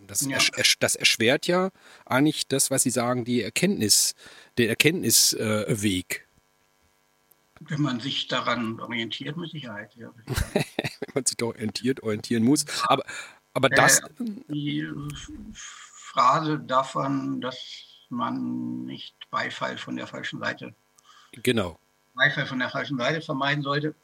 Das, 0.06 0.22
ja. 0.22 0.38
ersch 0.56 0.78
das 0.78 0.96
erschwert 0.96 1.46
ja 1.46 1.70
eigentlich 2.06 2.48
das, 2.48 2.70
was 2.70 2.82
Sie 2.82 2.90
sagen, 2.90 3.24
die 3.24 3.42
Erkenntnis, 3.42 4.14
den 4.56 4.68
Erkenntnisweg. 4.68 6.14
Äh, 6.24 6.27
Wenn 7.60 7.82
man 7.82 8.00
sich 8.00 8.28
daran 8.28 8.80
orientiert, 8.80 9.36
mit 9.36 9.50
Sicherheit, 9.50 9.94
ja. 9.96 10.12
Wenn 10.26 11.14
man 11.14 11.26
sich 11.26 11.36
da 11.36 11.46
orientiert, 11.46 12.02
orientieren 12.02 12.44
muss. 12.44 12.64
Aber, 12.84 13.04
aber 13.54 13.68
das. 13.68 14.00
Äh, 14.00 14.08
die 14.48 14.88
Phrase 15.52 16.58
davon, 16.60 17.40
dass 17.40 17.84
man 18.08 18.84
nicht 18.84 19.14
Beifall 19.30 19.78
von 19.78 19.96
der 19.96 20.06
falschen 20.06 20.40
Seite. 20.40 20.74
Genau. 21.32 21.78
Beifall 22.14 22.46
von 22.46 22.58
der 22.58 22.70
falschen 22.70 22.98
Seite 22.98 23.20
vermeiden 23.20 23.62
sollte. 23.62 23.94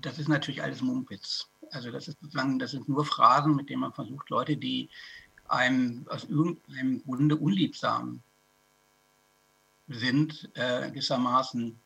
Das 0.00 0.18
ist 0.18 0.28
natürlich 0.28 0.62
alles 0.62 0.80
Mumpitz. 0.80 1.48
Also 1.70 1.90
das 1.90 2.08
ist 2.08 2.18
sozusagen, 2.20 2.58
das 2.58 2.72
sind 2.72 2.88
nur 2.88 3.04
Phrasen, 3.04 3.54
mit 3.54 3.70
denen 3.70 3.80
man 3.80 3.92
versucht, 3.92 4.28
Leute, 4.30 4.56
die 4.56 4.90
einem 5.48 6.06
aus 6.08 6.24
irgendeinem 6.24 7.02
Grunde 7.04 7.36
unliebsam 7.36 8.22
sind, 9.88 10.50
äh, 10.54 10.90
gewissermaßen 10.90 11.78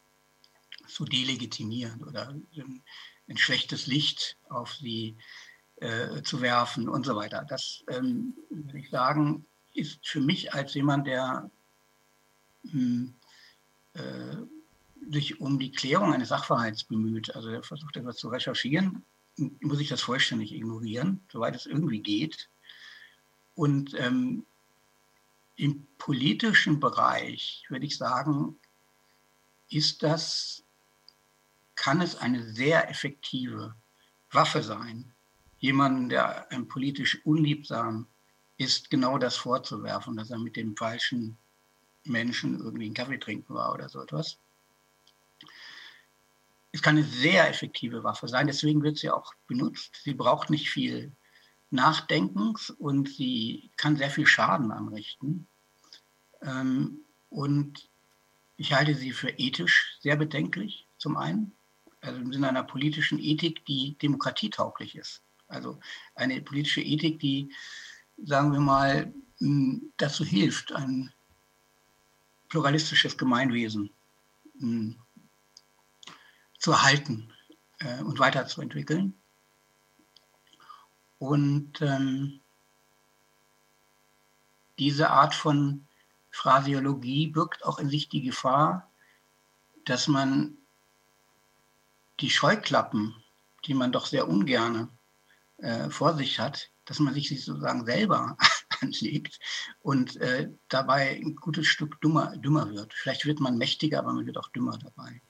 zu 0.87 1.05
delegitimieren 1.05 2.03
oder 2.05 2.29
ein, 2.29 3.37
schlechtes 3.37 3.87
Licht 3.87 4.37
auf 4.49 4.75
sie 4.75 5.17
äh, 5.77 6.23
zu 6.23 6.41
werfen 6.41 6.89
und 6.89 7.05
so 7.05 7.17
weiter. 7.17 7.45
Das 7.49 7.85
ähm, 7.89 8.35
würde 8.51 8.79
ich 8.79 8.91
sagen, 8.91 9.45
ist 9.75 10.07
für 10.07 10.21
mich 10.21 10.55
als 10.55 10.75
jemand, 10.75 11.07
der 11.07 11.51
mh, 12.63 12.73
hm, 12.73 13.15
äh, 13.95 14.37
sich 15.11 15.41
um 15.41 15.59
die 15.59 15.73
Klärung 15.73 16.13
eines 16.13 16.31
Sachverhalts 16.31 16.85
bemüht, 16.85 17.35
also 17.35 17.51
der 17.51 17.63
versucht 17.63 17.97
etwas 17.97 18.17
zu 18.17 18.29
recherchieren, 18.29 19.05
muss 19.61 19.81
ich 19.81 19.89
das 19.89 20.01
vollständig 20.01 20.53
ignorieren, 20.53 21.21
soweit 21.31 21.55
es 21.55 21.67
irgendwie 21.67 22.01
geht. 22.01 22.49
Und 23.55 23.95
ähm, 23.95 24.45
im 25.57 25.87
politischen 25.99 26.81
Bereich 26.81 27.65
würde 27.69 27.87
ich 27.87 27.97
sagen, 27.97 28.59
ist 29.71 30.03
das, 30.03 30.63
kann 31.77 32.01
es 32.01 32.17
eine 32.17 32.43
sehr 32.43 32.91
effektive 32.91 33.75
Waffe 34.31 34.63
sein, 34.63 35.13
jemanden, 35.59 36.09
der 36.09 36.51
einem 36.51 36.69
politisch 36.69 37.25
unliebsam 37.25 38.07
ist, 38.57 38.91
genau 38.91 39.19
das 39.19 39.37
vorzuwerfen, 39.37 40.17
dass 40.17 40.31
er 40.31 40.39
mit 40.39 40.57
dem 40.57 40.77
falschen 40.77 41.37
Menschen 42.05 42.59
irgendwie 42.59 42.87
einen 42.87 42.95
Kaffee 42.95 43.19
trinken 43.19 43.55
war 43.55 43.73
oder 43.73 43.89
so 43.89 44.03
etwas. 44.03 44.39
Es 46.73 46.83
kann 46.83 46.97
eine 46.97 47.07
sehr 47.07 47.49
effektive 47.49 48.05
Waffe 48.05 48.29
sein, 48.29 48.47
deswegen 48.47 48.83
wird 48.83 48.99
sie 48.99 49.11
auch 49.11 49.35
benutzt. 49.47 50.01
Sie 50.05 50.15
braucht 50.15 50.51
nicht 50.51 50.71
viel 50.71 51.13
Nachdenkens 51.71 52.71
und 52.71 53.09
sie 53.09 53.71
kann 53.77 53.97
sehr 53.97 54.11
viel 54.11 54.27
Schaden 54.27 54.71
anrichten. 54.71 55.47
Ähm, 56.43 57.01
und 57.31 57.89
ich 58.57 58.73
halte 58.73 58.95
sie 58.95 59.13
für 59.13 59.31
ethisch 59.31 59.97
sehr 60.01 60.17
bedenklich, 60.17 60.87
zum 60.99 61.17
einen, 61.17 61.53
also 62.01 62.21
im 62.21 62.33
Sinne 62.33 62.49
einer 62.49 62.63
politischen 62.63 63.19
Ethik, 63.19 63.65
die 63.67 63.97
demokratietauglich 63.99 64.97
ist. 64.97 65.23
Also 65.49 65.79
eine 66.15 66.41
politische 66.43 66.83
Ethik, 66.83 67.21
die, 67.21 67.53
sagen 68.25 68.53
wir 68.53 68.61
mal, 68.61 69.13
dazu 69.97 70.25
hilft, 70.25 70.73
ein 70.73 71.13
pluralistisches 72.49 73.17
Gemeinwesen 73.19 73.91
zu 76.59 76.71
erhalten 76.71 77.33
äh, 77.79 78.03
und 78.03 78.19
weiterzuentwickeln. 78.19 79.15
Und 81.19 81.81
ähm, 81.83 82.41
diese 84.79 85.11
Art 85.11 85.35
von 85.35 85.87
Phrasiologie 86.31 87.29
birgt 87.29 87.65
auch 87.65 87.79
in 87.79 87.89
sich 87.89 88.09
die 88.09 88.23
Gefahr, 88.23 88.91
dass 89.85 90.09
man 90.09 90.57
die 92.21 92.31
Scheuklappen, 92.31 93.15
die 93.65 93.75
man 93.75 93.93
doch 93.93 94.07
sehr 94.07 94.29
ungerne 94.29 94.89
äh, 95.59 95.91
vor 95.91 96.15
sich 96.17 96.39
hat, 96.39 96.71
dass 96.85 96.99
man 96.99 97.15
sich 97.15 97.29
sozusagen 97.29 97.85
selber 97.85 98.37
anlegt 98.81 99.39
und 99.81 100.17
äh, 100.17 100.51
dabei 100.69 101.17
ein 101.17 101.37
gutes 101.37 101.67
Stück 101.67 102.01
dummer, 102.01 102.37
dümmer 102.37 102.71
wird. 102.71 102.95
Vielleicht 102.95 103.27
wird 103.27 103.41
man 103.41 103.59
mächtiger, 103.59 104.01
aber 104.01 104.13
man 104.13 104.27
wird 104.27 104.39
auch 104.39 104.49
dümmer 104.49 104.79
dabei. 104.79 105.21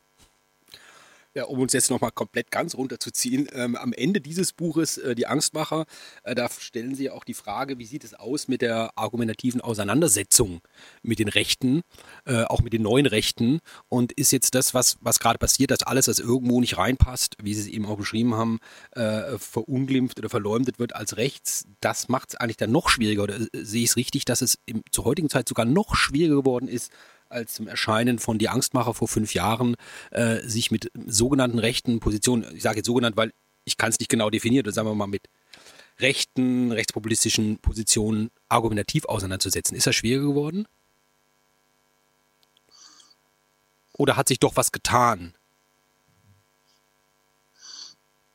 Ja, 1.37 1.45
um 1.45 1.59
uns 1.59 1.75
jetzt 1.75 1.91
nochmal 1.91 2.13
komplett 2.13 2.51
ganz 2.51 2.75
runterzuziehen, 2.75 3.47
ähm, 3.53 3.77
am 3.77 3.93
Ende 3.93 4.23
dieses 4.23 4.55
Buches, 4.55 4.97
äh, 4.97 5.15
Die 5.15 5.27
Angstmacher, 5.27 5.85
äh, 6.23 6.35
da 6.35 6.49
stellen 6.49 6.95
Sie 6.95 7.11
auch 7.11 7.25
die 7.25 7.35
Frage, 7.35 7.79
wie 7.79 7.85
sieht 7.85 8.05
es 8.05 8.15
aus 8.15 8.49
mit 8.49 8.63
der 8.63 8.97
argumentativen 8.97 9.61
Auseinandersetzung 9.61 10.63
mit 11.03 11.19
den 11.19 11.29
Rechten, 11.29 11.83
äh, 12.25 12.45
auch 12.45 12.63
mit 12.63 12.73
den 12.73 12.81
neuen 12.81 13.05
Rechten? 13.05 13.59
Und 13.91 14.13
ist 14.13 14.33
jetzt 14.33 14.55
das, 14.55 14.73
was, 14.73 14.97
was 15.03 15.19
gerade 15.19 15.39
passiert, 15.39 15.71
dass 15.71 15.83
alles, 15.83 16.09
was 16.09 16.21
irgendwo 16.21 16.59
nicht 16.59 16.79
reinpasst, 16.79 17.37
wie 17.43 17.53
Sie 17.53 17.61
es 17.61 17.67
eben 17.67 17.85
auch 17.85 17.99
beschrieben 17.99 18.35
haben, 18.35 18.59
äh, 18.93 19.37
verunglimpft 19.37 20.19
oder 20.19 20.31
verleumdet 20.31 20.79
wird 20.79 20.97
als 20.97 21.19
rechts, 21.19 21.67
das 21.81 22.09
macht 22.09 22.31
es 22.31 22.37
eigentlich 22.37 22.57
dann 22.57 22.73
noch 22.73 22.89
schwieriger 22.89 23.25
oder 23.25 23.39
äh, 23.39 23.49
sehe 23.53 23.83
ich 23.83 23.91
es 23.91 23.97
richtig, 23.97 24.25
dass 24.25 24.41
es 24.41 24.57
im, 24.65 24.83
zur 24.91 25.05
heutigen 25.05 25.29
Zeit 25.29 25.51
sogar 25.51 25.67
noch 25.67 25.97
schwieriger 25.97 26.37
geworden 26.37 26.67
ist, 26.67 26.91
als 27.29 27.55
zum 27.55 27.69
Erscheinen 27.69 28.19
von 28.19 28.39
Die 28.39 28.49
Angstmacher 28.49 28.95
vor 28.95 29.09
fünf 29.09 29.35
Jahren 29.35 29.77
äh, 30.11 30.41
sich 30.41 30.71
mit 30.71 30.91
sogenannten 31.07 31.59
rechten 31.59 32.01
Positionen, 32.01 32.45
ich 32.55 32.63
sage 32.63 32.79
jetzt 32.79 32.87
sogenannt, 32.87 33.17
weil 33.17 33.33
ich 33.65 33.77
kann 33.77 33.91
es 33.91 33.99
nicht 33.99 34.09
genau 34.09 34.31
definieren, 34.31 34.73
sagen 34.73 34.89
wir 34.89 34.95
mal 34.95 35.07
mit 35.07 35.29
rechten, 35.99 36.73
rechtspopulistischen 36.73 37.59
Positionen 37.59 38.31
argumentativ 38.49 39.05
auseinanderzusetzen. 39.07 39.77
Ist 39.77 39.87
das 39.87 39.97
schwieriger 39.97 40.29
geworden? 40.29 40.67
Oder 43.95 44.17
hat 44.17 44.29
sich 44.29 44.39
doch 44.39 44.57
was 44.57 44.73
getan? 44.73 45.35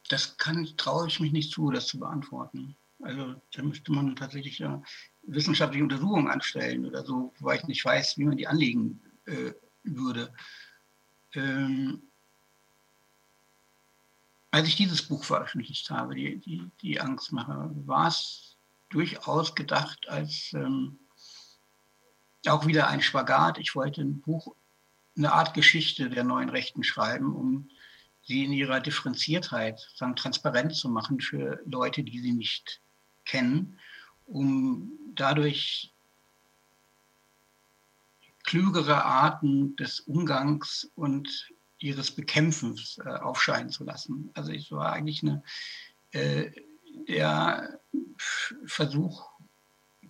Das 0.10 0.38
kann, 0.38 0.68
traue 0.76 1.08
ich 1.08 1.20
mich 1.20 1.32
nicht 1.32 1.52
zu, 1.54 1.72
das 1.72 1.88
zu 1.88 2.00
beantworten. 2.00 2.76
Also 3.02 3.36
da 3.54 3.64
müsste 3.64 3.92
man 3.92 4.16
tatsächlich 4.16 4.60
ja 4.60 4.84
wissenschaftliche 5.24 5.84
Untersuchungen 5.84 6.28
anstellen 6.28 6.86
oder 6.86 7.06
so, 7.06 7.34
weil 7.40 7.58
ich 7.58 7.66
nicht 7.66 7.86
weiß, 7.86 8.18
wie 8.18 8.26
man 8.26 8.38
die 8.38 8.48
anlegen 8.48 9.02
äh, 9.26 9.54
würde. 9.84 10.34
Ähm, 11.34 12.02
als 14.52 14.68
ich 14.68 14.76
dieses 14.76 15.02
Buch 15.02 15.24
veröffentlicht 15.24 15.90
habe, 15.90 16.16
die, 16.16 16.38
die, 16.38 16.70
die 16.82 17.00
Angstmacher, 17.00 17.72
war 17.86 18.08
es 18.08 18.58
durchaus 18.90 19.56
gedacht 19.56 20.10
als 20.10 20.52
ähm, 20.54 21.00
auch 22.48 22.68
wieder 22.68 22.88
ein 22.88 23.02
Spagat. 23.02 23.58
Ich 23.58 23.76
wollte 23.76 24.02
ein 24.02 24.20
Buch, 24.20 24.56
eine 25.16 25.32
Art 25.32 25.54
Geschichte 25.54 26.10
der 26.10 26.24
neuen 26.24 26.50
Rechten 26.50 26.84
schreiben, 26.84 27.34
um 27.34 27.70
sie 28.24 28.44
in 28.44 28.54
ihrer 28.54 28.82
Differenziertheit 28.82 29.80
sagen, 29.96 30.16
transparent 30.16 30.76
zu 30.76 30.90
machen 30.90 31.22
für 31.22 31.62
Leute, 31.66 32.04
die 32.04 32.20
sie 32.20 32.34
nicht 32.34 32.82
kennen, 33.26 33.80
um 34.32 34.92
dadurch 35.16 35.92
klügere 38.44 39.04
Arten 39.04 39.76
des 39.76 40.00
Umgangs 40.02 40.90
und 40.96 41.52
ihres 41.80 42.12
Bekämpfens 42.12 43.00
äh, 43.04 43.10
aufscheinen 43.10 43.70
zu 43.70 43.84
lassen. 43.84 44.30
Also 44.34 44.52
es 44.52 44.72
war 44.72 44.94
eigentlich 44.94 45.22
eine, 45.24 45.44
äh, 46.12 46.52
der 47.08 47.80
Versuch, 48.66 49.30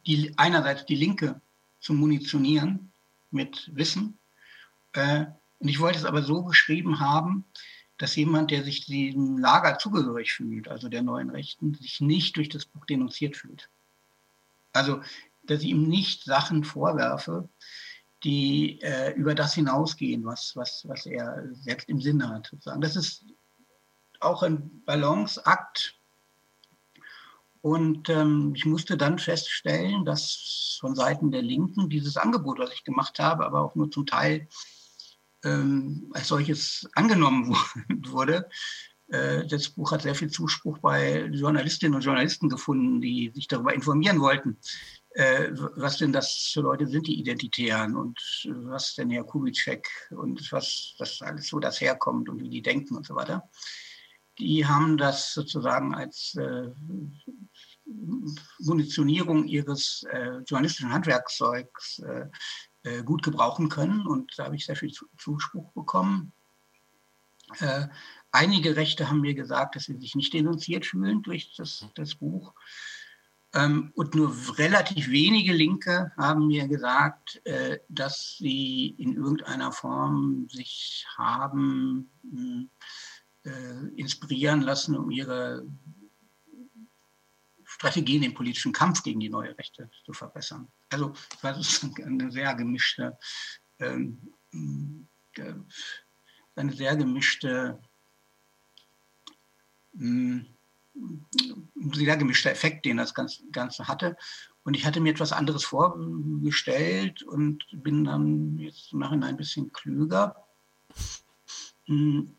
die, 0.05 0.33
einerseits 0.37 0.85
die 0.85 0.95
Linke 0.95 1.41
zu 1.79 1.93
munitionieren 1.93 2.91
mit 3.31 3.69
Wissen. 3.73 4.17
Äh, 4.93 5.25
und 5.59 5.67
ich 5.67 5.79
wollte 5.79 5.99
es 5.99 6.05
aber 6.05 6.23
so 6.23 6.43
geschrieben 6.43 6.99
haben, 6.99 7.45
dass 7.97 8.15
jemand, 8.15 8.51
der 8.51 8.63
sich 8.63 8.85
diesem 8.85 9.37
Lager 9.37 9.77
zugehörig 9.77 10.33
fühlt, 10.33 10.67
also 10.67 10.89
der 10.89 11.03
neuen 11.03 11.29
Rechten, 11.29 11.75
sich 11.75 12.01
nicht 12.01 12.35
durch 12.35 12.49
das 12.49 12.65
Buch 12.65 12.85
denunziert 12.85 13.37
fühlt. 13.37 13.69
Also, 14.73 15.01
dass 15.43 15.61
ich 15.61 15.69
ihm 15.69 15.83
nicht 15.83 16.23
Sachen 16.23 16.63
vorwerfe, 16.63 17.49
die 18.23 18.79
äh, 18.81 19.13
über 19.13 19.35
das 19.35 19.53
hinausgehen, 19.53 20.25
was, 20.25 20.55
was, 20.55 20.83
was 20.87 21.05
er 21.05 21.43
selbst 21.53 21.89
im 21.89 21.99
Sinne 21.99 22.29
hat. 22.29 22.47
Sozusagen. 22.47 22.81
Das 22.81 22.95
ist 22.95 23.25
auch 24.19 24.43
ein 24.43 24.83
Balanceakt. 24.85 25.95
Und 27.61 28.09
ähm, 28.09 28.53
ich 28.55 28.65
musste 28.65 28.97
dann 28.97 29.19
feststellen, 29.19 30.03
dass 30.05 30.77
von 30.79 30.95
Seiten 30.95 31.31
der 31.31 31.43
Linken 31.43 31.89
dieses 31.89 32.17
Angebot, 32.17 32.57
was 32.57 32.73
ich 32.73 32.83
gemacht 32.83 33.19
habe, 33.19 33.45
aber 33.45 33.61
auch 33.61 33.75
nur 33.75 33.91
zum 33.91 34.07
Teil 34.07 34.47
ähm, 35.43 36.11
als 36.13 36.27
solches 36.27 36.89
angenommen 36.95 37.55
wurde, 38.07 38.49
das 39.11 39.69
Buch 39.69 39.91
hat 39.91 40.03
sehr 40.03 40.15
viel 40.15 40.29
Zuspruch 40.29 40.77
bei 40.77 41.25
Journalistinnen 41.25 41.95
und 41.95 42.01
Journalisten 42.01 42.47
gefunden, 42.47 43.01
die 43.01 43.29
sich 43.35 43.45
darüber 43.47 43.73
informieren 43.73 44.21
wollten, 44.21 44.57
äh, 45.13 45.49
was 45.75 45.97
denn 45.97 46.13
das 46.13 46.51
für 46.53 46.61
Leute 46.61 46.87
sind, 46.87 47.07
die 47.07 47.19
Identitären 47.19 47.97
und 47.97 48.17
was 48.47 48.95
denn 48.95 49.09
Herr 49.09 49.25
Kubitschek 49.25 49.85
und 50.11 50.49
was 50.53 50.95
das 50.97 51.21
alles 51.21 51.47
so 51.47 51.59
das 51.59 51.81
herkommt 51.81 52.29
und 52.29 52.41
wie 52.41 52.49
die 52.49 52.61
denken 52.61 52.95
und 52.95 53.05
so 53.05 53.15
weiter. 53.15 53.49
Die 54.39 54.65
haben 54.65 54.97
das 54.97 55.33
sozusagen 55.33 55.93
als 55.93 56.35
äh, 56.35 56.69
Munitionierung 58.59 59.47
ihres 59.47 60.03
äh, 60.09 60.37
journalistischen 60.47 60.93
Handwerkszeugs 60.93 61.99
äh, 61.99 62.27
äh, 62.83 63.03
gut 63.03 63.21
gebrauchen 63.21 63.67
können 63.67 64.07
und 64.07 64.31
da 64.37 64.45
habe 64.45 64.55
ich 64.55 64.65
sehr 64.65 64.77
viel 64.77 64.93
Zuspruch 65.17 65.73
bekommen. 65.73 66.31
Einige 68.31 68.75
Rechte 68.75 69.09
haben 69.09 69.21
mir 69.21 69.33
gesagt, 69.33 69.75
dass 69.75 69.85
sie 69.85 69.97
sich 69.97 70.15
nicht 70.15 70.33
denunziert 70.33 70.85
fühlen 70.85 71.21
durch 71.21 71.53
das, 71.55 71.85
das 71.95 72.15
Buch. 72.15 72.53
Ähm, 73.53 73.91
und 73.95 74.15
nur 74.15 74.33
relativ 74.57 75.09
wenige 75.09 75.53
Linke 75.53 76.13
haben 76.15 76.47
mir 76.47 76.67
gesagt, 76.67 77.45
äh, 77.45 77.79
dass 77.89 78.37
sie 78.37 78.95
in 78.97 79.15
irgendeiner 79.15 79.73
Form 79.73 80.47
sich 80.49 81.05
haben 81.17 82.09
äh, 83.43 83.49
inspirieren 83.97 84.61
lassen, 84.61 84.95
um 84.95 85.11
ihre 85.11 85.65
Strategien 87.65 88.23
im 88.23 88.33
politischen 88.33 88.71
Kampf 88.71 89.03
gegen 89.03 89.19
die 89.19 89.29
neue 89.29 89.57
Rechte 89.57 89.89
zu 90.05 90.13
verbessern. 90.13 90.67
Also 90.89 91.13
das 91.41 91.59
ist 91.59 91.99
eine 91.99 92.31
sehr 92.31 92.53
gemischte, 92.55 93.17
ähm, 93.79 94.33
äh, 95.35 95.53
eine 96.55 96.73
sehr 96.73 96.95
gemischte, 96.95 97.71
hm, 97.71 97.90
sehr 101.93 102.17
gemischter 102.17 102.51
Effekt, 102.51 102.85
den 102.85 102.97
das 102.97 103.13
Ganze 103.13 103.87
hatte. 103.87 104.17
Und 104.63 104.75
ich 104.75 104.85
hatte 104.85 104.99
mir 104.99 105.11
etwas 105.11 105.31
anderes 105.31 105.63
vorgestellt 105.63 107.23
und 107.23 107.65
bin 107.71 108.03
dann 108.03 108.57
jetzt 108.57 108.93
im 108.93 108.99
Nachhinein 108.99 109.29
ein 109.29 109.37
bisschen 109.37 109.71
klüger. 109.71 110.45
Hm, 111.85 112.35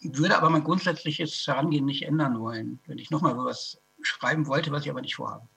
würde 0.00 0.36
aber 0.36 0.50
mein 0.50 0.64
grundsätzliches 0.64 1.46
Herangehen 1.46 1.84
nicht 1.84 2.02
ändern 2.02 2.38
wollen, 2.40 2.80
wenn 2.86 2.98
ich 2.98 3.10
nochmal 3.10 3.36
was 3.36 3.80
schreiben 4.02 4.46
wollte, 4.46 4.72
was 4.72 4.84
ich 4.84 4.90
aber 4.90 5.00
nicht 5.00 5.14
vorhabe. 5.14 5.48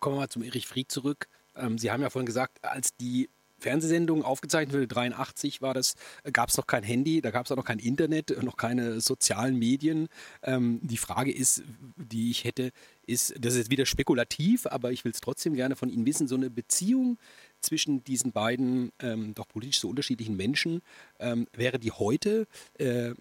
Kommen 0.00 0.16
wir 0.16 0.20
mal 0.20 0.28
zum 0.28 0.42
Erich 0.42 0.66
Fried 0.66 0.90
zurück. 0.90 1.28
Ähm, 1.54 1.78
Sie 1.78 1.90
haben 1.90 2.02
ja 2.02 2.10
vorhin 2.10 2.26
gesagt, 2.26 2.62
als 2.62 2.94
die 2.96 3.30
Fernsehsendung 3.58 4.22
aufgezeichnet 4.22 4.74
wurde, 4.74 4.86
83 4.86 5.62
war 5.62 5.74
das, 5.74 5.94
gab 6.32 6.50
es 6.50 6.56
noch 6.56 6.66
kein 6.66 6.82
Handy, 6.82 7.20
da 7.20 7.30
gab 7.30 7.46
es 7.46 7.52
auch 7.52 7.56
noch 7.56 7.64
kein 7.64 7.78
Internet, 7.78 8.42
noch 8.42 8.56
keine 8.56 9.00
sozialen 9.00 9.58
Medien. 9.58 10.08
Ähm, 10.42 10.80
die 10.82 10.96
Frage 10.96 11.32
ist, 11.32 11.62
die 11.96 12.30
ich 12.30 12.44
hätte, 12.44 12.72
ist, 13.06 13.34
das 13.38 13.54
ist 13.54 13.58
jetzt 13.58 13.70
wieder 13.70 13.86
spekulativ, 13.86 14.66
aber 14.66 14.92
ich 14.92 15.04
will 15.04 15.12
es 15.12 15.20
trotzdem 15.20 15.54
gerne 15.54 15.76
von 15.76 15.88
Ihnen 15.88 16.06
wissen, 16.06 16.28
so 16.28 16.34
eine 16.34 16.50
Beziehung 16.50 17.18
zwischen 17.60 18.04
diesen 18.04 18.32
beiden 18.32 18.92
ähm, 19.00 19.34
doch 19.34 19.48
politisch 19.48 19.80
so 19.80 19.88
unterschiedlichen 19.88 20.36
Menschen, 20.36 20.82
ähm, 21.18 21.46
wäre 21.52 21.78
die 21.78 21.92
heute 21.92 22.46
äh, 22.78 23.14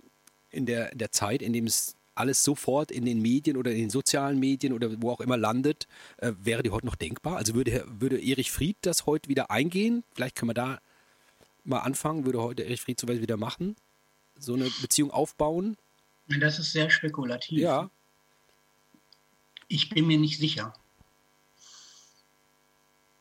in 0.52 0.66
der, 0.66 0.92
in 0.92 0.98
der 0.98 1.12
Zeit, 1.12 1.42
in 1.42 1.54
dem 1.54 1.68
es 1.68 1.96
alles 2.16 2.43
sofort 2.43 2.91
in 2.91 3.05
den 3.05 3.22
Medien 3.22 3.57
oder 3.57 3.72
in 3.72 3.78
den 3.78 3.89
sozialen 3.89 4.39
Medien 4.39 4.74
oder 4.74 5.01
wo 5.01 5.11
auch 5.11 5.20
immer 5.20 5.38
landet, 5.38 5.88
äh, 6.18 6.32
wäre 6.41 6.63
die 6.63 6.72
heute 6.72 6.86
noch 6.86 6.95
denkbar? 6.95 7.38
Also 7.38 7.53
würde, 7.55 7.86
würde 7.99 8.20
Erich 8.22 8.51
Fried 8.51 8.78
das 8.82 9.05
heute 9.05 9.30
wieder 9.30 9.51
eingehen? 9.51 10.03
Vielleicht 10.13 10.36
können 10.36 10.49
wir 10.49 10.53
da 10.53 10.80
mal 11.63 11.80
anfangen. 11.80 12.26
Würde 12.26 12.41
heute 12.41 12.63
Erich 12.63 12.82
Fried 12.82 12.99
sowas 12.99 13.20
wieder 13.20 13.38
machen? 13.38 13.76
So 14.39 14.53
eine 14.53 14.70
Beziehung 14.82 15.11
aufbauen? 15.11 15.78
Das 16.28 16.59
ist 16.59 16.72
sehr 16.72 16.89
spekulativ. 16.89 17.59
Ja. 17.59 17.89
Ich 19.68 19.89
bin 19.89 20.07
mir 20.07 20.18
nicht 20.18 20.39
sicher. 20.39 20.74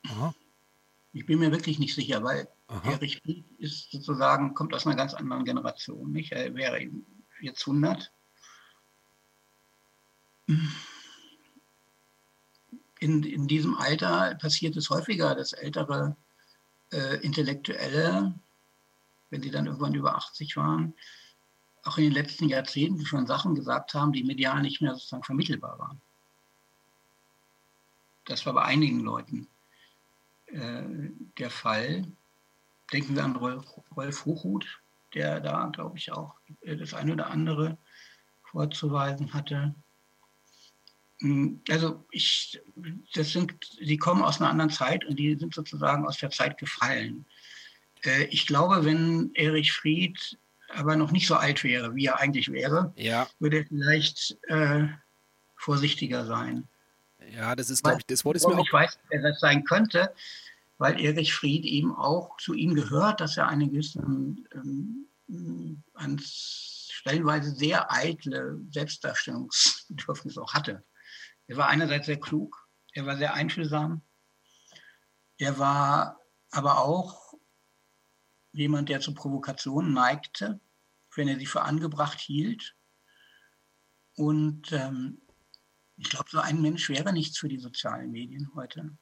Aha. 0.07 0.35
Ich 1.13 1.27
bin 1.27 1.39
mir 1.39 1.53
wirklich 1.53 1.79
nicht 1.79 1.95
sicher, 1.95 2.23
weil 2.23 2.49
Aha. 2.69 2.93
Erich 2.93 3.21
Fried 3.23 3.45
ist 3.59 3.91
sozusagen, 3.91 4.55
kommt 4.55 4.75
aus 4.75 4.87
einer 4.87 4.97
ganz 4.97 5.15
anderen 5.15 5.45
Generation. 5.45 6.13
Nicht? 6.13 6.33
Er 6.33 6.55
wäre 6.55 6.81
jetzt 7.41 7.67
100. 7.67 8.11
In, 10.47 10.73
in 13.23 13.47
diesem 13.47 13.77
Alter 13.77 14.35
passiert 14.37 14.77
es 14.77 14.91
häufiger, 14.91 15.35
dass 15.35 15.53
ältere 15.53 16.17
äh, 16.93 17.17
Intellektuelle, 17.23 18.35
wenn 19.31 19.43
sie 19.43 19.51
dann 19.51 19.67
irgendwann 19.67 19.95
über 19.95 20.17
80 20.17 20.57
waren, 20.57 20.95
auch 21.85 21.99
in 21.99 22.05
den 22.05 22.13
letzten 22.13 22.49
Jahrzehnten 22.49 23.05
schon 23.05 23.27
Sachen 23.27 23.55
gesagt 23.55 23.95
haben, 23.95 24.13
die 24.13 24.25
medial 24.25 24.63
nicht 24.63 24.81
mehr 24.81 24.95
sozusagen 24.95 25.23
vermittelbar 25.23 25.79
waren. 25.79 26.01
Das 28.25 28.47
war 28.47 28.55
bei 28.55 28.63
einigen 28.63 29.01
Leuten 29.01 29.49
äh, 30.47 30.83
der 31.39 31.51
Fall. 31.51 32.07
Denken 32.93 33.17
wir 33.17 33.25
an 33.25 33.37
Rolf, 33.37 33.65
Rolf 33.95 34.25
Hochhuth, 34.25 34.81
der 35.13 35.41
da, 35.41 35.67
glaube 35.67 35.99
ich, 35.99 36.11
auch 36.11 36.35
äh, 36.63 36.77
das 36.77 36.95
eine 36.95 37.13
oder 37.13 37.29
andere 37.29 37.77
vorzuweisen 38.45 39.35
hatte. 39.35 39.75
Hm, 41.21 41.61
also 41.71 42.05
ich, 42.11 42.61
das 43.15 43.33
sind, 43.33 43.55
die 43.81 43.97
kommen 43.97 44.23
aus 44.23 44.41
einer 44.41 44.51
anderen 44.51 44.71
Zeit 44.71 45.05
und 45.05 45.19
die 45.19 45.37
sind 45.37 45.55
sozusagen 45.55 46.07
aus 46.07 46.19
der 46.19 46.31
Zeit 46.31 46.59
gefallen. 46.59 47.25
Äh, 48.05 48.25
ich 48.25 48.47
glaube, 48.47 48.85
wenn 48.85 49.31
Erich 49.35 49.73
Fried 49.73 50.39
aber 50.71 50.97
noch 50.97 51.13
nicht 51.13 51.27
so 51.27 51.37
alt 51.37 51.63
wäre, 51.63 51.95
wie 51.95 52.07
er 52.07 52.19
eigentlich 52.21 52.51
wäre, 52.51 52.93
ja. 52.97 53.29
würde 53.39 53.59
er 53.59 53.67
vielleicht 53.67 54.37
äh, 54.49 54.89
vorsichtiger 55.57 56.27
sein. 56.27 56.67
Ja, 57.35 57.55
das 57.55 57.71
ist, 57.71 57.83
glaube 57.83 57.99
ich, 58.01 58.07
das 58.07 58.25
Wort 58.25 58.37
ist 58.37 58.47
mir 58.47 58.55
auch... 58.55 58.65
Ich 58.65 58.73
weiß, 58.73 58.99
wer 59.09 59.23
das 59.23 59.41
sein 59.41 59.65
könnte, 59.65 60.13
weil 60.79 61.01
Erich 61.01 61.33
Fried 61.33 61.65
eben 61.65 61.95
auch 61.95 62.37
zu 62.39 62.55
ihm 62.55 62.75
gehört, 62.75 63.21
dass 63.21 63.37
er 63.37 63.49
eine 63.49 63.69
gewisse, 63.69 64.01
ähm, 64.01 65.07
stellenweise 66.21 67.51
sehr 67.53 67.91
eitle 67.93 68.61
Selbstdarstellungsbedürfnis 68.71 70.37
auch 70.39 70.53
hatte. 70.53 70.83
Er 71.47 71.57
war 71.57 71.69
einerseits 71.69 72.07
sehr 72.07 72.21
klug, 72.21 72.69
er 72.93 73.07
war 73.07 73.17
sehr 73.17 73.35
einfühlsam, 73.35 74.03
er 75.39 75.59
war 75.59 76.21
aber 76.51 76.79
auch 76.79 77.35
jemand, 78.53 78.89
der 78.89 79.01
zu 79.01 79.15
Provokationen 79.15 79.93
neigte, 79.93 80.61
wenn 81.15 81.29
er 81.29 81.39
sie 81.39 81.47
für 81.47 81.63
angebracht 81.63 82.21
hielt. 82.21 82.77
Und 84.17 84.73
ähm, 84.73 85.21
ich 85.97 86.09
glaube, 86.09 86.31
so 86.31 86.39
ein 86.39 86.63
Mensch 86.63 86.89
wäre 86.89 87.13
nichts 87.13 87.39
für 87.39 87.49
die 87.49 87.59
sozialen 87.59 88.11
Medien 88.11 88.51
heute. 88.55 88.97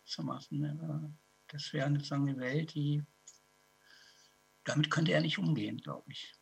Das 1.48 1.72
wäre 1.72 1.90
sozusagen 1.90 2.28
eine 2.28 2.38
Welt, 2.38 2.74
die 2.74 3.04
damit 4.64 4.90
könnte 4.90 5.12
er 5.12 5.20
nicht 5.20 5.38
umgehen, 5.38 5.78
glaube 5.78 6.10
ich. 6.10 6.32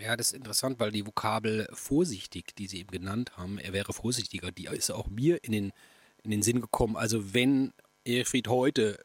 Ja, 0.00 0.16
das 0.16 0.28
ist 0.32 0.36
interessant, 0.36 0.80
weil 0.80 0.90
die 0.90 1.06
Vokabel 1.06 1.68
vorsichtig, 1.72 2.56
die 2.56 2.66
Sie 2.66 2.80
eben 2.80 2.90
genannt 2.90 3.36
haben, 3.36 3.58
er 3.58 3.72
wäre 3.72 3.92
vorsichtiger, 3.92 4.50
die 4.50 4.66
ist 4.66 4.90
auch 4.90 5.06
mir 5.08 5.42
in 5.44 5.52
den, 5.52 5.72
in 6.24 6.30
den 6.32 6.42
Sinn 6.42 6.60
gekommen. 6.60 6.96
Also 6.96 7.32
wenn 7.32 7.72
Erfried 8.04 8.48
heute 8.48 8.98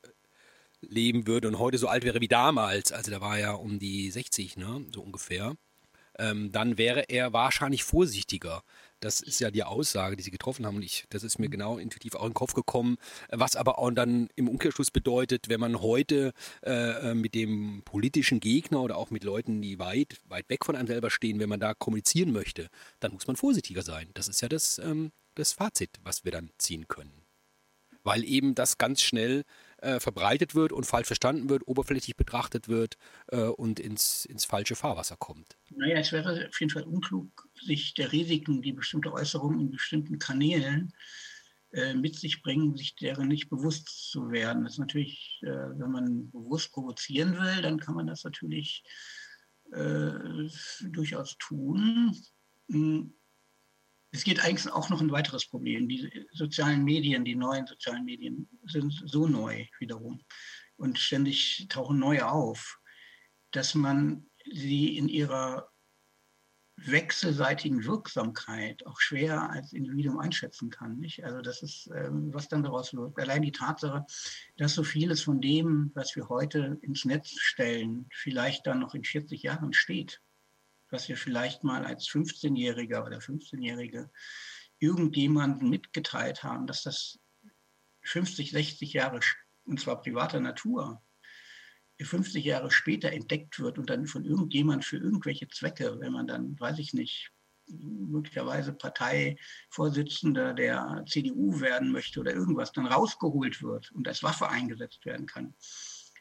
leben 0.81 1.27
würde 1.27 1.47
und 1.47 1.59
heute 1.59 1.77
so 1.77 1.87
alt 1.87 2.03
wäre 2.03 2.21
wie 2.21 2.27
damals, 2.27 2.91
also 2.91 3.11
da 3.11 3.21
war 3.21 3.37
ja 3.37 3.51
um 3.51 3.79
die 3.79 4.09
60, 4.09 4.57
ne, 4.57 4.85
so 4.93 5.01
ungefähr, 5.01 5.55
ähm, 6.17 6.51
dann 6.51 6.77
wäre 6.77 7.05
er 7.07 7.33
wahrscheinlich 7.33 7.83
vorsichtiger. 7.83 8.63
Das 8.99 9.21
ist 9.21 9.39
ja 9.39 9.51
die 9.51 9.63
Aussage, 9.63 10.15
die 10.15 10.23
sie 10.23 10.31
getroffen 10.31 10.65
haben. 10.65 10.77
Und 10.77 10.83
ich, 10.83 11.05
das 11.09 11.23
ist 11.23 11.39
mir 11.39 11.47
mhm. 11.47 11.51
genau 11.51 11.77
intuitiv 11.77 12.15
auch 12.15 12.23
in 12.23 12.29
den 12.29 12.35
Kopf 12.35 12.53
gekommen. 12.53 12.97
Was 13.29 13.55
aber 13.55 13.79
auch 13.79 13.91
dann 13.91 14.29
im 14.35 14.47
Umkehrschluss 14.47 14.91
bedeutet, 14.91 15.49
wenn 15.49 15.59
man 15.59 15.81
heute 15.81 16.33
äh, 16.63 17.11
äh, 17.11 17.13
mit 17.15 17.35
dem 17.35 17.81
politischen 17.85 18.39
Gegner 18.39 18.81
oder 18.81 18.97
auch 18.97 19.11
mit 19.11 19.23
Leuten, 19.23 19.61
die 19.61 19.79
weit, 19.79 20.17
weit 20.27 20.49
weg 20.49 20.65
von 20.65 20.75
einem 20.75 20.87
selber 20.87 21.09
stehen, 21.09 21.39
wenn 21.39 21.49
man 21.49 21.59
da 21.59 21.73
kommunizieren 21.73 22.31
möchte, 22.31 22.69
dann 22.99 23.13
muss 23.13 23.27
man 23.27 23.35
vorsichtiger 23.35 23.81
sein. 23.81 24.09
Das 24.13 24.27
ist 24.27 24.41
ja 24.41 24.49
das, 24.49 24.79
ähm, 24.79 25.11
das 25.35 25.53
Fazit, 25.53 25.99
was 26.03 26.25
wir 26.25 26.31
dann 26.31 26.51
ziehen 26.57 26.87
können. 26.87 27.25
Weil 28.03 28.23
eben 28.23 28.55
das 28.55 28.77
ganz 28.77 29.01
schnell 29.01 29.43
äh, 29.81 29.99
verbreitet 29.99 30.55
wird 30.55 30.71
und 30.71 30.85
falsch 30.85 31.07
verstanden 31.07 31.49
wird, 31.49 31.67
oberflächlich 31.67 32.15
betrachtet 32.15 32.67
wird 32.67 32.95
äh, 33.27 33.41
und 33.41 33.79
ins, 33.79 34.25
ins 34.25 34.45
falsche 34.45 34.75
Fahrwasser 34.75 35.17
kommt. 35.17 35.57
Naja, 35.69 35.97
es 35.97 36.11
wäre 36.11 36.47
auf 36.47 36.59
jeden 36.59 36.71
Fall 36.71 36.83
unklug, 36.83 37.48
sich 37.61 37.93
der 37.93 38.11
Risiken, 38.11 38.61
die 38.61 38.73
bestimmte 38.73 39.11
Äußerungen 39.13 39.59
in 39.59 39.71
bestimmten 39.71 40.19
Kanälen 40.19 40.93
äh, 41.71 41.93
mit 41.93 42.15
sich 42.15 42.41
bringen, 42.41 42.75
sich 42.75 42.95
deren 42.95 43.27
nicht 43.27 43.49
bewusst 43.49 44.09
zu 44.11 44.31
werden. 44.31 44.63
Das 44.63 44.73
ist 44.73 44.79
natürlich, 44.79 45.39
äh, 45.43 45.47
wenn 45.47 45.91
man 45.91 46.31
bewusst 46.31 46.71
provozieren 46.71 47.33
will, 47.37 47.61
dann 47.61 47.79
kann 47.79 47.95
man 47.95 48.07
das 48.07 48.23
natürlich 48.23 48.83
äh, 49.71 50.11
durchaus 50.89 51.37
tun. 51.37 52.15
Hm, 52.69 53.13
es 54.11 54.23
geht 54.23 54.39
eigentlich 54.43 54.71
auch 54.71 54.89
noch 54.89 55.01
ein 55.01 55.11
weiteres 55.11 55.47
Problem. 55.47 55.87
Die 55.87 56.27
sozialen 56.31 56.83
Medien, 56.83 57.23
die 57.23 57.35
neuen 57.35 57.67
sozialen 57.67 58.05
Medien 58.05 58.49
sind 58.65 58.91
so 59.05 59.27
neu 59.27 59.67
wiederum 59.79 60.19
und 60.77 60.97
ständig 60.97 61.67
tauchen 61.69 61.99
neue 61.99 62.27
auf. 62.27 62.79
dass 63.51 63.73
man 63.73 64.29
sie 64.51 64.97
in 64.97 65.07
ihrer 65.09 65.69
wechselseitigen 66.85 67.83
Wirksamkeit 67.85 68.85
auch 68.85 68.99
schwer 68.99 69.49
als 69.49 69.73
Individuum 69.73 70.19
einschätzen 70.19 70.69
kann. 70.69 70.99
Nicht? 70.99 71.23
Also 71.23 71.41
das 71.41 71.61
ist, 71.61 71.89
ähm, 71.95 72.33
was 72.33 72.47
dann 72.47 72.63
daraus 72.63 72.93
wird. 72.93 73.17
Allein 73.19 73.41
die 73.41 73.51
Tatsache, 73.51 74.05
dass 74.57 74.73
so 74.75 74.83
vieles 74.83 75.21
von 75.21 75.41
dem, 75.41 75.91
was 75.93 76.15
wir 76.15 76.29
heute 76.29 76.77
ins 76.81 77.05
Netz 77.05 77.31
stellen, 77.39 78.07
vielleicht 78.13 78.67
dann 78.67 78.79
noch 78.79 78.95
in 78.95 79.03
40 79.03 79.43
Jahren 79.43 79.73
steht, 79.73 80.21
was 80.89 81.07
wir 81.09 81.17
vielleicht 81.17 81.63
mal 81.63 81.85
als 81.85 82.07
15-Jähriger 82.07 83.05
oder 83.05 83.17
15-Jährige 83.17 84.09
irgendjemanden 84.79 85.69
mitgeteilt 85.69 86.43
haben, 86.43 86.65
dass 86.65 86.83
das 86.83 87.19
50, 88.03 88.51
60 88.51 88.93
Jahre, 88.93 89.19
und 89.65 89.79
zwar 89.79 90.01
privater 90.01 90.39
Natur, 90.39 91.01
50 92.01 92.43
Jahre 92.43 92.71
später 92.71 93.11
entdeckt 93.11 93.59
wird 93.59 93.77
und 93.77 93.89
dann 93.89 94.07
von 94.07 94.25
irgendjemand 94.25 94.85
für 94.85 94.97
irgendwelche 94.97 95.47
Zwecke, 95.49 95.99
wenn 95.99 96.13
man 96.13 96.27
dann, 96.27 96.59
weiß 96.59 96.79
ich 96.79 96.93
nicht, 96.93 97.31
möglicherweise 97.67 98.73
Parteivorsitzender 98.73 100.53
der 100.53 101.03
CDU 101.07 101.59
werden 101.59 101.91
möchte 101.91 102.19
oder 102.19 102.33
irgendwas, 102.33 102.71
dann 102.71 102.87
rausgeholt 102.87 103.61
wird 103.61 103.91
und 103.91 104.07
als 104.07 104.23
Waffe 104.23 104.49
eingesetzt 104.49 105.05
werden 105.05 105.27
kann. 105.27 105.53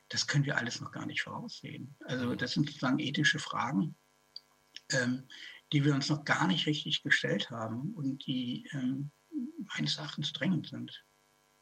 Das 0.09 0.27
können 0.27 0.45
wir 0.45 0.57
alles 0.57 0.81
noch 0.81 0.91
gar 0.91 1.07
nicht 1.07 1.23
voraussehen. 1.23 1.95
Also 2.05 2.35
das 2.35 2.53
sind 2.53 2.67
sozusagen 2.67 2.99
ethische 2.99 3.39
Fragen, 3.39 3.97
ähm, 4.93 5.29
die 5.73 5.85
wir 5.85 5.95
uns 5.95 6.09
noch 6.09 6.25
gar 6.25 6.47
nicht 6.47 6.67
richtig 6.67 7.03
gestellt 7.03 7.51
haben 7.51 7.93
und 7.95 8.27
die 8.27 8.69
ähm, 8.73 9.11
meines 9.77 9.99
Erachtens 9.99 10.33
drängend 10.33 10.69
sind 10.69 11.05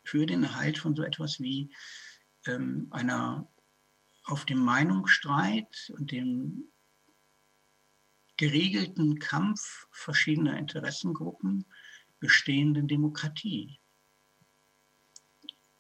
für 0.05 0.27
den 0.27 0.45
Erhalt 0.45 0.79
von 0.79 0.95
so 0.95 1.03
etwas 1.03 1.41
wie 1.41 1.75
ähm, 2.47 2.87
einer 2.91 3.49
auf 4.27 4.45
dem 4.45 4.59
Meinungsstreit 4.59 5.93
und 5.97 6.11
dem 6.11 6.65
geregelten 8.37 9.19
Kampf 9.19 9.87
verschiedener 9.93 10.59
Interessengruppen 10.59 11.65
bestehenden 12.19 12.89
Demokratie. 12.89 13.79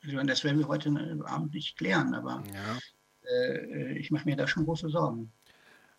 Also 0.02 0.22
das 0.22 0.44
werden 0.44 0.58
wir 0.58 0.68
heute 0.68 0.90
Abend 1.26 1.54
nicht 1.54 1.76
klären, 1.76 2.14
aber 2.14 2.44
ja. 2.54 2.78
äh, 3.28 3.98
ich 3.98 4.10
mache 4.10 4.26
mir 4.26 4.36
da 4.36 4.46
schon 4.46 4.64
große 4.64 4.88
Sorgen. 4.88 5.32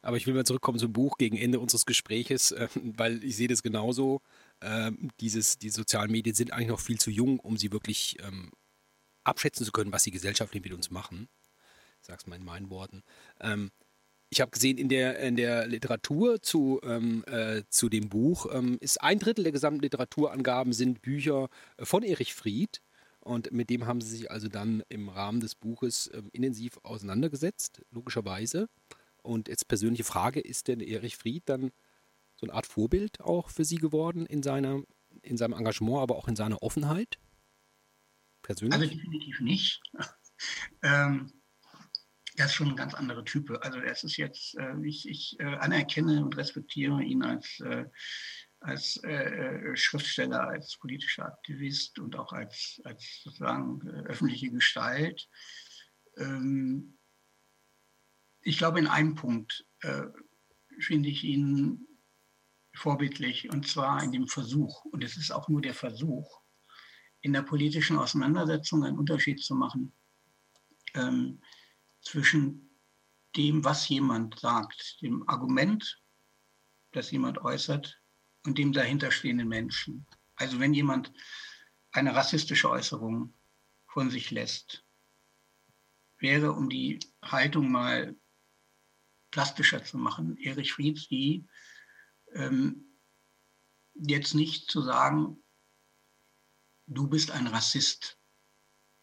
Aber 0.01 0.15
ich 0.15 0.25
will 0.25 0.33
mal 0.33 0.45
zurückkommen 0.45 0.79
zum 0.79 0.93
Buch 0.93 1.17
gegen 1.17 1.35
Ende 1.35 1.59
unseres 1.59 1.85
Gespräches, 1.85 2.53
äh, 2.53 2.69
weil 2.73 3.23
ich 3.23 3.35
sehe 3.35 3.49
das 3.49 3.61
genauso. 3.61 4.21
Äh, 4.61 4.91
dieses, 5.19 5.57
die 5.57 5.69
sozialen 5.69 6.11
Medien 6.11 6.35
sind 6.35 6.53
eigentlich 6.53 6.69
noch 6.69 6.79
viel 6.79 6.99
zu 6.99 7.11
jung, 7.11 7.39
um 7.39 7.57
sie 7.57 7.73
wirklich 7.73 8.17
ähm, 8.21 8.51
abschätzen 9.25 9.65
zu 9.65 9.73
können, 9.73 9.91
was 9.91 10.03
sie 10.03 10.11
gesellschaftlich 10.11 10.63
mit 10.63 10.73
uns 10.73 10.89
machen 10.89 11.27
sag's 12.07 12.25
mal 12.25 12.37
in 12.37 12.45
meinen 12.45 12.69
Worten. 12.69 13.03
Ähm, 13.39 13.71
ich 14.29 14.41
habe 14.41 14.51
gesehen, 14.51 14.77
in 14.77 14.89
der, 14.89 15.19
in 15.19 15.35
der 15.35 15.67
Literatur 15.67 16.41
zu, 16.41 16.81
ähm, 16.83 17.23
äh, 17.27 17.63
zu 17.69 17.87
dem 17.87 18.09
Buch 18.09 18.47
ähm, 18.51 18.77
ist 18.81 19.01
ein 19.01 19.19
Drittel 19.19 19.43
der 19.43 19.53
gesamten 19.53 19.81
Literaturangaben 19.81 20.73
sind 20.73 21.01
Bücher 21.01 21.49
äh, 21.77 21.85
von 21.85 22.03
Erich 22.03 22.33
Fried. 22.33 22.81
Und 23.21 23.51
mit 23.51 23.69
dem 23.69 23.85
haben 23.85 24.01
sie 24.01 24.09
sich 24.09 24.31
also 24.31 24.47
dann 24.47 24.83
im 24.89 25.09
Rahmen 25.09 25.39
des 25.39 25.55
Buches 25.55 26.09
ähm, 26.13 26.29
intensiv 26.33 26.77
auseinandergesetzt, 26.83 27.81
logischerweise. 27.91 28.69
Und 29.21 29.47
jetzt 29.47 29.67
persönliche 29.67 30.03
Frage, 30.03 30.39
ist 30.39 30.67
denn 30.67 30.79
Erich 30.79 31.17
Fried 31.17 31.43
dann 31.45 31.71
so 32.35 32.45
eine 32.45 32.53
Art 32.53 32.67
Vorbild 32.67 33.21
auch 33.21 33.49
für 33.49 33.65
Sie 33.65 33.77
geworden 33.77 34.25
in, 34.25 34.43
seiner, 34.43 34.83
in 35.23 35.37
seinem 35.37 35.53
Engagement, 35.53 35.99
aber 35.99 36.15
auch 36.15 36.27
in 36.27 36.35
seiner 36.35 36.61
Offenheit? 36.61 37.17
Persönlich? 38.43 38.79
Also 38.79 38.93
definitiv 38.95 39.39
nicht. 39.41 39.81
ähm, 40.83 41.31
er 42.37 42.45
ist 42.45 42.53
schon 42.53 42.69
ein 42.69 42.75
ganz 42.75 42.93
anderer 42.93 43.25
Typ. 43.25 43.49
Also 43.61 43.79
es 43.79 44.03
ist 44.03 44.15
jetzt, 44.17 44.55
äh, 44.57 44.75
ich, 44.83 45.09
ich 45.09 45.39
äh, 45.39 45.55
anerkenne 45.55 46.23
und 46.23 46.37
respektiere 46.37 47.01
ihn 47.01 47.23
als, 47.23 47.59
äh, 47.61 47.85
als 48.59 48.97
äh, 49.03 49.71
äh, 49.71 49.75
Schriftsteller, 49.75 50.47
als 50.47 50.77
politischer 50.77 51.25
Aktivist 51.25 51.97
und 51.97 52.15
auch 52.15 52.31
als, 52.31 52.79
als 52.83 53.21
sozusagen 53.23 53.81
äh, 53.87 54.03
öffentliche 54.03 54.51
Gestalt. 54.51 55.27
Ähm, 56.17 56.99
ich 58.41 58.59
glaube, 58.59 58.79
in 58.79 58.87
einem 58.87 59.15
Punkt 59.15 59.65
finde 60.79 61.09
ich 61.09 61.25
ihn 61.25 61.85
vorbildlich, 62.73 63.49
und 63.51 63.67
zwar 63.67 64.01
in 64.01 64.13
dem 64.13 64.27
Versuch, 64.27 64.85
und 64.85 65.03
es 65.03 65.17
ist 65.17 65.31
auch 65.31 65.49
nur 65.49 65.61
der 65.61 65.73
Versuch, 65.73 66.41
in 67.19 67.33
der 67.33 67.41
politischen 67.41 67.97
Auseinandersetzung 67.97 68.85
einen 68.85 68.97
Unterschied 68.97 69.43
zu 69.43 69.53
machen. 69.53 69.91
Ähm, 70.93 71.41
zwischen 72.07 72.79
dem, 73.35 73.63
was 73.63 73.87
jemand 73.89 74.39
sagt, 74.39 75.01
dem 75.01 75.27
Argument, 75.27 76.01
das 76.91 77.11
jemand 77.11 77.39
äußert, 77.39 78.01
und 78.45 78.57
dem 78.57 78.71
dahinterstehenden 78.71 79.47
Menschen. 79.47 80.07
Also 80.35 80.59
wenn 80.59 80.73
jemand 80.73 81.11
eine 81.91 82.15
rassistische 82.15 82.69
Äußerung 82.69 83.33
von 83.87 84.09
sich 84.09 84.31
lässt, 84.31 84.85
wäre, 86.17 86.53
um 86.53 86.69
die 86.69 86.99
Haltung 87.21 87.69
mal 87.69 88.15
plastischer 89.31 89.83
zu 89.83 89.97
machen, 89.97 90.37
Erich 90.37 90.71
Frieds 90.73 91.09
die, 91.09 91.45
ähm, 92.33 92.97
jetzt 93.95 94.33
nicht 94.33 94.71
zu 94.71 94.81
sagen, 94.81 95.43
du 96.85 97.07
bist 97.07 97.31
ein 97.31 97.47
Rassist 97.47 98.17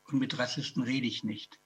und 0.05 0.18
mit 0.18 0.38
Rassisten 0.38 0.82
rede 0.82 1.07
ich 1.07 1.22
nicht 1.22 1.61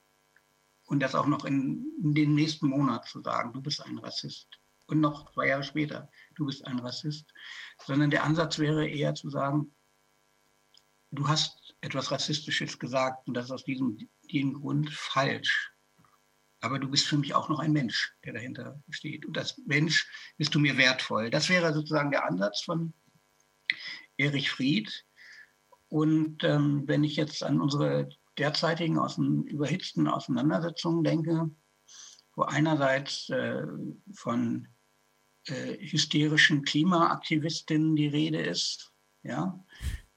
und 0.89 1.01
das 1.01 1.15
auch 1.15 1.27
noch 1.27 1.45
in, 1.45 1.93
in 2.03 2.15
den 2.15 2.35
nächsten 2.35 2.67
Monat 2.67 3.07
zu 3.07 3.21
sagen, 3.21 3.53
du 3.53 3.61
bist 3.61 3.85
ein 3.85 3.99
Rassist. 3.99 4.49
Und 4.87 5.01
noch 5.01 5.31
zwei 5.33 5.49
Jahre 5.49 5.63
später, 5.63 6.11
du 6.35 6.47
bist 6.47 6.67
ein 6.67 6.79
Rassist. 6.79 7.31
Sondern 7.85 8.11
der 8.11 8.25
Ansatz 8.25 8.59
wäre 8.59 8.89
eher 8.89 9.15
zu 9.15 9.29
sagen, 9.29 9.75
du 11.11 11.29
hast 11.29 11.77
etwas 11.83 12.11
Rassistisches 12.11 12.79
gesagt 12.79 13.29
und 13.29 13.35
das 13.35 13.47
ist 13.47 13.51
aus 13.51 13.65
diesem, 13.65 14.09
diesem 14.31 14.55
Grund 14.55 14.91
falsch. 14.91 15.73
Aber 16.61 16.79
du 16.79 16.89
bist 16.89 17.07
für 17.07 17.19
mich 17.19 17.35
auch 17.35 17.51
noch 17.51 17.61
ein 17.61 17.73
Mensch, 17.73 18.15
der 18.25 18.33
dahinter 18.33 18.83
steht. 18.89 19.27
Und 19.27 19.37
als 19.37 19.59
Mensch 19.67 20.11
bist 20.39 20.55
du 20.55 20.59
mir 20.59 20.79
wertvoll. 20.79 21.29
Das 21.31 21.51
wäre 21.51 21.75
sozusagen 21.75 22.11
der 22.11 22.25
Ansatz 22.25 22.63
von 22.63 22.95
Erich 24.17 24.51
Fried. 24.51 25.05
Und 25.89 26.43
ähm, 26.45 26.89
wenn 26.89 27.05
ich 27.05 27.15
jetzt 27.17 27.43
an 27.43 27.61
unsere 27.61 28.09
derzeitigen 28.39 28.99
aus 28.99 29.19
überhitzten 29.19 30.09
Auseinandersetzungen 30.09 31.05
denke, 31.05 31.51
wo 32.35 32.43
einerseits 32.43 33.29
äh, 33.31 33.67
von 34.15 34.69
äh, 35.47 35.77
hysterischen 35.79 36.65
Klimaaktivistinnen 36.65 37.97
die 37.97 38.09
Rede 38.09 38.41
ist, 38.41 38.93
ja, 39.23 39.65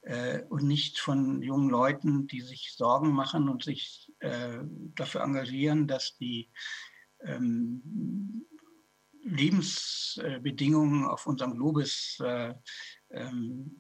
äh, 0.01 0.43
und 0.49 0.63
nicht 0.63 0.99
von 0.99 1.41
jungen 1.41 1.69
Leuten, 1.69 2.28
die 2.28 2.41
sich 2.41 2.74
Sorgen 2.76 3.11
machen 3.11 3.49
und 3.49 3.63
sich 3.63 4.11
äh, 4.19 4.59
dafür 4.95 5.22
engagieren, 5.22 5.88
dass 5.88 6.17
die 6.17 6.51
ähm, 7.24 8.45
Lebensbedingungen 9.24 11.05
auf 11.05 11.28
unserem 11.28 11.55
Globus 11.55 12.19
äh, 12.24 12.53
ähm, 13.11 13.80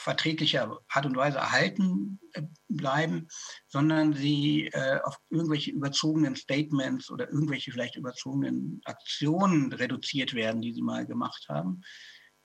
verträglicher 0.00 0.78
Art 0.88 1.06
und 1.06 1.16
Weise 1.16 1.38
erhalten 1.38 2.20
äh, 2.32 2.42
bleiben, 2.68 3.28
sondern 3.66 4.14
sie 4.14 4.66
äh, 4.72 5.00
auf 5.02 5.18
irgendwelche 5.30 5.70
überzogenen 5.70 6.36
Statements 6.36 7.10
oder 7.10 7.28
irgendwelche 7.30 7.72
vielleicht 7.72 7.96
überzogenen 7.96 8.80
Aktionen 8.84 9.72
reduziert 9.72 10.34
werden, 10.34 10.62
die 10.62 10.72
sie 10.72 10.82
mal 10.82 11.06
gemacht 11.06 11.46
haben, 11.48 11.82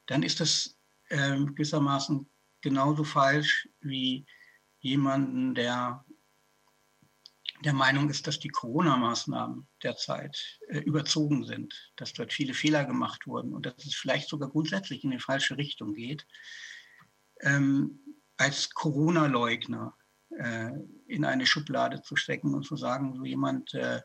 dann 0.08 0.24
ist 0.24 0.40
das 0.40 0.78
äh, 1.10 1.38
gewissermaßen 1.38 2.30
genauso 2.62 3.04
falsch 3.04 3.70
wie 3.82 4.26
jemanden, 4.80 5.56
der 5.56 6.06
der 7.64 7.74
Meinung 7.74 8.10
ist, 8.10 8.28
dass 8.28 8.40
die 8.40 8.50
Corona-Maßnahmen 8.50 9.68
derzeit 9.82 10.60
äh, 10.68 10.80
überzogen 10.80 11.46
sind, 11.46 11.94
dass 11.96 12.12
dort 12.12 12.34
viele 12.34 12.54
Fehler 12.54 12.84
gemacht 12.84 13.26
wurden 13.26 13.54
und 13.54 13.66
dass 13.66 13.86
es 13.86 13.96
vielleicht 13.96 14.28
sogar 14.28 14.50
grundsätzlich 14.50 15.04
in 15.04 15.12
die 15.12 15.20
falsche 15.20 15.58
Richtung 15.58 15.94
geht 15.94 16.28
ähm, 17.42 18.00
als 18.38 18.70
Corona-Leugner 18.72 19.96
äh, 20.38 20.72
in 21.08 21.26
eine 21.26 21.46
Schublade 21.46 22.02
zu 22.02 22.16
stecken 22.16 22.54
und 22.54 22.64
zu 22.64 22.76
sagen, 22.76 23.16
so 23.16 23.26
jemand 23.26 23.74
äh, 23.74 24.02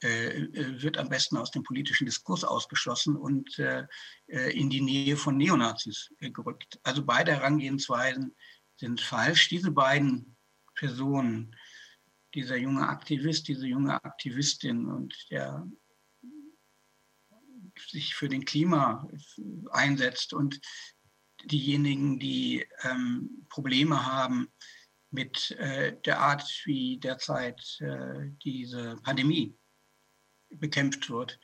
äh, 0.00 0.46
wird 0.80 0.96
am 0.96 1.08
besten 1.08 1.36
aus 1.36 1.50
dem 1.50 1.64
politischen 1.64 2.04
Diskurs 2.04 2.44
ausgeschlossen 2.44 3.16
und 3.16 3.58
äh, 3.58 3.84
äh, 4.28 4.56
in 4.56 4.70
die 4.70 4.80
Nähe 4.80 5.16
von 5.16 5.36
Neonazis 5.36 6.14
gerückt. 6.20 6.78
Also 6.84 7.04
beide 7.04 7.32
Herangehensweisen 7.32 8.34
sind 8.76 9.00
falsch. 9.00 9.48
Diese 9.48 9.72
beiden 9.72 10.36
Personen, 10.76 11.56
dieser 12.32 12.56
junge 12.56 12.88
Aktivist, 12.88 13.48
diese 13.48 13.66
junge 13.66 14.02
Aktivistin 14.04 14.86
und 14.86 15.16
der 15.30 15.66
sich 17.90 18.14
für 18.14 18.28
den 18.28 18.44
Klima 18.44 19.08
einsetzt 19.70 20.32
und 20.32 20.60
diejenigen, 21.50 22.18
die 22.18 22.66
ähm, 22.82 23.46
Probleme 23.48 24.06
haben 24.06 24.48
mit 25.10 25.52
äh, 25.52 25.96
der 26.04 26.20
Art, 26.20 26.44
wie 26.64 26.98
derzeit 26.98 27.78
äh, 27.80 28.30
diese 28.44 28.96
Pandemie 29.02 29.56
bekämpft 30.50 31.10
wird, 31.10 31.38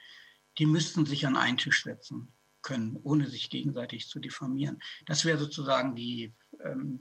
die 0.59 0.67
müssten 0.67 1.07
sich 1.07 1.27
an 1.27 1.37
einen 1.37 1.59
Tisch 1.59 1.83
setzen 1.85 2.33
können, 2.63 2.97
ohne 3.03 3.29
sich 3.29 3.51
gegenseitig 3.51 4.09
zu 4.09 4.21
diffamieren. 4.21 4.79
Das 5.07 5.25
wäre 5.25 5.39
sozusagen 5.39 5.95
die, 5.95 6.35
ähm, 6.65 7.01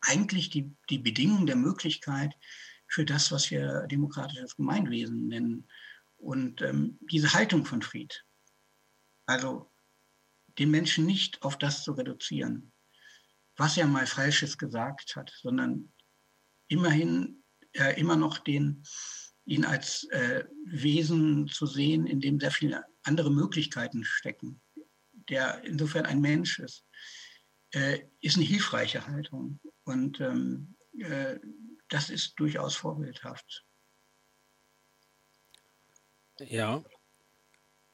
eigentlich 0.00 0.50
die, 0.50 0.74
die 0.90 0.98
Bedingung 0.98 1.46
der 1.46 1.56
Möglichkeit 1.56 2.34
für 2.88 3.04
das, 3.04 3.32
was 3.32 3.50
wir 3.50 3.86
demokratisches 3.86 4.56
Gemeinwesen 4.56 5.28
nennen. 5.28 5.68
Und 6.16 6.62
ähm, 6.62 6.98
diese 7.10 7.32
Haltung 7.32 7.64
von 7.64 7.82
Fried, 7.82 8.24
also 9.26 9.71
den 10.58 10.70
Menschen 10.70 11.06
nicht 11.06 11.42
auf 11.42 11.58
das 11.58 11.84
zu 11.84 11.92
reduzieren, 11.92 12.72
was 13.56 13.76
er 13.76 13.86
mal 13.86 14.06
Falsches 14.06 14.58
gesagt 14.58 15.16
hat, 15.16 15.32
sondern 15.40 15.92
immerhin 16.68 17.42
äh, 17.72 17.98
immer 17.98 18.16
noch 18.16 18.38
den, 18.38 18.84
ihn 19.44 19.64
als 19.64 20.04
äh, 20.04 20.44
Wesen 20.66 21.48
zu 21.48 21.66
sehen, 21.66 22.06
in 22.06 22.20
dem 22.20 22.38
sehr 22.38 22.50
viele 22.50 22.84
andere 23.02 23.30
Möglichkeiten 23.30 24.04
stecken, 24.04 24.62
der 25.28 25.64
insofern 25.64 26.06
ein 26.06 26.20
Mensch 26.20 26.58
ist, 26.58 26.86
äh, 27.72 28.00
ist 28.20 28.36
eine 28.36 28.44
hilfreiche 28.44 29.06
Haltung. 29.06 29.60
Und 29.84 30.20
ähm, 30.20 30.76
äh, 30.98 31.38
das 31.88 32.10
ist 32.10 32.34
durchaus 32.38 32.74
vorbildhaft. 32.74 33.64
Ja, 36.38 36.82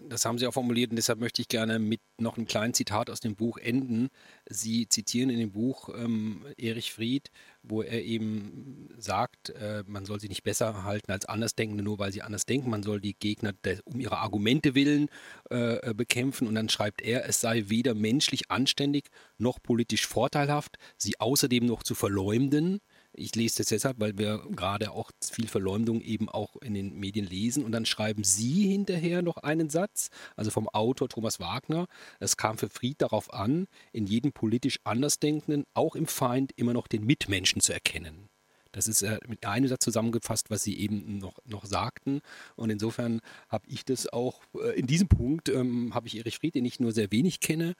das 0.04 0.24
haben 0.24 0.38
Sie 0.38 0.46
auch 0.46 0.54
formuliert 0.54 0.90
und 0.90 0.96
deshalb 0.96 1.18
möchte 1.18 1.42
ich 1.42 1.48
gerne 1.48 1.78
mit 1.78 2.00
noch 2.18 2.36
einem 2.36 2.46
kleinen 2.46 2.74
Zitat 2.74 3.10
aus 3.10 3.20
dem 3.20 3.34
Buch 3.34 3.58
enden. 3.58 4.08
Sie 4.48 4.88
zitieren 4.88 5.30
in 5.30 5.38
dem 5.38 5.52
Buch 5.52 5.88
ähm, 5.88 6.46
Erich 6.56 6.92
Fried, 6.92 7.30
wo 7.62 7.82
er 7.82 8.04
eben 8.04 8.88
sagt, 8.96 9.50
äh, 9.50 9.82
man 9.86 10.04
soll 10.04 10.20
sie 10.20 10.28
nicht 10.28 10.44
besser 10.44 10.84
halten 10.84 11.10
als 11.10 11.26
Andersdenkende, 11.26 11.82
nur 11.82 11.98
weil 11.98 12.12
sie 12.12 12.22
anders 12.22 12.46
denken. 12.46 12.70
Man 12.70 12.82
soll 12.82 13.00
die 13.00 13.14
Gegner 13.14 13.52
des, 13.52 13.80
um 13.82 13.98
ihre 13.98 14.18
Argumente 14.18 14.74
willen 14.74 15.08
äh, 15.50 15.90
äh, 15.90 15.94
bekämpfen. 15.94 16.46
Und 16.46 16.54
dann 16.54 16.68
schreibt 16.68 17.02
er, 17.02 17.28
es 17.28 17.40
sei 17.40 17.64
weder 17.66 17.94
menschlich 17.94 18.50
anständig 18.50 19.08
noch 19.36 19.60
politisch 19.62 20.06
vorteilhaft, 20.06 20.78
sie 20.96 21.18
außerdem 21.18 21.66
noch 21.66 21.82
zu 21.82 21.94
verleumden 21.94 22.80
ich 23.18 23.34
lese 23.34 23.58
das 23.58 23.66
deshalb, 23.66 24.00
weil 24.00 24.16
wir 24.16 24.42
gerade 24.50 24.92
auch 24.92 25.10
viel 25.20 25.48
Verleumdung 25.48 26.00
eben 26.00 26.28
auch 26.28 26.56
in 26.56 26.74
den 26.74 26.98
Medien 26.98 27.26
lesen. 27.26 27.64
Und 27.64 27.72
dann 27.72 27.86
schreiben 27.86 28.24
Sie 28.24 28.66
hinterher 28.68 29.22
noch 29.22 29.38
einen 29.38 29.70
Satz, 29.70 30.10
also 30.36 30.50
vom 30.50 30.68
Autor 30.68 31.08
Thomas 31.08 31.40
Wagner. 31.40 31.86
Es 32.20 32.36
kam 32.36 32.58
für 32.58 32.68
Fried 32.68 33.02
darauf 33.02 33.32
an, 33.32 33.66
in 33.92 34.06
jedem 34.06 34.32
politisch 34.32 34.80
Andersdenkenden, 34.84 35.64
auch 35.74 35.96
im 35.96 36.06
Feind, 36.06 36.52
immer 36.56 36.72
noch 36.72 36.86
den 36.86 37.04
Mitmenschen 37.04 37.60
zu 37.60 37.72
erkennen. 37.72 38.28
Das 38.72 38.86
ist 38.86 39.02
äh, 39.02 39.18
mit 39.26 39.46
einem 39.46 39.66
Satz 39.66 39.84
zusammengefasst, 39.84 40.50
was 40.50 40.62
Sie 40.62 40.78
eben 40.78 41.18
noch, 41.18 41.38
noch 41.44 41.64
sagten. 41.64 42.20
Und 42.54 42.70
insofern 42.70 43.20
habe 43.48 43.66
ich 43.68 43.84
das 43.84 44.06
auch 44.12 44.42
äh, 44.54 44.78
in 44.78 44.86
diesem 44.86 45.08
Punkt, 45.08 45.48
ähm, 45.48 45.94
habe 45.94 46.06
ich 46.06 46.16
Erich 46.16 46.38
Fried, 46.38 46.54
den 46.54 46.64
ich 46.64 46.78
nur 46.78 46.92
sehr 46.92 47.10
wenig 47.10 47.40
kenne, 47.40 47.74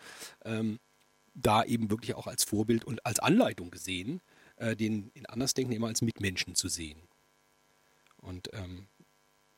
ähm, 0.45 0.79
da 1.35 1.63
eben 1.63 1.91
wirklich 1.91 2.15
auch 2.15 2.27
als 2.27 2.43
Vorbild 2.43 2.85
und 2.85 3.05
als 3.07 3.21
Anleitung 3.21 3.71
gesehen 3.71 4.21
äh, 4.59 4.77
den 4.77 5.11
in 5.15 5.27
Andersdenken 5.27 5.73
immer 5.73 5.89
als 5.89 6.03
Mitmenschen 6.03 6.55
zu 6.55 6.69
sehen. 6.69 7.01
Und 8.17 8.51
ähm, 8.53 8.89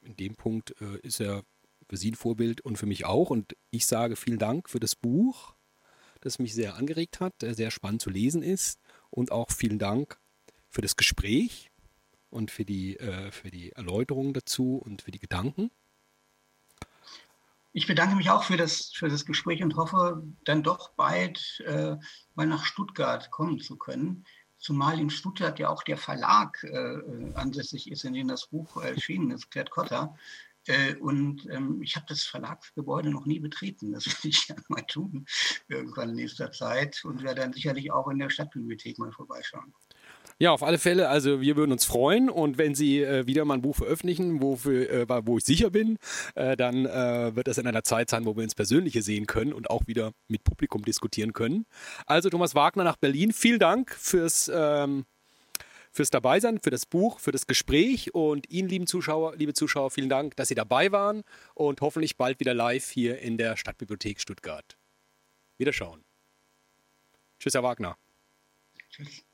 in 0.03 0.17
dem 0.17 0.37
Punkt 0.37 0.75
äh, 0.81 0.99
ist 1.01 1.21
er 1.21 1.43
für 1.89 1.97
Sie 1.97 2.13
ein 2.13 2.17
Vorbild 2.17 2.61
und 2.61 2.77
für 2.77 2.87
mich 2.87 3.05
auch. 3.05 3.31
Und 3.31 3.57
ich 3.71 3.87
sage 3.87 4.17
vielen 4.17 4.39
Dank 4.39 4.69
für 4.69 4.81
das 4.81 4.95
Buch, 4.95 5.55
das 6.21 6.39
mich 6.39 6.55
sehr 6.55 6.77
angeregt 6.77 7.21
hat, 7.21 7.35
sehr 7.41 7.71
spannend 7.71 8.03
zu 8.03 8.11
lesen 8.11 8.43
ist. 8.43 8.79
Und 9.11 9.33
auch 9.33 9.51
vielen 9.51 9.79
Dank 9.79 10.21
für 10.69 10.83
das 10.83 10.97
Gespräch 10.97 11.71
und 12.29 12.51
für 12.51 12.65
die, 12.65 12.97
äh, 12.99 13.33
für 13.33 13.51
die 13.51 13.73
Erläuterungen 13.73 14.33
dazu 14.33 14.77
und 14.77 15.03
für 15.03 15.11
die 15.11 15.19
Gedanken. 15.19 15.71
Ich 17.73 17.87
bedanke 17.87 18.17
mich 18.17 18.31
auch 18.31 18.43
für 18.43 18.57
das, 18.57 18.93
für 18.93 19.09
das 19.09 19.25
Gespräch 19.25 19.63
und 19.63 19.77
hoffe, 19.77 20.23
dann 20.45 20.63
doch 20.63 20.91
bald 20.95 21.63
äh, 21.67 21.97
mal 22.35 22.47
nach 22.47 22.65
Stuttgart 22.65 23.31
kommen 23.31 23.61
zu 23.61 23.77
können 23.77 24.25
zumal 24.61 25.01
in 25.01 25.11
Stuttgart 25.11 25.59
ja 25.59 25.69
auch 25.69 25.83
der 25.83 25.97
Verlag 25.97 26.63
äh, 26.65 27.33
ansässig 27.35 27.91
ist, 27.91 28.05
in 28.05 28.15
dem 28.15 28.29
das 28.29 28.47
Buch 28.47 28.83
erschienen 28.83 29.31
ist, 29.33 29.51
Gerd 29.51 29.71
Kotter. 29.71 30.15
Äh, 30.67 30.95
und 30.97 31.49
ähm, 31.51 31.83
ich 31.83 31.97
habe 31.97 32.07
das 32.09 32.23
Verlagsgebäude 32.25 33.11
noch 33.11 33.27
nie 33.27 33.41
betreten. 33.41 33.93
Das 33.93 34.07
will 34.23 34.31
ich 34.31 34.49
ja 34.49 34.57
mal 34.69 34.83
tun, 34.83 35.27
irgendwann 35.69 36.11
in 36.11 36.17
nächster 36.17 36.53
Zeit. 36.53 37.05
Und 37.05 37.23
werde 37.23 37.41
dann 37.41 37.53
sicherlich 37.53 37.91
auch 37.91 38.09
in 38.09 38.19
der 38.19 38.31
Stadtbibliothek 38.31 38.99
mal 38.99 39.13
vorbeischauen. 39.13 39.75
Ja, 40.43 40.53
auf 40.53 40.63
alle 40.63 40.79
Fälle. 40.79 41.11
Also 41.11 41.43
wir 41.43 41.57
würden 41.57 41.71
uns 41.71 41.85
freuen 41.85 42.31
und 42.31 42.57
wenn 42.57 42.75
Sie 42.75 43.03
äh, 43.03 43.27
wieder 43.27 43.45
mal 43.45 43.55
ein 43.55 43.61
Buch 43.61 43.77
veröffentlichen, 43.77 44.41
wofür, 44.41 44.89
äh, 44.89 45.27
wo 45.27 45.37
ich 45.37 45.45
sicher 45.45 45.69
bin, 45.69 45.99
äh, 46.35 46.57
dann 46.57 46.87
äh, 46.87 47.37
wird 47.37 47.47
das 47.47 47.59
in 47.59 47.67
einer 47.67 47.85
Zeit 47.85 48.09
sein, 48.09 48.25
wo 48.25 48.35
wir 48.35 48.43
uns 48.43 48.55
persönliche 48.55 49.03
sehen 49.03 49.27
können 49.27 49.53
und 49.53 49.69
auch 49.69 49.87
wieder 49.87 50.13
mit 50.29 50.43
Publikum 50.43 50.83
diskutieren 50.83 51.35
können. 51.35 51.67
Also 52.07 52.31
Thomas 52.31 52.55
Wagner 52.55 52.85
nach 52.85 52.97
Berlin. 52.97 53.35
Vielen 53.35 53.59
Dank 53.59 53.95
fürs 53.95 54.51
ähm, 54.53 55.05
fürs 55.93 56.09
Dabeisein, 56.09 56.59
für 56.59 56.71
das 56.71 56.87
Buch, 56.87 57.21
für 57.21 57.33
das 57.33 57.47
Gespräch 57.47 58.15
und 58.15 58.49
Ihnen, 58.49 58.69
lieben 58.69 58.87
Zuschauer, 58.87 59.37
liebe 59.37 59.53
Zuschauer, 59.53 59.91
vielen 59.91 60.09
Dank, 60.09 60.37
dass 60.37 60.49
Sie 60.49 60.55
dabei 60.55 60.91
waren 60.91 61.23
und 61.53 61.83
hoffentlich 61.83 62.17
bald 62.17 62.41
wieder 62.41 62.55
live 62.55 62.89
hier 62.89 63.19
in 63.19 63.37
der 63.37 63.59
Stadtbibliothek 63.59 64.21
Stuttgart. 64.21 64.79
Wiederschauen. 65.59 66.03
Tschüss, 67.41 67.53
Herr 67.53 67.63
Wagner. 67.63 67.99
Tschüss. 68.89 69.25